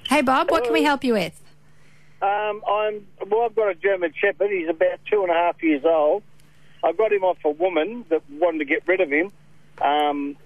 Hey 0.08 0.20
Bob, 0.22 0.50
what 0.50 0.64
can 0.64 0.72
we 0.72 0.82
help 0.82 1.02
you 1.02 1.14
with? 1.14 1.40
Um, 2.20 2.62
I'm 2.68 3.06
well. 3.28 3.42
I've 3.46 3.54
got 3.56 3.68
a 3.70 3.74
German 3.74 4.12
Shepherd. 4.16 4.50
He's 4.50 4.68
about 4.68 4.98
two 5.10 5.22
and 5.22 5.30
a 5.30 5.34
half 5.34 5.62
years 5.62 5.84
old. 5.84 6.22
I 6.82 6.92
got 6.92 7.12
him 7.12 7.24
off 7.24 7.38
a 7.44 7.50
woman 7.50 8.04
that 8.10 8.22
wanted 8.30 8.58
to 8.58 8.64
get 8.66 8.86
rid 8.86 9.00
of 9.00 9.10
him. 9.10 9.30
Um, 9.80 10.36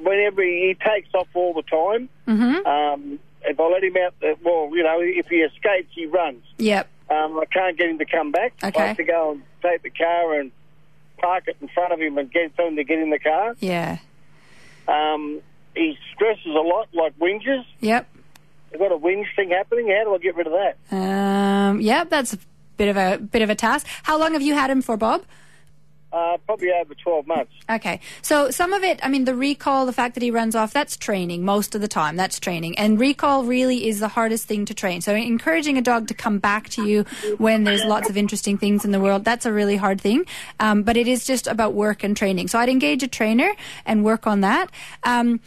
whenever 0.00 0.42
he, 0.42 0.68
he 0.68 0.88
takes 0.88 1.08
off 1.14 1.28
all 1.34 1.52
the 1.54 1.62
time, 1.62 2.08
Mm-hmm. 2.28 2.66
um, 2.66 3.18
if 3.44 3.58
I 3.58 3.68
let 3.68 3.82
him 3.82 3.96
out, 3.96 4.14
the, 4.20 4.36
well, 4.42 4.70
you 4.74 4.82
know, 4.82 4.98
if 5.00 5.26
he 5.26 5.36
escapes, 5.36 5.88
he 5.94 6.06
runs. 6.06 6.42
Yep. 6.58 6.88
Um, 7.10 7.38
I 7.38 7.44
can't 7.46 7.76
get 7.76 7.88
him 7.88 7.98
to 7.98 8.04
come 8.04 8.30
back. 8.30 8.54
Okay. 8.62 8.80
I 8.80 8.86
have 8.88 8.96
to 8.96 9.04
go 9.04 9.32
and 9.32 9.42
take 9.62 9.82
the 9.82 9.90
car 9.90 10.38
and 10.38 10.52
park 11.18 11.44
it 11.48 11.56
in 11.60 11.68
front 11.68 11.92
of 11.92 12.00
him 12.00 12.18
and 12.18 12.30
get 12.30 12.52
him 12.58 12.76
to 12.76 12.84
get 12.84 12.98
in 12.98 13.10
the 13.10 13.18
car. 13.18 13.56
Yeah. 13.60 13.98
Um, 14.86 15.40
he 15.74 15.98
stresses 16.14 16.46
a 16.46 16.50
lot, 16.50 16.88
like 16.92 17.18
whinges. 17.18 17.64
Yep. 17.80 18.08
I've 18.72 18.78
got 18.78 18.92
a 18.92 18.98
whinge 18.98 19.26
thing 19.34 19.50
happening. 19.50 19.88
How 19.88 20.04
do 20.04 20.14
I 20.14 20.18
get 20.18 20.36
rid 20.36 20.46
of 20.46 20.52
that? 20.52 20.96
Um, 20.96 21.80
yep. 21.80 22.10
That's 22.10 22.34
a 22.34 22.38
bit 22.76 22.88
of 22.88 22.96
a 22.96 23.18
bit 23.18 23.42
of 23.42 23.50
a 23.50 23.54
task. 23.54 23.86
How 24.04 24.18
long 24.18 24.32
have 24.32 24.42
you 24.42 24.54
had 24.54 24.70
him 24.70 24.80
for, 24.82 24.96
Bob? 24.96 25.24
Uh, 26.12 26.36
probably 26.44 26.70
over 26.72 26.92
12 26.92 27.26
months. 27.26 27.52
Okay. 27.70 28.00
So 28.20 28.50
some 28.50 28.72
of 28.72 28.82
it, 28.82 28.98
I 29.00 29.08
mean, 29.08 29.26
the 29.26 29.34
recall, 29.34 29.86
the 29.86 29.92
fact 29.92 30.14
that 30.14 30.22
he 30.24 30.32
runs 30.32 30.56
off, 30.56 30.72
that's 30.72 30.96
training 30.96 31.44
most 31.44 31.76
of 31.76 31.80
the 31.80 31.86
time. 31.86 32.16
That's 32.16 32.40
training. 32.40 32.76
And 32.78 32.98
recall 32.98 33.44
really 33.44 33.86
is 33.86 34.00
the 34.00 34.08
hardest 34.08 34.46
thing 34.46 34.64
to 34.64 34.74
train. 34.74 35.02
So 35.02 35.14
encouraging 35.14 35.78
a 35.78 35.82
dog 35.82 36.08
to 36.08 36.14
come 36.14 36.40
back 36.40 36.68
to 36.70 36.84
you 36.84 37.04
when 37.38 37.62
there's 37.62 37.84
lots 37.84 38.10
of 38.10 38.16
interesting 38.16 38.58
things 38.58 38.84
in 38.84 38.90
the 38.90 38.98
world, 38.98 39.24
that's 39.24 39.46
a 39.46 39.52
really 39.52 39.76
hard 39.76 40.00
thing. 40.00 40.24
Um, 40.58 40.82
but 40.82 40.96
it 40.96 41.06
is 41.06 41.24
just 41.24 41.46
about 41.46 41.74
work 41.74 42.02
and 42.02 42.16
training. 42.16 42.48
So 42.48 42.58
I'd 42.58 42.68
engage 42.68 43.04
a 43.04 43.08
trainer 43.08 43.52
and 43.86 44.04
work 44.04 44.26
on 44.26 44.40
that. 44.40 44.70
Um, 45.04 45.40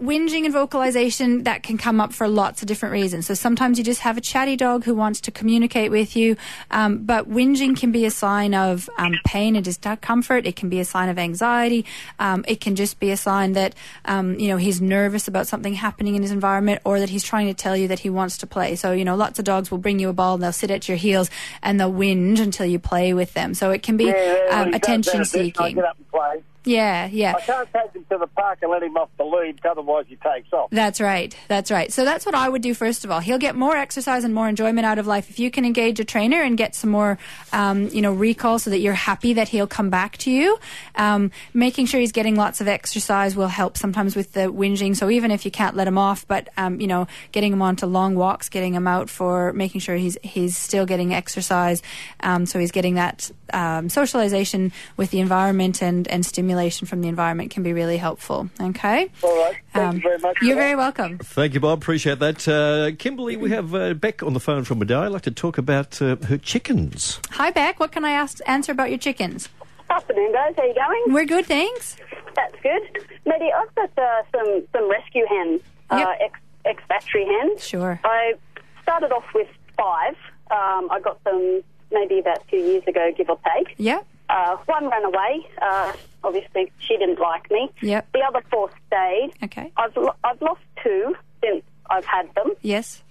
whinging 0.00 0.44
and 0.44 0.52
vocalization 0.52 1.44
that 1.44 1.62
can 1.62 1.76
come 1.76 2.00
up 2.00 2.12
for 2.12 2.26
lots 2.26 2.62
of 2.62 2.68
different 2.68 2.92
reasons. 2.92 3.26
So 3.26 3.34
sometimes 3.34 3.78
you 3.78 3.84
just 3.84 4.00
have 4.00 4.16
a 4.16 4.20
chatty 4.20 4.56
dog 4.56 4.84
who 4.84 4.94
wants 4.94 5.20
to 5.22 5.30
communicate 5.30 5.90
with 5.90 6.16
you, 6.16 6.36
um, 6.70 7.04
but 7.04 7.28
whinging 7.28 7.76
can 7.76 7.92
be 7.92 8.06
a 8.06 8.10
sign 8.10 8.54
of 8.54 8.88
um, 8.96 9.14
pain 9.24 9.56
and 9.56 9.64
discomfort. 9.64 10.46
It 10.46 10.56
can 10.56 10.68
be 10.68 10.80
a 10.80 10.84
sign 10.84 11.08
of 11.08 11.18
anxiety. 11.18 11.84
Um, 12.18 12.44
it 12.48 12.60
can 12.60 12.76
just 12.76 12.98
be 12.98 13.10
a 13.10 13.16
sign 13.16 13.52
that 13.52 13.74
um, 14.04 14.38
you 14.38 14.48
know 14.48 14.56
he's 14.56 14.80
nervous 14.80 15.28
about 15.28 15.46
something 15.46 15.74
happening 15.74 16.14
in 16.14 16.22
his 16.22 16.30
environment, 16.30 16.80
or 16.84 17.00
that 17.00 17.10
he's 17.10 17.24
trying 17.24 17.48
to 17.48 17.54
tell 17.54 17.76
you 17.76 17.88
that 17.88 17.98
he 17.98 18.10
wants 18.10 18.38
to 18.38 18.46
play. 18.46 18.76
So 18.76 18.92
you 18.92 19.04
know, 19.04 19.16
lots 19.16 19.38
of 19.38 19.44
dogs 19.44 19.70
will 19.70 19.78
bring 19.78 19.98
you 19.98 20.08
a 20.08 20.12
ball 20.12 20.34
and 20.34 20.42
they'll 20.42 20.52
sit 20.52 20.70
at 20.70 20.88
your 20.88 20.96
heels 20.96 21.30
and 21.62 21.78
they'll 21.78 21.92
whinge 21.92 22.40
until 22.40 22.66
you 22.66 22.78
play 22.78 23.12
with 23.12 23.34
them. 23.34 23.54
So 23.54 23.70
it 23.70 23.82
can 23.82 23.96
be 23.96 24.06
Yeah, 24.06 24.46
um, 24.50 24.66
he 24.66 24.72
does 24.72 24.76
attention 24.78 25.18
that 25.20 25.34
a 25.34 25.38
bit, 25.38 25.58
and 25.58 25.80
I 25.86 25.92
seeking. 26.12 26.44
Get 26.64 26.78
up 26.78 27.04
and 27.04 27.12
play. 27.12 27.20
Yeah, 27.20 27.32
yeah. 27.32 27.34
I 27.36 27.40
can't 27.40 27.72
take 27.72 27.92
him 27.92 28.04
to 28.10 28.18
the 28.18 28.26
park 28.26 28.58
and 28.62 28.70
let 28.70 28.82
him 28.82 28.96
off 28.96 29.08
the 29.16 29.24
lead, 29.24 29.60
otherwise 29.64 30.06
he 30.08 30.16
takes 30.16 30.52
off. 30.52 30.70
That's 30.70 31.00
right. 31.00 31.34
That's 31.48 31.70
right. 31.70 31.92
So 31.92 32.04
that's 32.04 32.26
what 32.26 32.34
I 32.34 32.48
would 32.48 32.62
do 32.62 32.74
first 32.74 33.04
of 33.04 33.10
all. 33.10 33.20
He'll 33.20 33.38
get 33.38 33.56
more 33.56 33.76
exercise 33.76 34.24
and 34.24 34.34
more 34.34 34.48
enjoyment 34.48 34.84
out 34.84 34.98
of 34.98 35.06
life 35.06 35.30
if 35.30 35.38
you 35.38 35.50
can 35.50 35.64
engage 35.64 36.00
a 36.00 36.04
trainer 36.04 36.42
and 36.42 36.56
get 36.58 36.74
some 36.74 36.90
more, 36.90 37.18
um, 37.52 37.88
you 37.88 38.02
know, 38.02 38.12
recall 38.12 38.58
so 38.58 38.70
that 38.70 38.80
you're 38.80 38.92
happy 38.92 39.34
that 39.34 39.48
he'll 39.48 39.66
come 39.66 39.90
back 39.90 40.18
to 40.18 40.30
you. 40.30 40.58
Um, 40.96 41.30
making 41.54 41.86
sure 41.86 42.00
he's 42.00 42.12
getting 42.12 42.36
lots 42.36 42.60
of 42.60 42.68
exercise 42.68 43.34
will 43.36 43.48
help 43.48 43.76
sometimes 43.78 44.14
with 44.14 44.32
the 44.32 44.52
whinging. 44.52 44.96
So 44.96 45.10
even 45.10 45.30
if 45.30 45.44
you 45.44 45.50
can't 45.50 45.76
let 45.76 45.88
him 45.88 45.98
off, 45.98 46.26
but 46.28 46.48
um, 46.56 46.80
you 46.80 46.86
know, 46.86 47.06
getting 47.32 47.52
him 47.52 47.62
onto 47.62 47.86
long 47.86 48.14
walks, 48.14 48.48
getting 48.48 48.74
him 48.74 48.86
out 48.86 49.08
for 49.08 49.52
making 49.52 49.80
sure 49.80 49.96
he's 49.96 50.18
he's 50.22 50.56
still 50.56 50.84
getting 50.84 51.14
exercise. 51.14 51.82
Um, 52.20 52.44
so 52.46 52.58
he's 52.58 52.72
getting 52.72 52.94
that 52.94 53.30
um, 53.52 53.88
socialization 53.88 54.72
with 54.96 55.10
the 55.10 55.20
environment 55.20 55.82
and 55.82 56.06
and 56.08 56.24
stimulation 56.26 56.49
from 56.88 57.00
the 57.00 57.08
environment 57.08 57.50
can 57.50 57.62
be 57.62 57.72
really 57.72 57.96
helpful. 57.96 58.48
Okay. 58.60 59.10
All 59.22 59.36
right. 59.44 59.56
Thank 59.72 59.94
you 59.96 60.00
very 60.02 60.18
much. 60.18 60.36
You're 60.42 60.54
that. 60.56 60.60
very 60.60 60.76
welcome. 60.76 61.18
Thank 61.18 61.54
you, 61.54 61.60
Bob. 61.60 61.78
Appreciate 61.78 62.18
that. 62.20 62.46
Uh, 62.48 62.96
Kimberly, 62.98 63.36
we 63.36 63.50
have 63.50 63.74
uh, 63.74 63.94
Beck 63.94 64.22
on 64.22 64.32
the 64.34 64.40
phone 64.40 64.64
from 64.64 64.78
Madeira. 64.78 65.02
I'd 65.06 65.12
like 65.12 65.22
to 65.22 65.30
talk 65.30 65.58
about 65.58 66.00
uh, 66.02 66.16
her 66.28 66.38
chickens. 66.38 67.20
Hi, 67.32 67.50
Beck. 67.50 67.80
What 67.80 67.92
can 67.92 68.04
I 68.04 68.12
ask, 68.12 68.38
answer 68.46 68.72
about 68.72 68.90
your 68.90 68.98
chickens? 68.98 69.48
Afternoon, 69.88 70.32
guys. 70.32 70.54
How 70.56 70.62
are 70.62 70.66
you 70.66 70.74
going? 70.74 71.14
We're 71.14 71.24
good, 71.24 71.46
thanks. 71.46 71.96
That's 72.36 72.54
good. 72.62 72.82
Maddie, 73.26 73.50
I've 73.52 73.74
got 73.74 73.90
uh, 73.98 74.22
some 74.32 74.62
some 74.72 74.88
rescue 74.90 75.26
hens, 75.28 75.60
uh, 75.90 75.96
Yep. 75.96 76.18
ex 76.20 76.40
ex 76.64 76.82
factory 76.88 77.26
hens. 77.26 77.66
Sure. 77.66 78.00
I 78.04 78.34
started 78.82 79.10
off 79.12 79.24
with 79.34 79.48
five, 79.76 80.14
Um, 80.50 80.88
I 80.90 81.00
got 81.02 81.22
them 81.24 81.62
maybe 81.90 82.18
about 82.20 82.46
two 82.48 82.56
years 82.58 82.84
ago, 82.86 83.10
give 83.16 83.28
or 83.30 83.38
take. 83.56 83.74
Yep. 83.78 84.06
Uh, 84.28 84.56
one 84.66 84.88
ran 84.88 85.04
away. 85.04 85.44
Uh, 85.60 85.92
obviously, 86.24 86.72
she 86.78 86.96
didn't 86.96 87.18
like 87.20 87.50
me. 87.50 87.70
Yep. 87.82 88.08
The 88.12 88.20
other 88.20 88.42
four 88.50 88.70
stayed. 88.86 89.30
Okay. 89.44 89.72
I've 89.76 89.96
lo- 89.96 90.14
I've 90.24 90.40
lost 90.42 90.60
two 90.82 91.14
since 91.42 91.62
I've 91.88 92.04
had 92.04 92.32
them. 92.34 92.52
Yes. 92.62 93.02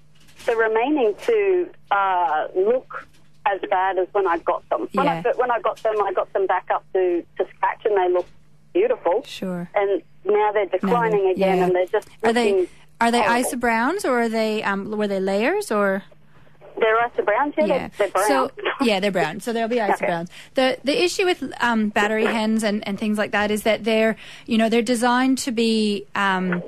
The 0.45 0.55
remaining 0.55 1.15
two 1.25 1.69
uh, 1.91 2.47
look 2.55 3.07
as 3.45 3.59
bad 3.69 3.97
as 3.97 4.07
when 4.11 4.27
I 4.27 4.37
got 4.39 4.67
them. 4.69 4.87
When, 4.93 5.05
Yeah. 5.05 5.23
I, 5.25 5.37
when 5.37 5.51
I 5.51 5.59
got 5.59 5.77
them, 5.83 5.95
I 6.03 6.13
got 6.13 6.31
them 6.33 6.45
back 6.47 6.67
up 6.73 6.85
to, 6.93 7.23
to 7.37 7.47
scratch, 7.55 7.81
and 7.85 7.97
they 7.97 8.13
look 8.13 8.27
beautiful. 8.73 9.23
Sure. 9.25 9.69
And 9.75 10.01
now 10.25 10.51
they're 10.53 10.65
declining 10.67 11.25
No, 11.25 11.31
again, 11.31 11.57
yeah. 11.57 11.65
and 11.65 11.75
they're 11.75 11.85
just 11.87 12.07
Are 12.23 12.33
they 12.33 12.67
are 13.01 13.11
they 13.11 13.21
horrible. 13.21 13.39
Isa 13.47 13.57
Browns 13.57 14.05
or 14.05 14.21
are 14.21 14.29
they 14.29 14.61
um, 14.63 14.91
were 14.91 15.07
they 15.07 15.19
layers 15.19 15.71
or? 15.71 16.03
They're 16.79 17.07
Isa 17.07 17.23
Browns, 17.23 17.53
yeah, 17.57 17.65
Yeah. 17.65 17.89
They're, 17.97 18.09
brown. 18.09 18.27
So 18.27 18.51
yeah, 18.81 18.99
they're 18.99 19.11
brown. 19.11 19.39
So 19.39 19.53
there'll 19.53 19.69
be 19.69 19.77
Isa 19.77 19.93
Okay. 19.93 20.05
Browns. 20.05 20.29
The 20.55 20.77
the 20.83 21.03
issue 21.03 21.25
with 21.25 21.43
um, 21.59 21.89
battery 21.89 22.25
hens 22.25 22.63
and, 22.63 22.87
and 22.87 22.97
things 22.99 23.17
like 23.17 23.31
that 23.31 23.51
is 23.51 23.63
that 23.63 23.83
they're 23.83 24.15
you 24.45 24.57
know 24.57 24.69
they're 24.69 24.81
designed 24.81 25.37
to 25.39 25.51
be. 25.51 26.05
Um, 26.15 26.63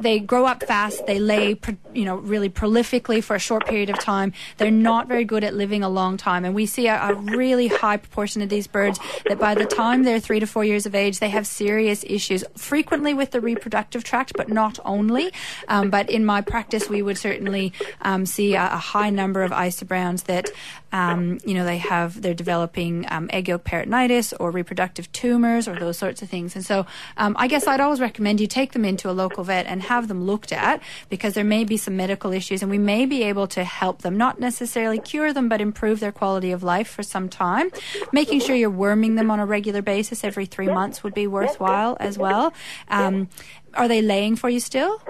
they 0.00 0.18
grow 0.18 0.46
up 0.46 0.62
fast. 0.64 1.06
They 1.06 1.18
lay, 1.18 1.58
you 1.94 2.04
know, 2.04 2.16
really 2.16 2.48
prolifically 2.48 3.22
for 3.22 3.36
a 3.36 3.38
short 3.38 3.66
period 3.66 3.90
of 3.90 3.98
time. 3.98 4.32
They're 4.58 4.70
not 4.70 5.08
very 5.08 5.24
good 5.24 5.44
at 5.44 5.54
living 5.54 5.82
a 5.82 5.88
long 5.88 6.16
time, 6.16 6.44
and 6.44 6.54
we 6.54 6.66
see 6.66 6.86
a, 6.86 7.00
a 7.10 7.14
really 7.14 7.68
high 7.68 7.96
proportion 7.96 8.42
of 8.42 8.48
these 8.48 8.66
birds 8.66 8.98
that 9.26 9.38
by 9.38 9.54
the 9.54 9.64
time 9.64 10.04
they're 10.04 10.20
three 10.20 10.40
to 10.40 10.46
four 10.46 10.64
years 10.64 10.86
of 10.86 10.94
age, 10.94 11.18
they 11.18 11.30
have 11.30 11.46
serious 11.46 12.04
issues, 12.06 12.44
frequently 12.56 13.14
with 13.14 13.30
the 13.30 13.40
reproductive 13.40 14.04
tract, 14.04 14.32
but 14.36 14.48
not 14.48 14.78
only. 14.84 15.32
Um, 15.68 15.90
but 15.90 16.10
in 16.10 16.24
my 16.24 16.40
practice, 16.40 16.88
we 16.88 17.02
would 17.02 17.18
certainly 17.18 17.72
um, 18.02 18.26
see 18.26 18.54
a, 18.54 18.64
a 18.64 18.78
high 18.78 19.10
number 19.10 19.42
of 19.42 19.52
Isa 19.52 19.84
Browns 19.84 20.24
that, 20.24 20.50
um, 20.92 21.38
you 21.44 21.54
know, 21.54 21.64
they 21.64 21.78
have 21.78 22.20
they're 22.20 22.34
developing 22.34 23.06
um, 23.10 23.28
egg 23.32 23.48
yolk 23.48 23.64
peritonitis 23.64 24.34
or 24.38 24.50
reproductive 24.50 25.10
tumors 25.12 25.66
or 25.66 25.78
those 25.78 25.98
sorts 25.98 26.22
of 26.22 26.28
things. 26.28 26.54
And 26.54 26.64
so, 26.64 26.86
um, 27.16 27.34
I 27.38 27.48
guess 27.48 27.66
I'd 27.66 27.80
always 27.80 28.00
recommend 28.00 28.40
you 28.40 28.46
take 28.46 28.72
them 28.72 28.84
into 28.84 29.10
a 29.10 29.12
local 29.12 29.42
vet 29.44 29.66
and 29.66 29.82
have 29.82 30.08
them 30.08 30.24
looked 30.24 30.52
at 30.52 30.82
because 31.08 31.34
there 31.34 31.44
may 31.44 31.64
be 31.64 31.76
some 31.76 31.96
medical 31.96 32.32
issues, 32.32 32.62
and 32.62 32.70
we 32.70 32.78
may 32.78 33.06
be 33.06 33.22
able 33.22 33.46
to 33.48 33.64
help 33.64 34.02
them, 34.02 34.16
not 34.16 34.38
necessarily 34.38 34.98
cure 34.98 35.32
them, 35.32 35.48
but 35.48 35.60
improve 35.60 36.00
their 36.00 36.12
quality 36.12 36.52
of 36.52 36.62
life 36.62 36.88
for 36.88 37.02
some 37.02 37.28
time. 37.28 37.70
Making 38.12 38.40
sure 38.40 38.54
you're 38.54 38.70
worming 38.70 39.14
them 39.14 39.30
on 39.30 39.40
a 39.40 39.46
regular 39.46 39.82
basis 39.82 40.24
every 40.24 40.46
three 40.46 40.68
months 40.68 41.02
would 41.02 41.14
be 41.14 41.26
worthwhile 41.26 41.96
as 42.00 42.18
well. 42.18 42.52
Um, 42.88 43.28
are 43.74 43.88
they 43.88 44.02
laying 44.02 44.36
for 44.36 44.50
you 44.50 44.60
still? 44.60 45.00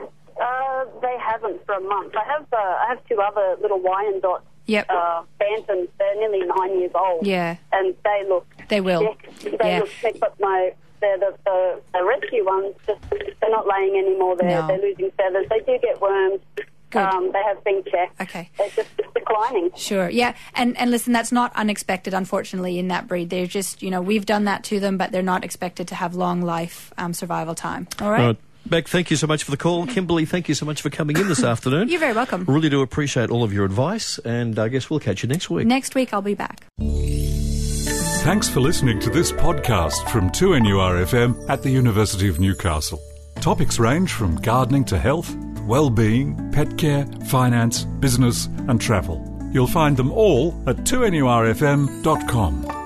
Uh, 0.41 0.85
they 1.01 1.17
haven't 1.19 1.65
for 1.67 1.75
a 1.75 1.81
month. 1.81 2.15
I 2.17 2.25
have 2.25 2.47
uh, 2.53 2.57
I 2.57 2.87
have 2.89 3.07
two 3.09 3.21
other 3.21 3.57
little 3.61 3.81
Wyandotte 3.81 4.45
Yep. 4.67 4.87
uh, 4.91 5.23
bantams. 5.41 5.89
They're 5.99 6.17
nearly 6.17 6.47
nine 6.47 6.79
years 6.79 6.93
old. 6.95 7.27
Yeah. 7.27 7.57
and 7.73 7.95
they 8.05 8.25
look 8.29 8.47
They 8.69 8.81
will. 8.81 9.17
sick. 9.41 9.59
They 9.59 9.71
Yeah. 9.73 9.79
look 9.81 9.91
sick, 10.01 10.21
but 10.21 10.39
my 10.41 10.73
they're 11.01 11.19
the, 11.19 11.35
the, 11.45 11.81
the 11.93 12.05
rescue 12.05 12.45
ones 12.47 12.75
just 12.87 13.01
they're 13.41 13.51
not 13.51 13.67
laying 13.67 13.97
anymore. 13.97 14.37
They're 14.37 14.49
No. 14.61 14.67
they're 14.69 14.79
losing 14.81 15.11
feathers. 15.13 15.47
They 15.51 15.59
do 15.61 15.79
get 15.83 16.01
worms. 16.01 16.41
Good. 16.91 17.03
Um, 17.03 17.33
they 17.33 17.43
have 17.43 17.65
been 17.65 17.83
checked. 17.91 18.21
Okay. 18.21 18.51
They're 18.59 18.69
just 18.69 18.91
declining. 19.15 19.71
Sure. 19.77 20.09
Yeah. 20.11 20.35
And 20.55 20.77
and 20.79 20.91
listen, 20.91 21.13
that's 21.13 21.33
not 21.33 21.51
unexpected. 21.57 22.13
Unfortunately, 22.15 22.79
in 22.79 22.89
that 22.89 23.09
breed, 23.09 23.31
they're 23.31 23.47
just 23.47 23.83
you 23.83 23.91
know 23.91 24.01
we've 24.03 24.27
done 24.27 24.45
that 24.45 24.63
to 24.65 24.79
them, 24.79 24.97
but 24.99 25.11
they're 25.11 25.23
not 25.23 25.43
expected 25.43 25.89
to 25.89 25.95
have 25.97 26.15
long 26.15 26.43
life 26.43 26.93
um, 26.99 27.15
survival 27.15 27.55
time. 27.55 27.89
All 28.01 28.11
right. 28.11 28.21
All 28.21 28.27
right. 28.29 28.37
Beck, 28.67 28.89
thank 28.89 29.11
you 29.11 29.17
so 29.17 29.27
much 29.27 29.45
for 29.45 29.51
the 29.51 29.57
call. 29.57 29.87
Kimberly, 29.87 30.25
thank 30.25 30.49
you 30.49 30.55
so 30.55 30.65
much 30.65 30.81
for 30.83 30.91
coming 30.91 31.17
in 31.19 31.29
this 31.29 31.43
afternoon. 31.53 31.89
You're 31.89 32.01
very 32.01 32.15
welcome. 32.15 32.45
Really 32.47 32.69
do 32.71 32.81
appreciate 32.83 33.31
all 33.31 33.43
of 33.45 33.53
your 33.53 33.65
advice, 33.65 34.19
and 34.21 34.59
I 34.59 34.69
guess 34.69 34.89
we'll 34.89 35.01
catch 35.01 35.23
you 35.23 35.29
next 35.29 35.51
week. 35.51 35.67
Next 35.67 35.95
week 35.95 36.15
I'll 36.15 36.23
be 36.23 36.35
back. 36.35 36.67
Thanks 38.23 38.49
for 38.49 38.61
listening 38.61 39.01
to 39.01 39.11
this 39.11 39.33
podcast 39.33 40.09
from 40.11 40.31
2NURFM 40.31 41.51
at 41.51 41.63
the 41.63 41.71
University 41.71 42.29
of 42.29 42.39
Newcastle. 42.39 43.01
Topics 43.41 43.81
range 43.81 44.13
from 44.13 44.37
gardening 44.37 44.85
to 44.85 44.97
health, 44.97 45.35
well-being, 45.67 46.53
pet 46.53 46.79
care, 46.79 47.05
finance, 47.27 47.85
business 47.85 48.47
and 48.69 48.81
travel. 48.81 49.29
You'll 49.53 49.67
find 49.67 49.97
them 49.97 50.13
all 50.13 50.55
at 50.69 50.77
2NURFM.com. 50.77 52.82